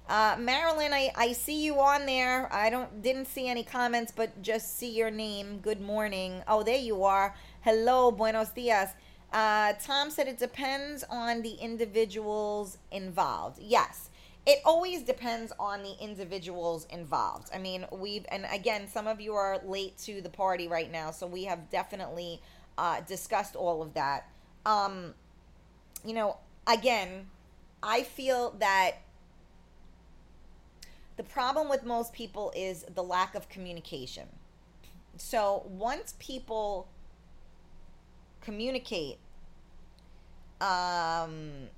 uh, 0.09 0.36
Marilyn, 0.38 0.91
I, 0.91 1.09
I 1.15 1.32
see 1.32 1.63
you 1.63 1.80
on 1.80 2.05
there. 2.05 2.53
I 2.53 2.69
don't 2.69 3.01
didn't 3.01 3.28
see 3.28 3.47
any 3.47 3.63
comments, 3.63 4.11
but 4.13 4.41
just 4.41 4.78
see 4.78 4.89
your 4.89 5.09
name. 5.09 5.59
Good 5.59 5.80
morning. 5.80 6.43
Oh, 6.49 6.63
there 6.63 6.78
you 6.78 7.05
are. 7.05 7.34
Hello, 7.61 8.11
buenos 8.11 8.49
dias. 8.49 8.89
Uh, 9.32 9.72
Tom 9.82 10.11
said 10.11 10.28
it 10.28 10.38
depends 10.38 11.05
on 11.09 11.41
the 11.41 11.53
individuals 11.53 12.78
involved. 12.91 13.59
Yes, 13.61 14.09
it 14.46 14.60
always 14.66 15.04
depends 15.04 15.54
on 15.60 15.84
the 15.84 15.96
individuals 16.02 16.88
involved. 16.89 17.50
I 17.54 17.60
mean, 17.60 17.86
we've, 17.92 18.26
and 18.30 18.46
again, 18.52 18.88
some 18.88 19.08
of 19.08 19.22
you 19.22 19.34
are 19.36 19.60
late 19.64 19.98
to 20.00 20.22
the 20.22 20.30
party 20.30 20.68
right 20.68 20.92
now, 20.92 21.12
so 21.12 21.28
we 21.28 21.44
have 21.44 21.70
definitely 21.70 22.42
uh, 22.78 23.02
discussed 23.02 23.56
all 23.56 23.82
of 23.82 23.94
that. 23.94 24.28
Um, 24.66 25.14
you 26.04 26.14
know, 26.14 26.38
again, 26.66 27.28
I 27.84 28.02
feel 28.02 28.56
that 28.60 28.94
the 31.18 31.24
problem 31.24 31.70
with 31.70 31.84
most 31.84 32.14
people 32.14 32.52
is 32.56 32.84
the 32.96 33.04
lack 33.04 33.36
of 33.36 33.48
communication. 33.48 34.28
So 35.18 35.68
once 35.68 36.16
people 36.18 36.88
communicate, 38.42 39.20
um, 40.60 41.70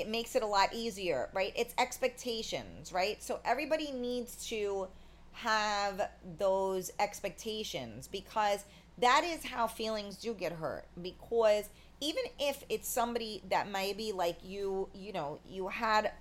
it 0.00 0.08
makes 0.08 0.34
it 0.34 0.42
a 0.42 0.46
lot 0.46 0.72
easier, 0.72 1.28
right? 1.32 1.52
It's 1.56 1.74
expectations, 1.78 2.92
right? 2.92 3.22
So 3.22 3.40
everybody 3.44 3.92
needs 3.92 4.46
to 4.48 4.88
have 5.32 6.08
those 6.38 6.90
expectations 6.98 8.08
because 8.08 8.64
that 8.98 9.24
is 9.24 9.44
how 9.44 9.66
feelings 9.66 10.16
do 10.16 10.34
get 10.34 10.52
hurt. 10.52 10.86
Because 11.00 11.68
even 12.00 12.24
if 12.38 12.64
it's 12.68 12.88
somebody 12.88 13.42
that 13.50 13.70
maybe 13.70 14.12
like 14.12 14.38
you, 14.42 14.88
you 14.94 15.12
know, 15.12 15.38
you 15.48 15.68
had 15.68 16.12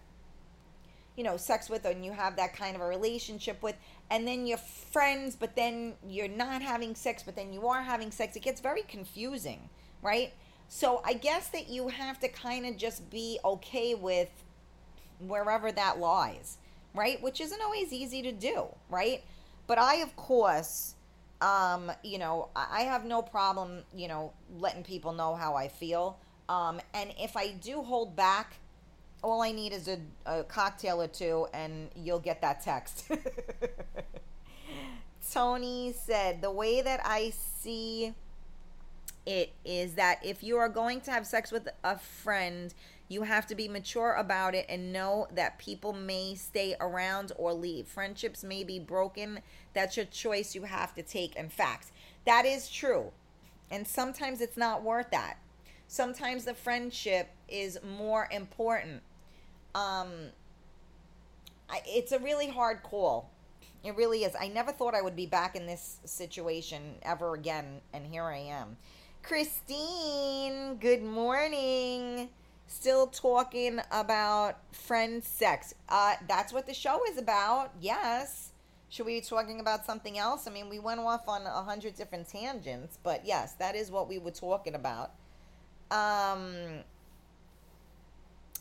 you 1.16 1.24
know 1.24 1.38
sex 1.38 1.70
with 1.70 1.86
and 1.86 2.04
you 2.04 2.12
have 2.12 2.36
that 2.36 2.54
kind 2.56 2.76
of 2.76 2.82
a 2.82 2.86
relationship 2.86 3.62
with 3.64 3.76
and 4.10 4.28
then 4.28 4.46
you're 4.46 4.58
friends 4.58 5.36
but 5.36 5.56
then 5.56 5.94
you're 6.06 6.28
not 6.28 6.62
having 6.62 6.94
sex 6.94 7.24
but 7.24 7.38
then 7.38 7.54
you 7.54 7.68
are 7.68 7.82
having 7.82 8.12
sex 8.12 8.36
it 8.36 8.42
gets 8.42 8.60
very 8.60 8.82
confusing 8.82 9.70
right 10.02 10.34
so 10.68 11.02
I 11.06 11.14
guess 11.14 11.50
that 11.50 11.70
you 11.70 11.88
have 11.90 12.20
to 12.20 12.28
kind 12.28 12.66
of 12.66 12.78
just 12.78 13.10
be 13.10 13.40
okay 13.44 13.96
with 13.96 14.30
wherever 15.20 15.72
that 15.72 16.00
lies, 16.00 16.58
right? 16.94 17.22
Which 17.22 17.40
isn't 17.40 17.62
always 17.62 17.94
easy 17.94 18.22
to 18.24 18.32
do, 18.32 18.68
right? 18.90 19.24
But 19.68 19.78
I, 19.78 19.96
of 19.96 20.16
course, 20.16 20.96
um, 21.42 21.92
you 22.04 22.18
know, 22.18 22.50
I 22.56 22.82
have 22.82 23.06
no 23.06 23.22
problem, 23.22 23.84
you 23.96 24.08
know, 24.08 24.34
letting 24.58 24.84
people 24.84 25.14
know 25.14 25.36
how 25.36 25.56
I 25.56 25.68
feel. 25.68 26.18
Um, 26.50 26.80
and 26.94 27.12
if 27.20 27.36
I 27.36 27.52
do 27.52 27.82
hold 27.82 28.16
back, 28.16 28.58
all 29.24 29.42
I 29.42 29.52
need 29.52 29.74
is 29.74 29.88
a, 29.88 30.00
a 30.26 30.44
cocktail 30.44 31.02
or 31.02 31.08
two, 31.08 31.48
and 31.54 31.90
you'll 31.96 32.20
get 32.20 32.42
that 32.42 32.62
text. 32.64 33.12
Tony 35.32 35.94
said, 35.94 36.42
The 36.42 36.52
way 36.52 36.82
that 36.82 37.02
I 37.04 37.32
see 37.32 38.14
it 39.26 39.54
is 39.64 39.96
that 39.96 40.20
if 40.24 40.44
you 40.44 40.58
are 40.58 40.70
going 40.70 41.02
to 41.02 41.12
have 41.12 41.26
sex 41.26 41.52
with 41.52 41.68
a 41.84 41.98
friend, 41.98 42.74
you 43.08 43.24
have 43.24 43.46
to 43.48 43.56
be 43.56 43.68
mature 43.68 44.14
about 44.14 44.56
it 44.56 44.66
and 44.70 44.92
know 44.92 45.28
that 45.34 45.60
people 45.60 45.94
may 45.94 46.36
stay 46.36 46.76
around 46.80 47.32
or 47.38 47.54
leave. 47.54 47.88
Friendships 47.88 48.44
may 48.44 48.64
be 48.64 48.80
broken. 48.80 49.40
That's 49.74 49.98
your 49.98 50.06
choice 50.06 50.56
you 50.56 50.64
have 50.64 50.94
to 50.96 51.04
take. 51.04 51.36
In 51.36 51.50
fact, 51.50 51.92
that 52.26 52.46
is 52.46 52.70
true. 52.70 53.12
And 53.70 53.88
sometimes 53.88 54.42
it's 54.42 54.58
not 54.58 54.84
worth 54.84 55.12
that. 55.12 55.38
Sometimes 55.88 56.46
the 56.46 56.54
friendship 56.54 57.30
is 57.48 57.80
more 57.84 58.28
important. 58.32 59.02
Um, 59.76 60.10
it's 61.86 62.12
a 62.12 62.20
really 62.20 62.50
hard 62.50 62.84
call. 62.84 63.30
It 63.84 63.96
really 63.96 64.24
is. 64.24 64.36
I 64.40 64.48
never 64.48 64.72
thought 64.72 64.96
I 64.96 65.02
would 65.02 65.16
be 65.16 65.28
back 65.28 65.56
in 65.56 65.68
this 65.68 65.98
situation 66.06 66.96
ever 67.04 67.36
again, 67.36 67.82
and 67.94 68.06
here 68.06 68.24
I 68.24 68.38
am. 68.38 68.78
Christine, 69.28 70.76
good 70.76 71.02
morning. 71.02 72.30
Still 72.68 73.08
talking 73.08 73.80
about 73.92 74.58
friend 74.72 75.24
sex. 75.24 75.74
Uh, 75.90 76.14
that's 76.28 76.54
what 76.54 76.68
the 76.68 76.76
show 76.76 77.00
is 77.10 77.18
about. 77.18 77.72
Yes. 77.82 78.52
Should 78.90 79.08
we 79.08 79.16
be 79.16 79.22
talking 79.22 79.60
about 79.60 79.84
something 79.84 80.20
else? 80.20 80.46
I 80.48 80.52
mean, 80.52 80.70
we 80.70 80.78
went 80.78 81.00
off 81.00 81.28
on 81.28 81.42
a 81.42 81.64
hundred 81.64 81.96
different 81.96 82.30
tangents, 82.30 83.00
but 83.02 83.26
yes, 83.26 83.54
that 83.54 83.76
is 83.76 83.90
what 83.90 84.08
we 84.08 84.20
were 84.20 84.30
talking 84.30 84.76
about. 84.76 85.14
Um, 85.90 86.84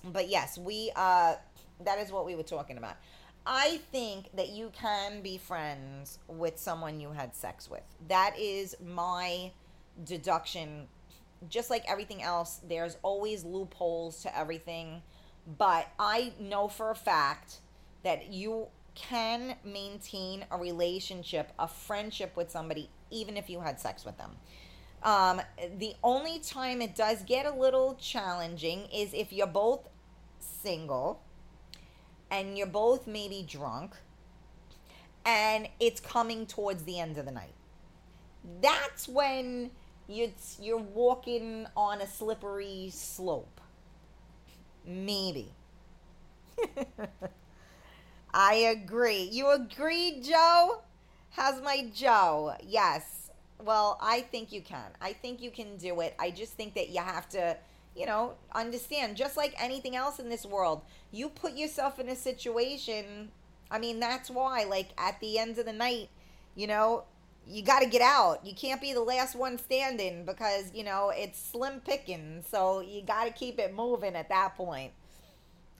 but 0.02 0.30
yes, 0.30 0.56
we 0.56 0.90
uh, 0.96 1.34
that 1.84 1.98
is 1.98 2.10
what 2.10 2.24
we 2.24 2.36
were 2.36 2.42
talking 2.42 2.78
about. 2.78 2.96
I 3.46 3.80
think 3.92 4.34
that 4.34 4.48
you 4.48 4.72
can 4.72 5.20
be 5.20 5.36
friends 5.36 6.20
with 6.26 6.58
someone 6.58 7.00
you 7.00 7.10
had 7.10 7.36
sex 7.36 7.68
with. 7.68 7.82
That 8.08 8.34
is 8.38 8.74
my 8.82 9.52
deduction. 10.02 10.88
Just 11.48 11.70
like 11.70 11.84
everything 11.88 12.22
else 12.22 12.60
there's 12.66 12.96
always 13.02 13.44
loopholes 13.44 14.22
to 14.22 14.38
everything. 14.38 15.02
But 15.58 15.88
i 15.98 16.32
know 16.40 16.68
for 16.68 16.90
a 16.90 16.94
fact 16.94 17.58
that 18.02 18.32
you 18.32 18.68
can 18.94 19.56
maintain 19.64 20.46
a 20.50 20.56
relationship 20.56 21.52
a 21.58 21.66
friendship 21.66 22.36
with 22.36 22.50
somebody 22.50 22.88
even 23.10 23.36
if 23.36 23.50
you 23.50 23.60
had 23.60 23.78
sex 23.78 24.04
with 24.04 24.16
them. 24.18 24.32
Um, 25.02 25.42
the 25.78 25.94
only 26.02 26.38
time 26.38 26.80
it 26.80 26.96
does 26.96 27.22
get 27.22 27.44
a 27.44 27.54
little 27.54 27.94
challenging 28.00 28.86
is 28.86 29.12
if 29.12 29.32
you're 29.32 29.46
both 29.46 29.88
single 30.38 31.20
and 32.30 32.56
you're 32.56 32.66
both 32.66 33.06
maybe 33.06 33.44
drunk 33.46 33.96
and 35.26 35.68
it's 35.78 36.00
coming 36.00 36.46
towards 36.46 36.84
the 36.84 36.98
end 36.98 37.18
of 37.18 37.26
the 37.26 37.32
night. 37.32 37.54
That's 38.62 39.08
when 39.08 39.70
you're 40.08 40.30
you're 40.60 40.78
walking 40.78 41.66
on 41.76 42.00
a 42.00 42.06
slippery 42.06 42.90
slope. 42.92 43.60
Maybe. 44.86 45.52
I 48.32 48.54
agree. 48.54 49.28
You 49.30 49.50
agree, 49.50 50.20
Joe? 50.20 50.82
How's 51.30 51.62
my 51.62 51.88
Joe? 51.94 52.54
Yes. 52.62 53.30
Well, 53.64 53.98
I 54.00 54.20
think 54.22 54.52
you 54.52 54.60
can. 54.60 54.90
I 55.00 55.12
think 55.12 55.40
you 55.40 55.50
can 55.50 55.76
do 55.76 56.00
it. 56.00 56.14
I 56.18 56.30
just 56.30 56.52
think 56.54 56.74
that 56.74 56.90
you 56.90 57.00
have 57.00 57.28
to, 57.30 57.56
you 57.96 58.06
know, 58.06 58.34
understand. 58.54 59.16
Just 59.16 59.36
like 59.36 59.54
anything 59.58 59.96
else 59.96 60.18
in 60.18 60.28
this 60.28 60.44
world, 60.44 60.82
you 61.12 61.28
put 61.28 61.54
yourself 61.54 61.98
in 61.98 62.08
a 62.08 62.16
situation. 62.16 63.30
I 63.70 63.78
mean, 63.78 64.00
that's 64.00 64.30
why, 64.30 64.64
like, 64.64 64.88
at 64.98 65.18
the 65.20 65.38
end 65.38 65.58
of 65.58 65.66
the 65.66 65.72
night, 65.72 66.08
you 66.54 66.66
know, 66.66 67.04
you 67.46 67.62
got 67.62 67.80
to 67.80 67.88
get 67.88 68.02
out. 68.02 68.44
You 68.44 68.54
can't 68.54 68.80
be 68.80 68.92
the 68.92 69.00
last 69.00 69.34
one 69.34 69.58
standing 69.58 70.24
because, 70.24 70.72
you 70.74 70.84
know, 70.84 71.12
it's 71.14 71.38
slim 71.38 71.80
picking. 71.80 72.44
So 72.48 72.80
you 72.80 73.02
got 73.02 73.24
to 73.24 73.32
keep 73.32 73.58
it 73.58 73.74
moving 73.74 74.14
at 74.16 74.28
that 74.28 74.56
point. 74.56 74.92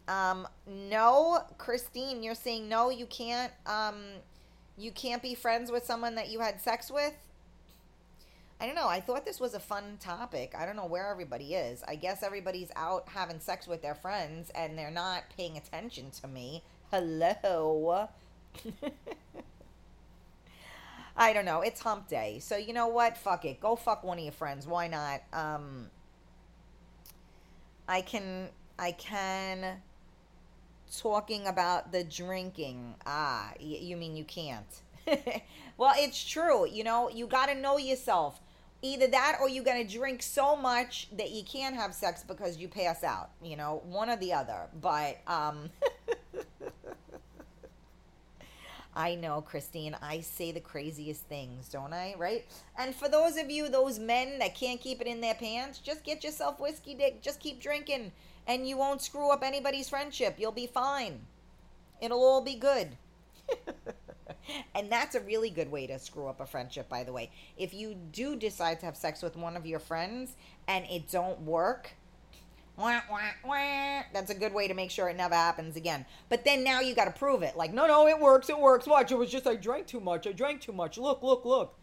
Um, 0.06 0.46
no, 0.66 1.42
Christine, 1.56 2.22
you're 2.22 2.34
saying 2.34 2.68
no, 2.68 2.90
you 2.90 3.06
can't 3.06 3.52
um 3.64 3.96
you 4.76 4.90
can't 4.90 5.22
be 5.22 5.34
friends 5.34 5.70
with 5.70 5.86
someone 5.86 6.16
that 6.16 6.28
you 6.28 6.40
had 6.40 6.60
sex 6.60 6.90
with? 6.90 7.14
I 8.60 8.66
don't 8.66 8.74
know. 8.74 8.88
I 8.88 9.00
thought 9.00 9.24
this 9.24 9.40
was 9.40 9.54
a 9.54 9.60
fun 9.60 9.98
topic. 10.00 10.54
I 10.56 10.66
don't 10.66 10.76
know 10.76 10.86
where 10.86 11.08
everybody 11.08 11.54
is. 11.54 11.82
I 11.86 11.96
guess 11.96 12.22
everybody's 12.22 12.70
out 12.76 13.08
having 13.08 13.40
sex 13.40 13.66
with 13.66 13.82
their 13.82 13.94
friends 13.94 14.50
and 14.54 14.78
they're 14.78 14.90
not 14.90 15.24
paying 15.36 15.56
attention 15.56 16.10
to 16.22 16.28
me. 16.28 16.62
Hello. 16.90 18.08
I 21.16 21.32
don't 21.32 21.44
know. 21.44 21.60
It's 21.60 21.80
hump 21.80 22.08
day. 22.08 22.38
So 22.40 22.56
you 22.56 22.72
know 22.72 22.88
what? 22.88 23.16
Fuck 23.16 23.44
it. 23.44 23.60
Go 23.60 23.76
fuck 23.76 24.02
one 24.04 24.18
of 24.18 24.24
your 24.24 24.32
friends. 24.32 24.66
Why 24.66 24.88
not? 24.88 25.22
Um 25.32 25.90
I 27.88 28.02
can 28.02 28.50
I 28.78 28.92
can 28.92 29.82
talking 31.00 31.46
about 31.46 31.92
the 31.92 32.04
drinking. 32.04 32.94
Ah, 33.06 33.52
y- 33.60 33.78
you 33.80 33.96
mean 33.96 34.16
you 34.16 34.24
can't. 34.24 34.66
well, 35.76 35.94
it's 35.96 36.22
true. 36.24 36.66
You 36.68 36.84
know, 36.84 37.08
you 37.10 37.26
got 37.26 37.46
to 37.46 37.54
know 37.54 37.78
yourself. 37.78 38.40
Either 38.82 39.06
that 39.06 39.38
or 39.40 39.48
you're 39.48 39.64
going 39.64 39.86
to 39.86 39.90
drink 39.98 40.22
so 40.22 40.54
much 40.54 41.08
that 41.16 41.30
you 41.30 41.42
can't 41.42 41.74
have 41.74 41.94
sex 41.94 42.22
because 42.22 42.58
you 42.58 42.68
pass 42.68 43.02
out. 43.02 43.30
You 43.42 43.56
know, 43.56 43.82
one 43.86 44.10
or 44.10 44.16
the 44.16 44.32
other. 44.34 44.68
But, 44.80 45.18
um, 45.26 45.70
I 48.96 49.16
know, 49.16 49.40
Christine, 49.40 49.96
I 50.00 50.20
say 50.20 50.52
the 50.52 50.60
craziest 50.60 51.22
things, 51.22 51.68
don't 51.68 51.92
I? 51.92 52.14
Right? 52.16 52.46
And 52.78 52.94
for 52.94 53.08
those 53.08 53.36
of 53.36 53.50
you, 53.50 53.68
those 53.68 53.98
men 53.98 54.38
that 54.38 54.54
can't 54.54 54.80
keep 54.80 55.00
it 55.00 55.06
in 55.06 55.20
their 55.20 55.34
pants, 55.34 55.78
just 55.78 56.04
get 56.04 56.22
yourself 56.22 56.60
whiskey 56.60 56.94
dick. 56.94 57.20
Just 57.20 57.40
keep 57.40 57.60
drinking, 57.60 58.12
and 58.46 58.68
you 58.68 58.76
won't 58.76 59.02
screw 59.02 59.30
up 59.30 59.42
anybody's 59.42 59.88
friendship. 59.88 60.36
You'll 60.38 60.52
be 60.52 60.66
fine. 60.66 61.20
It'll 62.00 62.22
all 62.22 62.42
be 62.42 62.54
good. 62.54 62.96
and 64.74 64.90
that's 64.90 65.14
a 65.14 65.20
really 65.20 65.50
good 65.50 65.70
way 65.70 65.86
to 65.86 65.98
screw 65.98 66.28
up 66.28 66.40
a 66.40 66.46
friendship, 66.46 66.88
by 66.88 67.04
the 67.04 67.12
way. 67.12 67.30
If 67.56 67.74
you 67.74 67.94
do 67.94 68.36
decide 68.36 68.80
to 68.80 68.86
have 68.86 68.96
sex 68.96 69.22
with 69.22 69.36
one 69.36 69.56
of 69.56 69.66
your 69.66 69.78
friends 69.78 70.36
and 70.68 70.84
it 70.86 71.10
don't 71.10 71.40
work, 71.40 71.90
Wah, 72.76 73.00
wah, 73.08 73.20
wah. 73.44 74.02
That's 74.12 74.30
a 74.30 74.34
good 74.34 74.52
way 74.52 74.66
to 74.66 74.74
make 74.74 74.90
sure 74.90 75.08
it 75.08 75.16
never 75.16 75.34
happens 75.34 75.76
again. 75.76 76.04
But 76.28 76.44
then 76.44 76.64
now 76.64 76.80
you 76.80 76.94
got 76.94 77.04
to 77.04 77.12
prove 77.12 77.42
it. 77.42 77.56
Like, 77.56 77.72
no, 77.72 77.86
no, 77.86 78.08
it 78.08 78.18
works. 78.18 78.48
It 78.48 78.58
works. 78.58 78.86
Watch. 78.86 79.12
It 79.12 79.18
was 79.18 79.30
just 79.30 79.46
I 79.46 79.54
drank 79.54 79.86
too 79.86 80.00
much. 80.00 80.26
I 80.26 80.32
drank 80.32 80.60
too 80.60 80.72
much. 80.72 80.98
Look, 80.98 81.22
look, 81.22 81.44
look. 81.44 81.78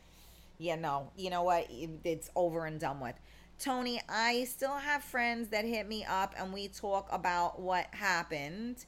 Yeah, 0.58 0.76
no. 0.76 1.12
You 1.16 1.30
know 1.30 1.44
what? 1.44 1.68
It's 1.70 2.30
over 2.36 2.66
and 2.66 2.80
done 2.80 3.00
with. 3.00 3.16
Tony, 3.58 4.02
I 4.10 4.44
still 4.46 4.78
have 4.78 5.04
friends 5.04 5.50
that 5.50 5.66
hit 5.66 5.88
me 5.88 6.04
up 6.04 6.34
and 6.38 6.52
we 6.52 6.68
talk 6.68 7.08
about 7.12 7.62
what 7.62 7.86
happened. 7.92 8.86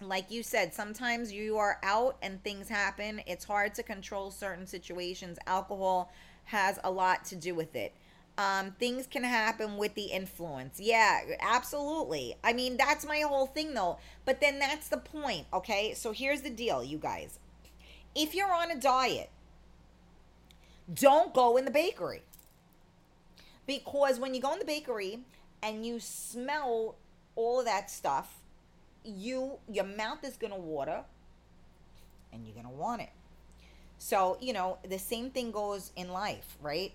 Like 0.00 0.30
you 0.30 0.42
said, 0.42 0.72
sometimes 0.72 1.32
you 1.32 1.58
are 1.58 1.78
out 1.82 2.16
and 2.22 2.42
things 2.42 2.68
happen. 2.68 3.20
It's 3.26 3.44
hard 3.44 3.74
to 3.74 3.82
control 3.82 4.30
certain 4.30 4.66
situations. 4.66 5.38
Alcohol 5.46 6.12
has 6.44 6.78
a 6.84 6.90
lot 6.90 7.24
to 7.26 7.36
do 7.36 7.54
with 7.54 7.74
it 7.76 7.92
um, 8.38 8.70
things 8.78 9.08
can 9.08 9.24
happen 9.24 9.76
with 9.76 9.94
the 9.94 10.04
influence. 10.04 10.78
Yeah, 10.78 11.20
absolutely. 11.40 12.36
I 12.44 12.52
mean, 12.52 12.76
that's 12.76 13.04
my 13.04 13.18
whole 13.20 13.46
thing, 13.46 13.74
though. 13.74 13.98
But 14.24 14.40
then 14.40 14.60
that's 14.60 14.88
the 14.88 14.96
point, 14.96 15.46
okay? 15.52 15.92
So 15.94 16.12
here's 16.12 16.42
the 16.42 16.50
deal, 16.50 16.84
you 16.84 16.98
guys. 16.98 17.40
If 18.14 18.36
you're 18.36 18.52
on 18.52 18.70
a 18.70 18.80
diet, 18.80 19.30
don't 20.94 21.34
go 21.34 21.56
in 21.56 21.64
the 21.64 21.72
bakery. 21.72 22.22
Because 23.66 24.20
when 24.20 24.34
you 24.34 24.40
go 24.40 24.52
in 24.52 24.60
the 24.60 24.64
bakery 24.64 25.18
and 25.60 25.84
you 25.84 25.98
smell 25.98 26.94
all 27.34 27.58
of 27.58 27.66
that 27.66 27.90
stuff, 27.90 28.40
you 29.04 29.58
your 29.70 29.84
mouth 29.84 30.22
is 30.24 30.36
going 30.36 30.52
to 30.52 30.58
water 30.58 31.02
and 32.32 32.46
you're 32.46 32.54
going 32.54 32.66
to 32.66 32.72
want 32.72 33.02
it. 33.02 33.10
So, 33.98 34.38
you 34.40 34.52
know, 34.52 34.78
the 34.88 34.98
same 34.98 35.30
thing 35.30 35.50
goes 35.50 35.92
in 35.96 36.08
life, 36.08 36.56
right? 36.62 36.92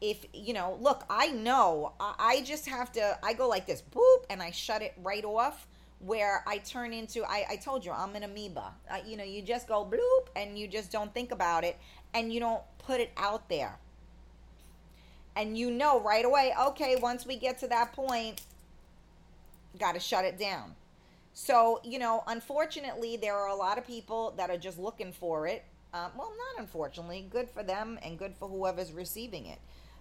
If 0.00 0.26
you 0.32 0.52
know 0.52 0.76
look 0.80 1.04
i 1.08 1.28
know. 1.28 1.92
I 2.00 2.42
just 2.44 2.66
have 2.68 2.92
to 2.92 3.18
i 3.22 3.32
go 3.32 3.48
like 3.48 3.66
this 3.66 3.82
boop 3.82 4.24
and 4.30 4.42
i 4.42 4.50
shut 4.50 4.82
it 4.82 4.94
right 5.02 5.24
off 5.24 5.66
where 6.00 6.44
i 6.46 6.58
turn 6.58 6.92
into 6.92 7.24
i, 7.24 7.46
I 7.50 7.56
told 7.56 7.84
you 7.84 7.92
i'm 7.92 8.14
an 8.14 8.24
amoeba. 8.24 8.72
Uh, 8.90 8.98
you 9.06 9.16
know 9.16 9.24
you 9.24 9.42
just 9.42 9.66
go 9.68 9.84
bloop 9.84 10.28
and 10.36 10.58
you 10.58 10.68
just 10.68 10.92
don't 10.92 11.12
think 11.14 11.32
about 11.32 11.64
it 11.64 11.78
and 12.12 12.32
you 12.32 12.40
don't 12.40 12.62
put 12.78 13.00
it 13.00 13.10
out 13.16 13.48
there. 13.48 13.78
And 15.36 15.58
you 15.58 15.70
know 15.70 16.00
right 16.00 16.24
away 16.24 16.52
okay 16.68 16.96
once 16.96 17.26
we 17.26 17.36
get 17.36 17.58
to 17.58 17.68
that 17.68 17.92
point 17.92 18.42
got 19.78 19.92
to 19.92 20.00
shut 20.00 20.24
it 20.24 20.38
down. 20.38 20.74
So 21.32 21.80
you 21.84 21.98
know 21.98 22.24
unfortunately 22.26 23.16
there 23.16 23.36
are 23.36 23.48
a 23.48 23.56
lot 23.56 23.78
of 23.78 23.86
people 23.86 24.34
that 24.36 24.50
are 24.50 24.58
just 24.58 24.78
looking 24.78 25.12
for 25.12 25.46
it. 25.46 25.64
Um, 25.92 26.10
well 26.16 26.32
not 26.52 26.60
unfortunately 26.60 27.26
good 27.30 27.48
for 27.48 27.62
them 27.62 27.98
and 28.02 28.18
good 28.18 28.34
for 28.36 28.48
whoever's 28.48 28.92
receiving 28.92 29.46
it 29.46 29.58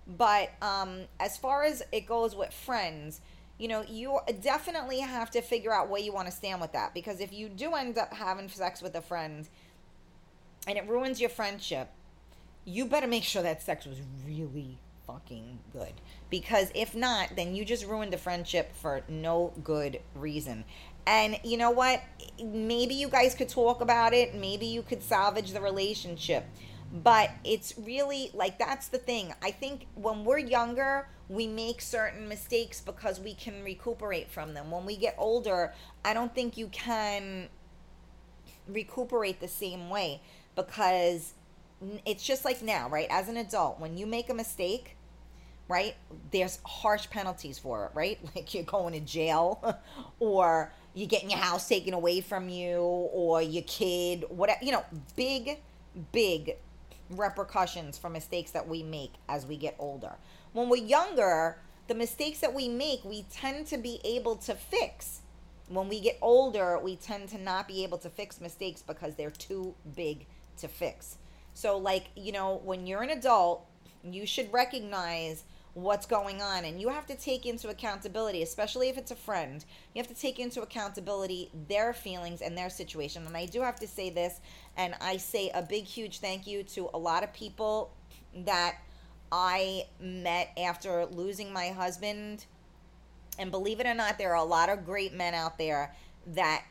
but 0.07 0.51
um, 0.61 1.01
as 1.19 1.37
far 1.37 1.63
as 1.63 1.83
it 1.91 2.05
goes 2.05 2.35
with 2.35 2.53
friends, 2.53 3.21
you 3.57 3.67
know, 3.67 3.83
you 3.87 4.19
definitely 4.41 4.99
have 4.99 5.31
to 5.31 5.41
figure 5.41 5.73
out 5.73 5.89
where 5.89 6.01
you 6.01 6.11
want 6.11 6.27
to 6.27 6.33
stand 6.33 6.59
with 6.59 6.73
that. 6.73 6.93
Because 6.93 7.21
if 7.21 7.31
you 7.31 7.49
do 7.49 7.73
end 7.75 7.97
up 7.97 8.13
having 8.13 8.49
sex 8.49 8.81
with 8.81 8.95
a 8.95 9.01
friend 9.01 9.47
and 10.67 10.77
it 10.77 10.87
ruins 10.87 11.21
your 11.21 11.29
friendship, 11.29 11.89
you 12.65 12.85
better 12.85 13.07
make 13.07 13.23
sure 13.23 13.43
that 13.43 13.61
sex 13.61 13.85
was 13.85 14.01
really 14.25 14.79
fucking 15.05 15.59
good. 15.71 15.93
Because 16.29 16.71
if 16.73 16.95
not, 16.95 17.35
then 17.35 17.55
you 17.55 17.63
just 17.65 17.85
ruined 17.85 18.11
the 18.11 18.17
friendship 18.17 18.73
for 18.75 19.01
no 19.07 19.53
good 19.63 19.99
reason. 20.15 20.65
And 21.05 21.39
you 21.43 21.57
know 21.57 21.71
what? 21.71 22.01
Maybe 22.41 22.95
you 22.95 23.09
guys 23.09 23.35
could 23.35 23.49
talk 23.49 23.81
about 23.81 24.13
it. 24.13 24.33
Maybe 24.33 24.65
you 24.65 24.81
could 24.81 25.03
salvage 25.03 25.51
the 25.51 25.61
relationship 25.61 26.45
but 26.93 27.31
it's 27.43 27.73
really 27.77 28.29
like 28.35 28.59
that's 28.59 28.87
the 28.89 28.99
thing. 28.99 29.33
I 29.41 29.49
think 29.49 29.87
when 29.95 30.23
we're 30.23 30.37
younger, 30.37 31.07
we 31.27 31.47
make 31.47 31.81
certain 31.81 32.27
mistakes 32.27 32.81
because 32.81 33.19
we 33.19 33.33
can 33.33 33.63
recuperate 33.63 34.29
from 34.29 34.53
them. 34.53 34.69
When 34.69 34.85
we 34.85 34.95
get 34.95 35.15
older, 35.17 35.73
I 36.05 36.13
don't 36.13 36.33
think 36.35 36.55
you 36.55 36.67
can 36.67 37.49
recuperate 38.67 39.39
the 39.39 39.47
same 39.47 39.89
way 39.89 40.21
because 40.55 41.33
it's 42.05 42.23
just 42.23 42.45
like 42.45 42.61
now, 42.61 42.87
right? 42.89 43.07
As 43.09 43.27
an 43.27 43.37
adult, 43.37 43.79
when 43.79 43.97
you 43.97 44.05
make 44.05 44.29
a 44.29 44.33
mistake, 44.35 44.95
right? 45.67 45.95
There's 46.31 46.59
harsh 46.63 47.09
penalties 47.09 47.57
for 47.57 47.85
it, 47.85 47.91
right? 47.95 48.19
Like 48.35 48.53
you're 48.53 48.63
going 48.63 48.93
to 48.93 48.99
jail 48.99 49.79
or 50.19 50.71
you're 50.93 51.07
getting 51.07 51.31
your 51.31 51.39
house 51.39 51.67
taken 51.67 51.95
away 51.95 52.21
from 52.21 52.49
you 52.49 52.77
or 52.77 53.41
your 53.41 53.63
kid, 53.63 54.25
whatever, 54.29 54.63
you 54.63 54.71
know, 54.71 54.85
big, 55.15 55.57
big 56.11 56.55
repercussions 57.09 57.97
for 57.97 58.09
mistakes 58.09 58.51
that 58.51 58.67
we 58.67 58.83
make 58.83 59.13
as 59.29 59.45
we 59.45 59.57
get 59.57 59.75
older. 59.79 60.13
When 60.53 60.69
we're 60.69 60.77
younger, 60.83 61.57
the 61.87 61.95
mistakes 61.95 62.39
that 62.39 62.53
we 62.53 62.67
make, 62.67 63.03
we 63.03 63.23
tend 63.31 63.67
to 63.67 63.77
be 63.77 63.99
able 64.03 64.35
to 64.37 64.55
fix. 64.55 65.21
When 65.67 65.89
we 65.89 65.99
get 65.99 66.17
older, 66.21 66.79
we 66.79 66.95
tend 66.95 67.29
to 67.29 67.37
not 67.37 67.67
be 67.67 67.83
able 67.83 67.97
to 67.99 68.09
fix 68.09 68.39
mistakes 68.39 68.81
because 68.81 69.15
they're 69.15 69.31
too 69.31 69.73
big 69.95 70.25
to 70.57 70.67
fix. 70.67 71.17
So, 71.53 71.77
like, 71.77 72.05
you 72.15 72.31
know, 72.31 72.61
when 72.63 72.87
you're 72.87 73.03
an 73.03 73.09
adult, 73.09 73.65
you 74.03 74.25
should 74.25 74.51
recognize 74.51 75.43
what's 75.73 76.05
going 76.05 76.41
on. 76.41 76.65
And 76.65 76.79
you 76.79 76.89
have 76.89 77.05
to 77.07 77.15
take 77.15 77.45
into 77.45 77.69
accountability 77.69 78.43
especially 78.43 78.89
if 78.89 78.97
it's 78.97 79.11
a 79.11 79.15
friend 79.15 79.63
you 79.93 80.01
have 80.01 80.07
to 80.07 80.19
take 80.19 80.39
into 80.39 80.61
accountability 80.61 81.49
their 81.67 81.93
feelings 81.93 82.41
and 82.41 82.57
their 82.57 82.69
situation. 82.69 83.25
And 83.25 83.35
i 83.35 83.45
do 83.45 83.61
have 83.61 83.79
to 83.79 83.87
say 83.87 84.09
this 84.09 84.39
and 84.77 84.93
i 85.01 85.17
say 85.17 85.49
a 85.53 85.61
big 85.61 85.85
huge 85.85 86.19
thank 86.19 86.45
you 86.47 86.63
to 86.63 86.89
a 86.93 86.97
lot 86.97 87.23
of 87.23 87.33
people 87.33 87.91
that 88.45 88.75
i 89.31 89.85
met 89.99 90.51
after 90.57 91.05
losing 91.05 91.51
my 91.51 91.67
husband. 91.69 92.45
And 93.39 93.49
believe 93.49 93.79
it 93.79 93.87
or 93.87 93.95
not 93.95 94.17
there 94.17 94.31
are 94.31 94.43
a 94.43 94.43
lot 94.43 94.69
of 94.69 94.85
great 94.85 95.13
men 95.13 95.33
out 95.33 95.57
there 95.57 95.95
that 96.27 96.63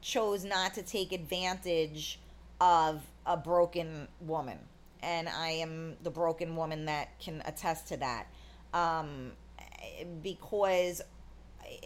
chose 0.00 0.44
not 0.44 0.74
to 0.74 0.82
take 0.82 1.12
advantage 1.12 2.18
of 2.60 3.02
a 3.26 3.36
broken 3.36 4.08
woman 4.20 4.58
and 5.02 5.28
I 5.28 5.50
am 5.50 5.96
the 6.02 6.10
broken 6.10 6.56
woman 6.56 6.86
that 6.86 7.18
can 7.18 7.42
attest 7.46 7.88
to 7.88 7.96
that. 7.98 8.26
Um, 8.74 9.32
because, 10.22 11.00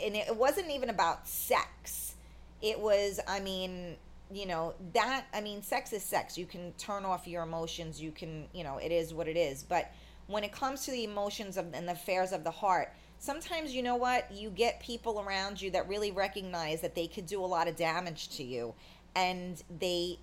and 0.03 0.17
it 0.17 0.35
wasn't 0.35 0.71
even 0.71 0.91
about 0.91 1.29
sex. 1.29 2.15
It 2.63 2.79
was, 2.79 3.21
I 3.27 3.41
mean, 3.41 3.97
you 4.33 4.47
know, 4.47 4.75
that, 4.93 5.27
I 5.33 5.41
mean, 5.41 5.63
sex 5.63 5.93
is 5.93 6.03
sex. 6.03 6.37
You 6.37 6.47
can 6.47 6.73
turn 6.79 7.05
off 7.05 7.27
your 7.27 7.43
emotions. 7.43 8.01
You 8.01 8.13
can, 8.13 8.47
you 8.53 8.65
know, 8.65 8.79
it 8.79 8.93
is 8.93 9.15
what 9.15 9.29
it 9.29 9.37
is. 9.37 9.63
But 9.63 9.93
when 10.27 10.45
it 10.45 10.53
comes 10.53 10.85
to 10.85 10.91
the 10.91 11.05
emotions 11.05 11.57
of, 11.57 11.67
and 11.75 11.89
the 11.89 11.93
affairs 11.93 12.33
of 12.33 12.45
the 12.45 12.51
heart, 12.51 12.93
sometimes 13.19 13.75
you 13.75 13.83
know 13.83 13.97
what 13.97 14.31
you 14.33 14.51
get 14.51 14.81
people 14.81 15.21
around 15.21 15.61
you 15.61 15.71
that 15.71 15.89
really 15.89 16.11
recognize 16.11 16.81
that 16.81 16.95
they 16.95 17.07
could 17.07 17.27
do 17.27 17.45
a 17.45 17.47
lot 17.47 17.69
of 17.69 17.77
damage 17.77 18.29
to 18.31 18.43
you 18.43 18.75
and 19.15 19.63
they 19.79 20.19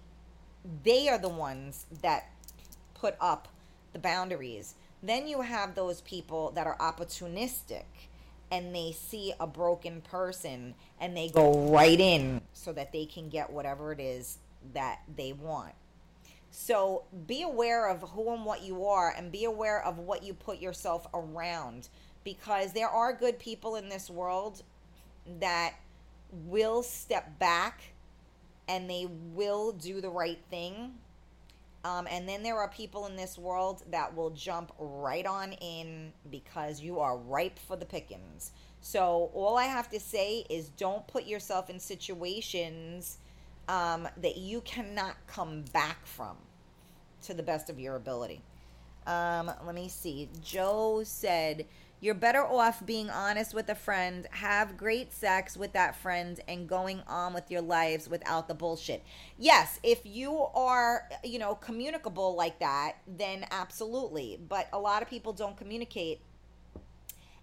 they 0.84 1.08
are 1.08 1.18
the 1.18 1.30
ones 1.30 1.86
that 2.02 2.30
put 3.00 3.16
up 3.20 3.48
the 3.94 4.00
boundaries. 4.00 4.76
Then 5.02 5.28
you 5.28 5.42
have 5.42 5.76
those 5.76 6.02
people 6.02 6.52
that 6.52 6.68
are 6.68 6.78
opportunistic 6.78 7.86
and 8.52 8.74
they 8.74 8.92
see 8.94 9.34
a 9.40 9.48
broken 9.48 10.02
person 10.02 10.74
and 11.00 11.16
they 11.16 11.30
go 11.30 11.70
right 11.70 12.00
in 12.00 12.42
so 12.54 12.72
that 12.74 12.92
they 12.92 13.06
can 13.06 13.30
get 13.30 13.52
whatever 13.52 13.92
it 13.92 14.00
is 14.00 14.38
that 14.74 15.02
they 15.16 15.34
want. 15.34 15.74
So 16.50 17.04
be 17.28 17.44
aware 17.44 17.90
of 17.90 18.02
who 18.02 18.34
and 18.34 18.46
what 18.46 18.64
you 18.64 18.86
are 18.86 19.14
and 19.16 19.32
be 19.32 19.44
aware 19.44 19.84
of 19.84 20.00
what 20.00 20.24
you 20.24 20.34
put 20.34 20.60
yourself 20.60 21.08
around 21.14 21.90
because 22.24 22.74
there 22.74 22.90
are 22.90 23.14
good 23.14 23.38
people 23.38 23.76
in 23.76 23.90
this 23.90 24.10
world 24.10 24.64
that 25.40 25.74
will 26.32 26.82
step 26.84 27.38
back 27.38 27.82
and 28.68 28.90
they 28.90 29.08
will 29.34 29.72
do 29.72 30.02
the 30.02 30.10
right 30.10 30.40
thing 30.50 30.94
um, 31.88 32.06
and 32.12 32.28
then 32.28 32.44
there 32.44 32.58
are 32.58 32.68
people 32.68 33.06
in 33.06 33.16
this 33.16 33.38
world 33.38 33.82
that 33.92 34.14
will 34.14 34.32
jump 34.32 34.74
right 34.78 35.26
on 35.26 35.54
in 35.54 36.12
because 36.30 36.82
you 36.82 37.00
are 37.00 37.18
ripe 37.18 37.58
for 37.58 37.78
the 37.78 37.86
pickings. 37.86 38.52
So 38.82 39.32
all 39.34 39.58
I 39.58 39.64
have 39.64 39.90
to 39.92 40.00
say 40.00 40.44
is 40.50 40.68
don't 40.68 41.08
put 41.08 41.26
yourself 41.26 41.70
in 41.70 41.80
situations 41.80 43.20
um, 43.70 44.06
that 44.22 44.36
you 44.36 44.60
cannot 44.62 45.16
come 45.28 45.64
back 45.72 46.06
from 46.06 46.36
to 47.24 47.34
the 47.34 47.44
best 47.44 47.70
of 47.70 47.80
your 47.80 47.96
ability. 47.96 48.42
Um, 49.06 49.50
let 49.66 49.74
me 49.74 49.88
see. 49.88 50.28
Joe 50.44 51.04
said, 51.06 51.68
You're 52.00 52.14
better 52.14 52.46
off 52.46 52.86
being 52.86 53.10
honest 53.10 53.56
with 53.56 53.70
a 53.70 53.76
friend, 53.76 54.28
have 54.30 54.78
great 54.78 55.12
sex 55.12 55.58
with 55.58 55.74
that 55.74 55.96
friend, 55.96 56.40
and 56.48 56.70
going 56.70 57.02
on 57.08 57.34
with 57.34 57.50
your 57.50 57.62
lives 57.62 58.08
without 58.08 58.48
the 58.48 58.54
bullshit. 58.54 59.04
Yes, 59.40 59.80
if 59.82 60.02
you 60.06 60.32
are, 60.54 61.10
you 61.24 61.40
know, 61.40 61.56
communicable 61.56 62.36
like 62.36 62.60
that, 62.60 62.98
then 63.08 63.48
absolutely. 63.50 64.40
But 64.48 64.68
a 64.74 64.80
lot 64.80 65.02
of 65.02 65.10
people 65.10 65.34
don't 65.34 65.58
communicate, 65.58 66.22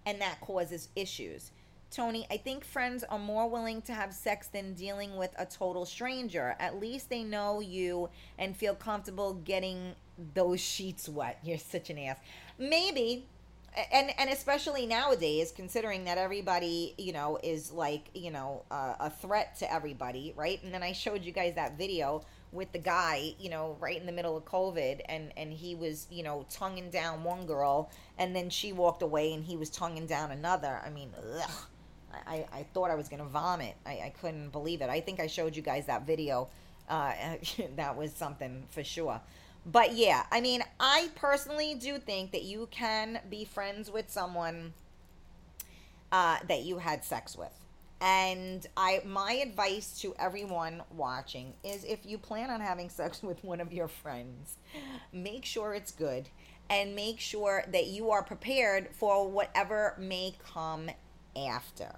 and 0.05 0.21
that 0.21 0.39
causes 0.39 0.87
issues. 0.95 1.51
Tony, 1.91 2.25
I 2.31 2.37
think 2.37 2.63
friends 2.63 3.03
are 3.03 3.19
more 3.19 3.49
willing 3.49 3.81
to 3.83 3.93
have 3.93 4.13
sex 4.13 4.47
than 4.47 4.73
dealing 4.73 5.17
with 5.17 5.31
a 5.37 5.45
total 5.45 5.85
stranger. 5.85 6.55
At 6.59 6.79
least 6.79 7.09
they 7.09 7.23
know 7.23 7.59
you 7.59 8.09
and 8.37 8.55
feel 8.55 8.75
comfortable 8.75 9.33
getting 9.33 9.95
those 10.33 10.61
sheets 10.61 11.07
wet. 11.07 11.39
You're 11.43 11.57
such 11.57 11.89
an 11.89 11.97
ass. 11.99 12.17
Maybe 12.57 13.25
and 13.91 14.11
and 14.17 14.29
especially 14.29 14.85
nowadays 14.85 15.51
considering 15.51 16.05
that 16.05 16.17
everybody 16.17 16.93
you 16.97 17.13
know 17.13 17.37
is 17.43 17.71
like 17.71 18.09
you 18.13 18.31
know 18.31 18.63
uh, 18.71 18.95
a 18.99 19.09
threat 19.09 19.57
to 19.57 19.71
everybody 19.71 20.33
right 20.35 20.61
and 20.63 20.73
then 20.73 20.83
i 20.83 20.91
showed 20.91 21.23
you 21.23 21.31
guys 21.31 21.55
that 21.55 21.77
video 21.77 22.21
with 22.51 22.71
the 22.71 22.79
guy 22.79 23.33
you 23.39 23.49
know 23.49 23.77
right 23.79 23.99
in 23.99 24.05
the 24.05 24.11
middle 24.11 24.37
of 24.37 24.45
covid 24.45 25.01
and 25.09 25.31
and 25.37 25.51
he 25.51 25.75
was 25.75 26.07
you 26.09 26.23
know 26.23 26.45
tonguing 26.49 26.89
down 26.89 27.23
one 27.23 27.45
girl 27.45 27.91
and 28.17 28.35
then 28.35 28.49
she 28.49 28.71
walked 28.71 29.01
away 29.01 29.33
and 29.33 29.43
he 29.43 29.57
was 29.57 29.69
tonguing 29.69 30.05
down 30.05 30.31
another 30.31 30.81
i 30.85 30.89
mean 30.89 31.09
ugh 31.41 31.51
I, 32.27 32.45
I 32.53 32.63
thought 32.73 32.91
I 32.91 32.95
was 32.95 33.09
to 33.09 33.23
vomit. 33.23 33.75
I, 33.85 33.91
I 33.91 34.13
couldn't 34.21 34.49
believe 34.49 34.81
it. 34.81 34.89
I 34.89 35.01
think 35.01 35.19
I 35.19 35.27
showed 35.27 35.55
you 35.55 35.61
guys 35.61 35.85
that 35.87 36.05
video. 36.05 36.49
Uh, 36.87 37.13
that 37.75 37.97
was 37.97 38.13
something 38.13 38.63
for 38.69 38.83
sure. 38.83 39.19
But 39.65 39.95
yeah, 39.95 40.25
I 40.31 40.41
mean, 40.41 40.63
I 40.79 41.09
personally 41.15 41.73
do 41.75 41.97
think 41.97 42.31
that 42.31 42.43
you 42.43 42.67
can 42.69 43.19
be 43.29 43.45
friends 43.45 43.89
with 43.89 44.09
someone 44.09 44.73
uh, 46.11 46.37
that 46.47 46.63
you 46.63 46.77
had 46.77 47.03
sex 47.03 47.35
with. 47.35 47.51
And 48.01 48.67
I 48.77 49.01
my 49.05 49.33
advice 49.33 49.99
to 50.01 50.13
everyone 50.19 50.83
watching 50.95 51.53
is 51.63 51.83
if 51.83 52.05
you 52.05 52.17
plan 52.17 52.51
on 52.51 52.61
having 52.61 52.89
sex 52.89 53.23
with 53.23 53.43
one 53.43 53.59
of 53.59 53.73
your 53.73 53.87
friends, 53.87 54.57
make 55.11 55.45
sure 55.45 55.73
it's 55.73 55.91
good 55.91 56.29
and 56.69 56.95
make 56.95 57.19
sure 57.19 57.63
that 57.71 57.87
you 57.87 58.11
are 58.11 58.23
prepared 58.23 58.89
for 58.91 59.27
whatever 59.27 59.95
may 59.99 60.33
come 60.53 60.89
after. 61.35 61.95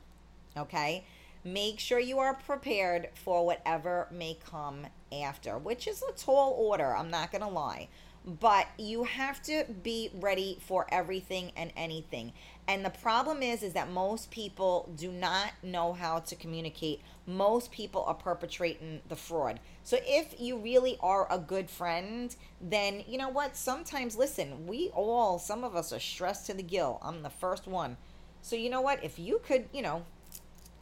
Okay? 0.55 1.05
Make 1.47 1.79
sure 1.79 1.97
you 1.97 2.19
are 2.19 2.33
prepared 2.33 3.07
for 3.15 3.45
whatever 3.45 4.09
may 4.11 4.37
come 4.51 4.87
after, 5.13 5.57
which 5.57 5.87
is 5.87 6.03
a 6.03 6.11
tall 6.11 6.51
order, 6.59 6.93
I'm 6.93 7.09
not 7.09 7.31
going 7.31 7.41
to 7.41 7.47
lie. 7.47 7.87
But 8.25 8.67
you 8.77 9.05
have 9.05 9.41
to 9.43 9.63
be 9.81 10.09
ready 10.13 10.57
for 10.59 10.87
everything 10.91 11.53
and 11.55 11.71
anything. 11.77 12.33
And 12.67 12.83
the 12.83 12.89
problem 12.89 13.41
is 13.41 13.63
is 13.63 13.71
that 13.73 13.89
most 13.89 14.29
people 14.29 14.91
do 14.97 15.09
not 15.09 15.51
know 15.63 15.93
how 15.93 16.19
to 16.19 16.35
communicate. 16.35 16.99
Most 17.25 17.71
people 17.71 18.03
are 18.03 18.13
perpetrating 18.13 18.99
the 19.07 19.15
fraud. 19.15 19.61
So 19.85 19.99
if 20.01 20.41
you 20.41 20.57
really 20.57 20.97
are 20.99 21.31
a 21.31 21.39
good 21.39 21.69
friend, 21.69 22.35
then 22.59 23.05
you 23.07 23.17
know 23.17 23.29
what? 23.29 23.55
Sometimes 23.55 24.17
listen, 24.17 24.67
we 24.67 24.89
all 24.93 25.39
some 25.39 25.63
of 25.63 25.77
us 25.77 25.93
are 25.93 25.99
stressed 26.01 26.45
to 26.47 26.53
the 26.53 26.61
gill. 26.61 26.99
I'm 27.01 27.23
the 27.23 27.29
first 27.29 27.67
one. 27.67 27.95
So 28.41 28.57
you 28.57 28.69
know 28.69 28.81
what? 28.81 29.01
If 29.01 29.17
you 29.17 29.39
could, 29.45 29.69
you 29.71 29.81
know, 29.81 30.03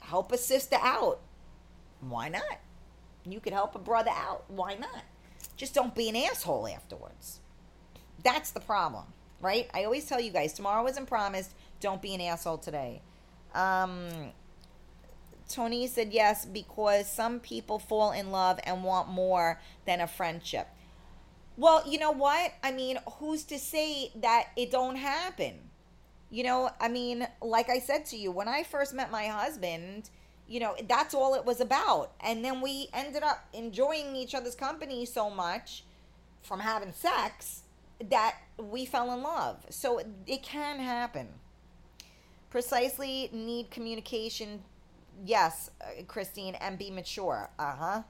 help 0.05 0.31
a 0.31 0.37
sister 0.37 0.77
out. 0.81 1.19
Why 2.01 2.29
not? 2.29 2.59
You 3.25 3.39
could 3.39 3.53
help 3.53 3.75
a 3.75 3.79
brother 3.79 4.11
out. 4.13 4.45
Why 4.47 4.75
not? 4.75 5.03
Just 5.57 5.73
don't 5.73 5.95
be 5.95 6.09
an 6.09 6.15
asshole 6.15 6.67
afterwards. 6.67 7.39
That's 8.23 8.51
the 8.51 8.59
problem, 8.59 9.05
right? 9.41 9.69
I 9.73 9.83
always 9.83 10.05
tell 10.05 10.19
you 10.19 10.31
guys 10.31 10.53
tomorrow 10.53 10.87
isn't 10.87 11.05
promised. 11.05 11.53
Don't 11.79 12.01
be 12.01 12.13
an 12.13 12.21
asshole 12.21 12.57
today. 12.57 13.01
Um, 13.53 14.31
Tony 15.47 15.87
said 15.87 16.11
yes 16.11 16.45
because 16.45 17.09
some 17.09 17.39
people 17.39 17.79
fall 17.79 18.11
in 18.11 18.31
love 18.31 18.59
and 18.63 18.83
want 18.83 19.09
more 19.09 19.61
than 19.85 20.01
a 20.01 20.07
friendship. 20.07 20.67
Well, 21.57 21.83
you 21.87 21.99
know 21.99 22.11
what? 22.11 22.53
I 22.63 22.71
mean, 22.71 22.97
who's 23.19 23.43
to 23.45 23.57
say 23.57 24.11
that 24.15 24.47
it 24.57 24.71
don't 24.71 24.97
happen? 24.97 25.69
You 26.30 26.43
know, 26.43 26.69
I 26.80 26.89
mean, 26.89 27.28
like 27.41 27.69
I 27.69 27.80
said 27.80 28.05
to 28.07 28.17
you, 28.17 28.32
when 28.32 28.47
I 28.47 28.63
first 28.63 28.93
met 28.93 29.11
my 29.11 29.28
husband, 29.28 30.09
you 30.47 30.59
know, 30.59 30.76
that's 30.88 31.13
all 31.13 31.36
it 31.36 31.45
was 31.45 31.61
about. 31.61 32.11
And 32.19 32.43
then 32.43 32.61
we 32.61 32.89
ended 32.93 33.23
up 33.23 33.47
enjoying 33.53 34.15
each 34.15 34.36
other's 34.36 34.55
company 34.55 35.05
so 35.05 35.30
much 35.30 35.84
from 36.41 36.59
having 36.59 36.93
sex 36.93 37.63
that 38.09 38.36
we 38.57 38.86
fell 38.86 39.11
in 39.13 39.23
love. 39.23 39.65
So 39.69 40.01
it 40.28 40.43
can 40.43 40.80
happen. 40.80 41.28
Precisely 42.49 43.30
need 43.34 43.69
communication. 43.71 44.63
Yes, 45.26 45.71
uh, 45.82 46.03
Christine, 46.07 46.55
and 46.55 46.78
be 46.78 46.89
mature. 46.91 47.49
Uh-huh. 47.59 48.03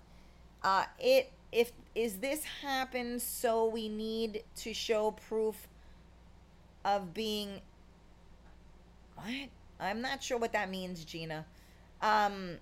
Uh 0.64 0.86
it 1.00 1.32
if 1.52 1.72
is 1.96 2.18
this 2.18 2.44
happen 2.44 3.20
so 3.20 3.66
we 3.68 3.88
need 3.90 4.44
to 4.56 4.74
show 4.74 5.12
proof 5.12 5.68
of 6.84 7.14
being 7.14 7.62
what? 9.16 9.50
I'm 9.80 10.02
not 10.02 10.24
sure 10.24 10.38
what 10.38 10.54
that 10.54 10.70
means, 10.70 11.04
Gina. 11.04 11.46
Um, 12.02 12.58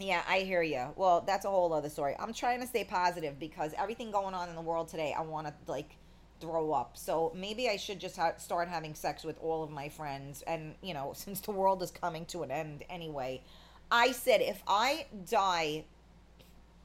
yeah, 0.00 0.22
I 0.28 0.40
hear 0.40 0.62
you. 0.62 0.86
Well, 0.96 1.22
that's 1.26 1.44
a 1.44 1.50
whole 1.50 1.72
other 1.72 1.88
story. 1.88 2.16
I'm 2.18 2.32
trying 2.32 2.60
to 2.60 2.66
stay 2.66 2.84
positive 2.84 3.38
because 3.38 3.72
everything 3.78 4.10
going 4.10 4.34
on 4.34 4.48
in 4.48 4.56
the 4.56 4.60
world 4.60 4.88
today, 4.88 5.14
I 5.16 5.22
want 5.22 5.46
to 5.46 5.54
like 5.68 5.96
throw 6.40 6.72
up. 6.72 6.96
So 6.96 7.32
maybe 7.34 7.68
I 7.68 7.76
should 7.76 8.00
just 8.00 8.16
ha- 8.16 8.34
start 8.38 8.68
having 8.68 8.94
sex 8.94 9.24
with 9.24 9.38
all 9.40 9.62
of 9.62 9.70
my 9.70 9.88
friends. 9.88 10.42
And 10.46 10.74
you 10.82 10.94
know, 10.94 11.12
since 11.16 11.40
the 11.40 11.52
world 11.52 11.82
is 11.82 11.90
coming 11.90 12.24
to 12.26 12.42
an 12.42 12.50
end 12.50 12.84
anyway, 12.90 13.42
I 13.90 14.12
said 14.12 14.40
if 14.40 14.62
I 14.66 15.06
die, 15.30 15.84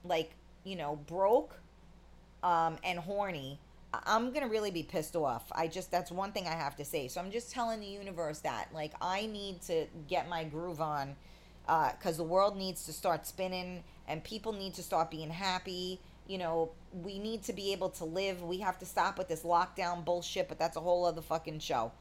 like 0.03 0.31
you 0.63 0.75
know, 0.75 0.97
broke, 1.07 1.59
um, 2.43 2.77
and 2.83 2.99
horny, 2.99 3.59
I'm 3.93 4.31
gonna 4.31 4.47
really 4.47 4.71
be 4.71 4.83
pissed 4.83 5.15
off. 5.15 5.51
I 5.51 5.67
just 5.67 5.91
that's 5.91 6.11
one 6.11 6.31
thing 6.31 6.47
I 6.47 6.53
have 6.53 6.75
to 6.77 6.85
say. 6.85 7.07
So 7.07 7.19
I'm 7.19 7.31
just 7.31 7.51
telling 7.51 7.79
the 7.79 7.87
universe 7.87 8.39
that 8.39 8.69
like 8.73 8.93
I 9.01 9.25
need 9.25 9.61
to 9.63 9.87
get 10.07 10.29
my 10.29 10.43
groove 10.43 10.81
on 10.81 11.15
because 11.65 12.15
uh, 12.15 12.23
the 12.23 12.23
world 12.23 12.57
needs 12.57 12.85
to 12.85 12.93
start 12.93 13.25
spinning 13.27 13.83
and 14.07 14.23
people 14.23 14.53
need 14.53 14.73
to 14.75 14.83
start 14.83 15.11
being 15.11 15.29
happy. 15.29 15.99
You 16.27 16.37
know, 16.37 16.71
we 16.93 17.19
need 17.19 17.43
to 17.43 17.53
be 17.53 17.71
able 17.71 17.89
to 17.91 18.05
live. 18.05 18.41
We 18.43 18.59
have 18.59 18.77
to 18.79 18.85
stop 18.85 19.17
with 19.17 19.27
this 19.27 19.43
lockdown 19.43 20.05
bullshit, 20.05 20.47
but 20.47 20.59
that's 20.59 20.77
a 20.77 20.79
whole 20.79 21.05
other 21.05 21.21
fucking 21.21 21.59
show. 21.59 21.91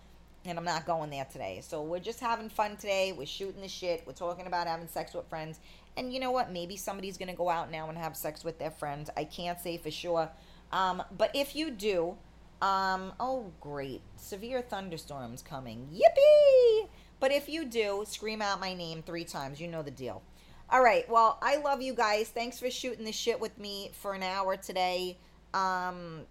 And 0.44 0.58
I'm 0.58 0.64
not 0.64 0.86
going 0.86 1.10
there 1.10 1.26
today. 1.30 1.60
So 1.62 1.82
we're 1.82 1.98
just 1.98 2.20
having 2.20 2.48
fun 2.48 2.76
today. 2.76 3.12
We're 3.12 3.26
shooting 3.26 3.60
the 3.60 3.68
shit. 3.68 4.04
We're 4.06 4.12
talking 4.12 4.46
about 4.46 4.66
having 4.66 4.88
sex 4.88 5.12
with 5.12 5.26
friends. 5.28 5.58
And 5.96 6.12
you 6.12 6.20
know 6.20 6.30
what? 6.30 6.52
Maybe 6.52 6.76
somebody's 6.76 7.18
going 7.18 7.30
to 7.30 7.36
go 7.36 7.50
out 7.50 7.70
now 7.70 7.88
and 7.88 7.98
have 7.98 8.16
sex 8.16 8.44
with 8.44 8.58
their 8.58 8.70
friends. 8.70 9.10
I 9.16 9.24
can't 9.24 9.58
say 9.58 9.78
for 9.78 9.90
sure 9.90 10.30
um, 10.72 11.02
but 11.16 11.30
if 11.34 11.56
you 11.56 11.70
do, 11.70 12.16
um, 12.60 13.12
oh, 13.20 13.52
great. 13.60 14.00
Severe 14.16 14.62
thunderstorms 14.62 15.42
coming. 15.42 15.88
Yippee! 15.92 16.88
But 17.20 17.32
if 17.32 17.48
you 17.48 17.64
do, 17.64 18.04
scream 18.06 18.42
out 18.42 18.60
my 18.60 18.74
name 18.74 19.02
three 19.02 19.24
times. 19.24 19.60
You 19.60 19.68
know 19.68 19.82
the 19.82 19.90
deal. 19.90 20.22
All 20.70 20.82
right. 20.82 21.08
Well, 21.08 21.38
I 21.40 21.56
love 21.56 21.80
you 21.80 21.94
guys. 21.94 22.28
Thanks 22.28 22.58
for 22.58 22.70
shooting 22.70 23.04
the 23.04 23.12
shit 23.12 23.40
with 23.40 23.58
me 23.58 23.90
for 23.92 24.12
an 24.12 24.22
hour 24.22 24.56
today. 24.56 25.16
Um, 25.54 26.26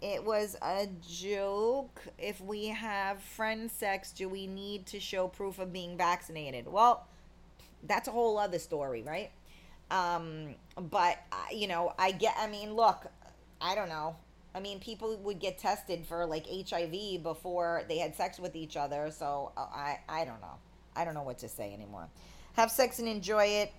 it 0.00 0.24
was 0.24 0.56
a 0.60 0.88
joke. 1.08 2.02
If 2.18 2.40
we 2.40 2.66
have 2.66 3.22
friend 3.22 3.70
sex, 3.70 4.10
do 4.12 4.28
we 4.28 4.46
need 4.46 4.86
to 4.86 4.98
show 4.98 5.28
proof 5.28 5.58
of 5.58 5.72
being 5.72 5.96
vaccinated? 5.96 6.66
Well, 6.66 7.06
that's 7.84 8.08
a 8.08 8.10
whole 8.10 8.38
other 8.38 8.58
story, 8.58 9.02
right? 9.02 9.30
Um, 9.92 10.54
but 10.90 11.18
uh, 11.30 11.36
you 11.52 11.68
know, 11.68 11.92
I 11.98 12.12
get. 12.12 12.34
I 12.38 12.48
mean, 12.48 12.74
look, 12.74 13.06
I 13.60 13.74
don't 13.74 13.90
know. 13.90 14.16
I 14.54 14.60
mean, 14.60 14.80
people 14.80 15.16
would 15.18 15.38
get 15.38 15.58
tested 15.58 16.04
for 16.06 16.26
like 16.26 16.46
HIV 16.46 17.22
before 17.22 17.84
they 17.88 17.98
had 17.98 18.16
sex 18.16 18.38
with 18.40 18.56
each 18.56 18.76
other. 18.76 19.10
So 19.10 19.52
uh, 19.56 19.60
I, 19.60 20.00
I 20.08 20.24
don't 20.24 20.40
know. 20.40 20.56
I 20.96 21.04
don't 21.04 21.14
know 21.14 21.22
what 21.22 21.38
to 21.38 21.48
say 21.48 21.72
anymore. 21.72 22.08
Have 22.54 22.70
sex 22.70 22.98
and 22.98 23.08
enjoy 23.08 23.46
it. 23.46 23.72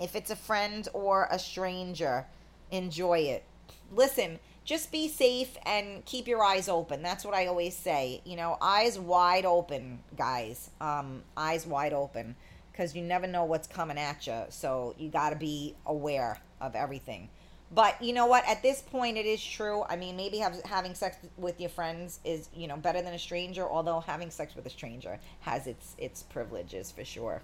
If 0.00 0.14
it's 0.16 0.30
a 0.30 0.36
friend 0.36 0.86
or 0.92 1.28
a 1.30 1.38
stranger, 1.38 2.26
enjoy 2.70 3.20
it. 3.20 3.44
Listen, 3.92 4.38
just 4.64 4.92
be 4.92 5.08
safe 5.08 5.56
and 5.66 6.04
keep 6.04 6.26
your 6.26 6.42
eyes 6.42 6.68
open. 6.68 7.02
That's 7.02 7.24
what 7.24 7.34
I 7.34 7.46
always 7.46 7.76
say. 7.76 8.20
You 8.24 8.36
know, 8.36 8.56
eyes 8.60 8.98
wide 8.98 9.44
open, 9.44 10.00
guys. 10.16 10.70
Um, 10.80 11.22
eyes 11.36 11.66
wide 11.66 11.92
open 11.92 12.36
because 12.74 12.94
you 12.94 13.02
never 13.02 13.26
know 13.26 13.44
what's 13.44 13.68
coming 13.68 13.98
at 13.98 14.26
you. 14.26 14.42
So 14.48 14.94
you 14.98 15.08
got 15.08 15.30
to 15.30 15.36
be 15.36 15.76
aware 15.86 16.38
of 16.60 16.74
everything. 16.74 17.28
But 17.72 18.00
you 18.02 18.12
know 18.12 18.26
what? 18.26 18.46
At 18.48 18.62
this 18.62 18.82
point, 18.82 19.16
it 19.16 19.26
is 19.26 19.44
true. 19.44 19.84
I 19.88 19.96
mean, 19.96 20.16
maybe 20.16 20.38
have, 20.38 20.60
having 20.64 20.94
sex 20.94 21.16
with 21.36 21.60
your 21.60 21.70
friends 21.70 22.20
is 22.24 22.48
you 22.54 22.66
know 22.66 22.76
better 22.76 23.00
than 23.00 23.14
a 23.14 23.18
stranger. 23.18 23.68
Although 23.68 24.00
having 24.00 24.30
sex 24.30 24.54
with 24.54 24.66
a 24.66 24.70
stranger 24.70 25.18
has 25.40 25.66
its 25.66 25.94
its 25.98 26.22
privileges 26.22 26.90
for 26.92 27.04
sure. 27.04 27.42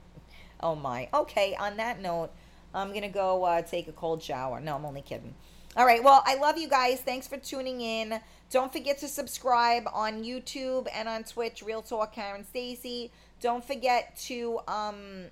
oh 0.60 0.74
my. 0.74 1.08
Okay. 1.14 1.56
On 1.58 1.76
that 1.78 2.00
note, 2.00 2.30
I'm 2.74 2.92
to 2.92 3.08
go 3.08 3.44
uh, 3.44 3.62
take 3.62 3.88
a 3.88 3.92
cold 3.92 4.22
shower. 4.22 4.60
No, 4.60 4.76
I'm 4.76 4.84
only 4.84 5.02
kidding. 5.02 5.34
All 5.76 5.86
right. 5.86 6.02
Well, 6.04 6.22
I 6.24 6.36
love 6.36 6.56
you 6.56 6.68
guys. 6.68 7.00
Thanks 7.00 7.26
for 7.26 7.36
tuning 7.36 7.80
in. 7.80 8.20
Don't 8.50 8.72
forget 8.72 8.98
to 8.98 9.08
subscribe 9.08 9.88
on 9.92 10.22
YouTube 10.22 10.86
and 10.94 11.08
on 11.08 11.24
Twitch, 11.24 11.62
Real 11.62 11.82
Talk 11.82 12.14
Karen 12.14 12.44
Stacy. 12.44 13.10
Don't 13.44 13.62
forget 13.62 14.16
to 14.28 14.58
um, 14.66 15.26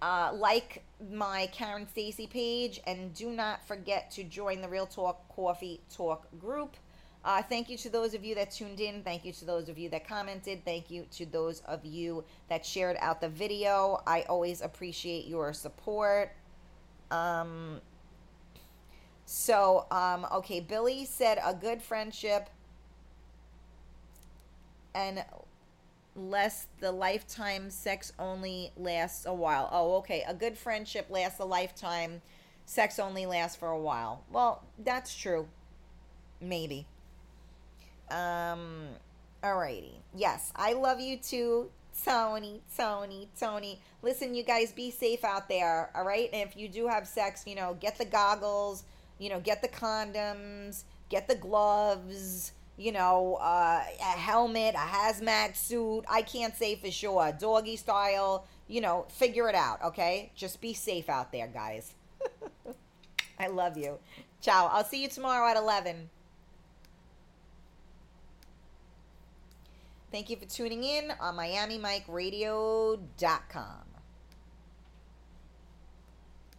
uh, 0.00 0.30
like 0.32 0.84
my 1.10 1.48
Karen 1.50 1.84
Stacy 1.88 2.28
page 2.28 2.80
and 2.86 3.12
do 3.12 3.30
not 3.30 3.66
forget 3.66 4.08
to 4.12 4.22
join 4.22 4.60
the 4.60 4.68
Real 4.68 4.86
Talk 4.86 5.28
Coffee 5.34 5.80
Talk 5.92 6.28
group. 6.38 6.76
Uh, 7.24 7.42
thank 7.42 7.70
you 7.70 7.76
to 7.78 7.90
those 7.90 8.14
of 8.14 8.24
you 8.24 8.36
that 8.36 8.52
tuned 8.52 8.78
in. 8.78 9.02
Thank 9.02 9.24
you 9.24 9.32
to 9.32 9.44
those 9.44 9.68
of 9.68 9.78
you 9.78 9.88
that 9.88 10.06
commented. 10.06 10.64
Thank 10.64 10.92
you 10.92 11.06
to 11.10 11.26
those 11.26 11.58
of 11.66 11.84
you 11.84 12.22
that 12.48 12.64
shared 12.64 12.96
out 13.00 13.20
the 13.20 13.28
video. 13.28 14.00
I 14.06 14.22
always 14.28 14.60
appreciate 14.60 15.26
your 15.26 15.52
support. 15.52 16.30
Um, 17.10 17.80
so, 19.24 19.86
um, 19.90 20.24
okay, 20.34 20.60
Billy 20.60 21.04
said 21.04 21.40
a 21.44 21.52
good 21.52 21.82
friendship 21.82 22.48
and 24.94 25.24
less 26.20 26.66
the 26.80 26.92
lifetime 26.92 27.70
sex 27.70 28.12
only 28.18 28.72
lasts 28.76 29.26
a 29.26 29.34
while. 29.34 29.68
Oh, 29.72 29.96
okay. 29.98 30.24
A 30.28 30.34
good 30.34 30.56
friendship 30.58 31.06
lasts 31.10 31.40
a 31.40 31.44
lifetime. 31.44 32.22
Sex 32.66 32.98
only 32.98 33.26
lasts 33.26 33.56
for 33.56 33.68
a 33.68 33.78
while. 33.78 34.22
Well, 34.30 34.62
that's 34.78 35.14
true. 35.14 35.48
Maybe. 36.40 36.86
Um, 38.10 38.88
alrighty. 39.42 39.94
Yes, 40.14 40.52
I 40.56 40.72
love 40.74 41.00
you 41.00 41.16
too, 41.16 41.70
Tony, 42.04 42.60
Tony, 42.76 43.28
Tony. 43.38 43.80
Listen, 44.02 44.34
you 44.34 44.42
guys, 44.42 44.72
be 44.72 44.90
safe 44.90 45.24
out 45.24 45.48
there, 45.48 45.90
all 45.94 46.04
right? 46.04 46.28
And 46.32 46.48
if 46.48 46.56
you 46.56 46.68
do 46.68 46.88
have 46.88 47.06
sex, 47.06 47.44
you 47.46 47.54
know, 47.54 47.76
get 47.80 47.98
the 47.98 48.04
goggles, 48.04 48.84
you 49.18 49.30
know, 49.30 49.40
get 49.40 49.62
the 49.62 49.68
condoms, 49.68 50.84
get 51.08 51.28
the 51.28 51.34
gloves, 51.34 52.52
you 52.80 52.90
know, 52.92 53.34
uh, 53.34 53.82
a 54.00 54.18
helmet, 54.18 54.74
a 54.74 54.78
hazmat 54.78 55.54
suit. 55.54 56.02
I 56.08 56.22
can't 56.22 56.56
say 56.56 56.76
for 56.76 56.90
sure. 56.90 57.30
Doggy 57.38 57.76
style, 57.76 58.46
you 58.68 58.80
know, 58.80 59.04
figure 59.10 59.50
it 59.50 59.54
out, 59.54 59.84
okay? 59.84 60.32
Just 60.34 60.62
be 60.62 60.72
safe 60.72 61.10
out 61.10 61.30
there, 61.30 61.46
guys. 61.46 61.92
I 63.38 63.48
love 63.48 63.76
you. 63.76 63.98
Ciao. 64.40 64.70
I'll 64.72 64.84
see 64.84 65.02
you 65.02 65.08
tomorrow 65.08 65.50
at 65.50 65.58
11. 65.58 66.08
Thank 70.10 70.30
you 70.30 70.36
for 70.36 70.46
tuning 70.46 70.82
in 70.82 71.12
on 71.20 71.36
MiamiMikeRadio.com. 71.36 73.89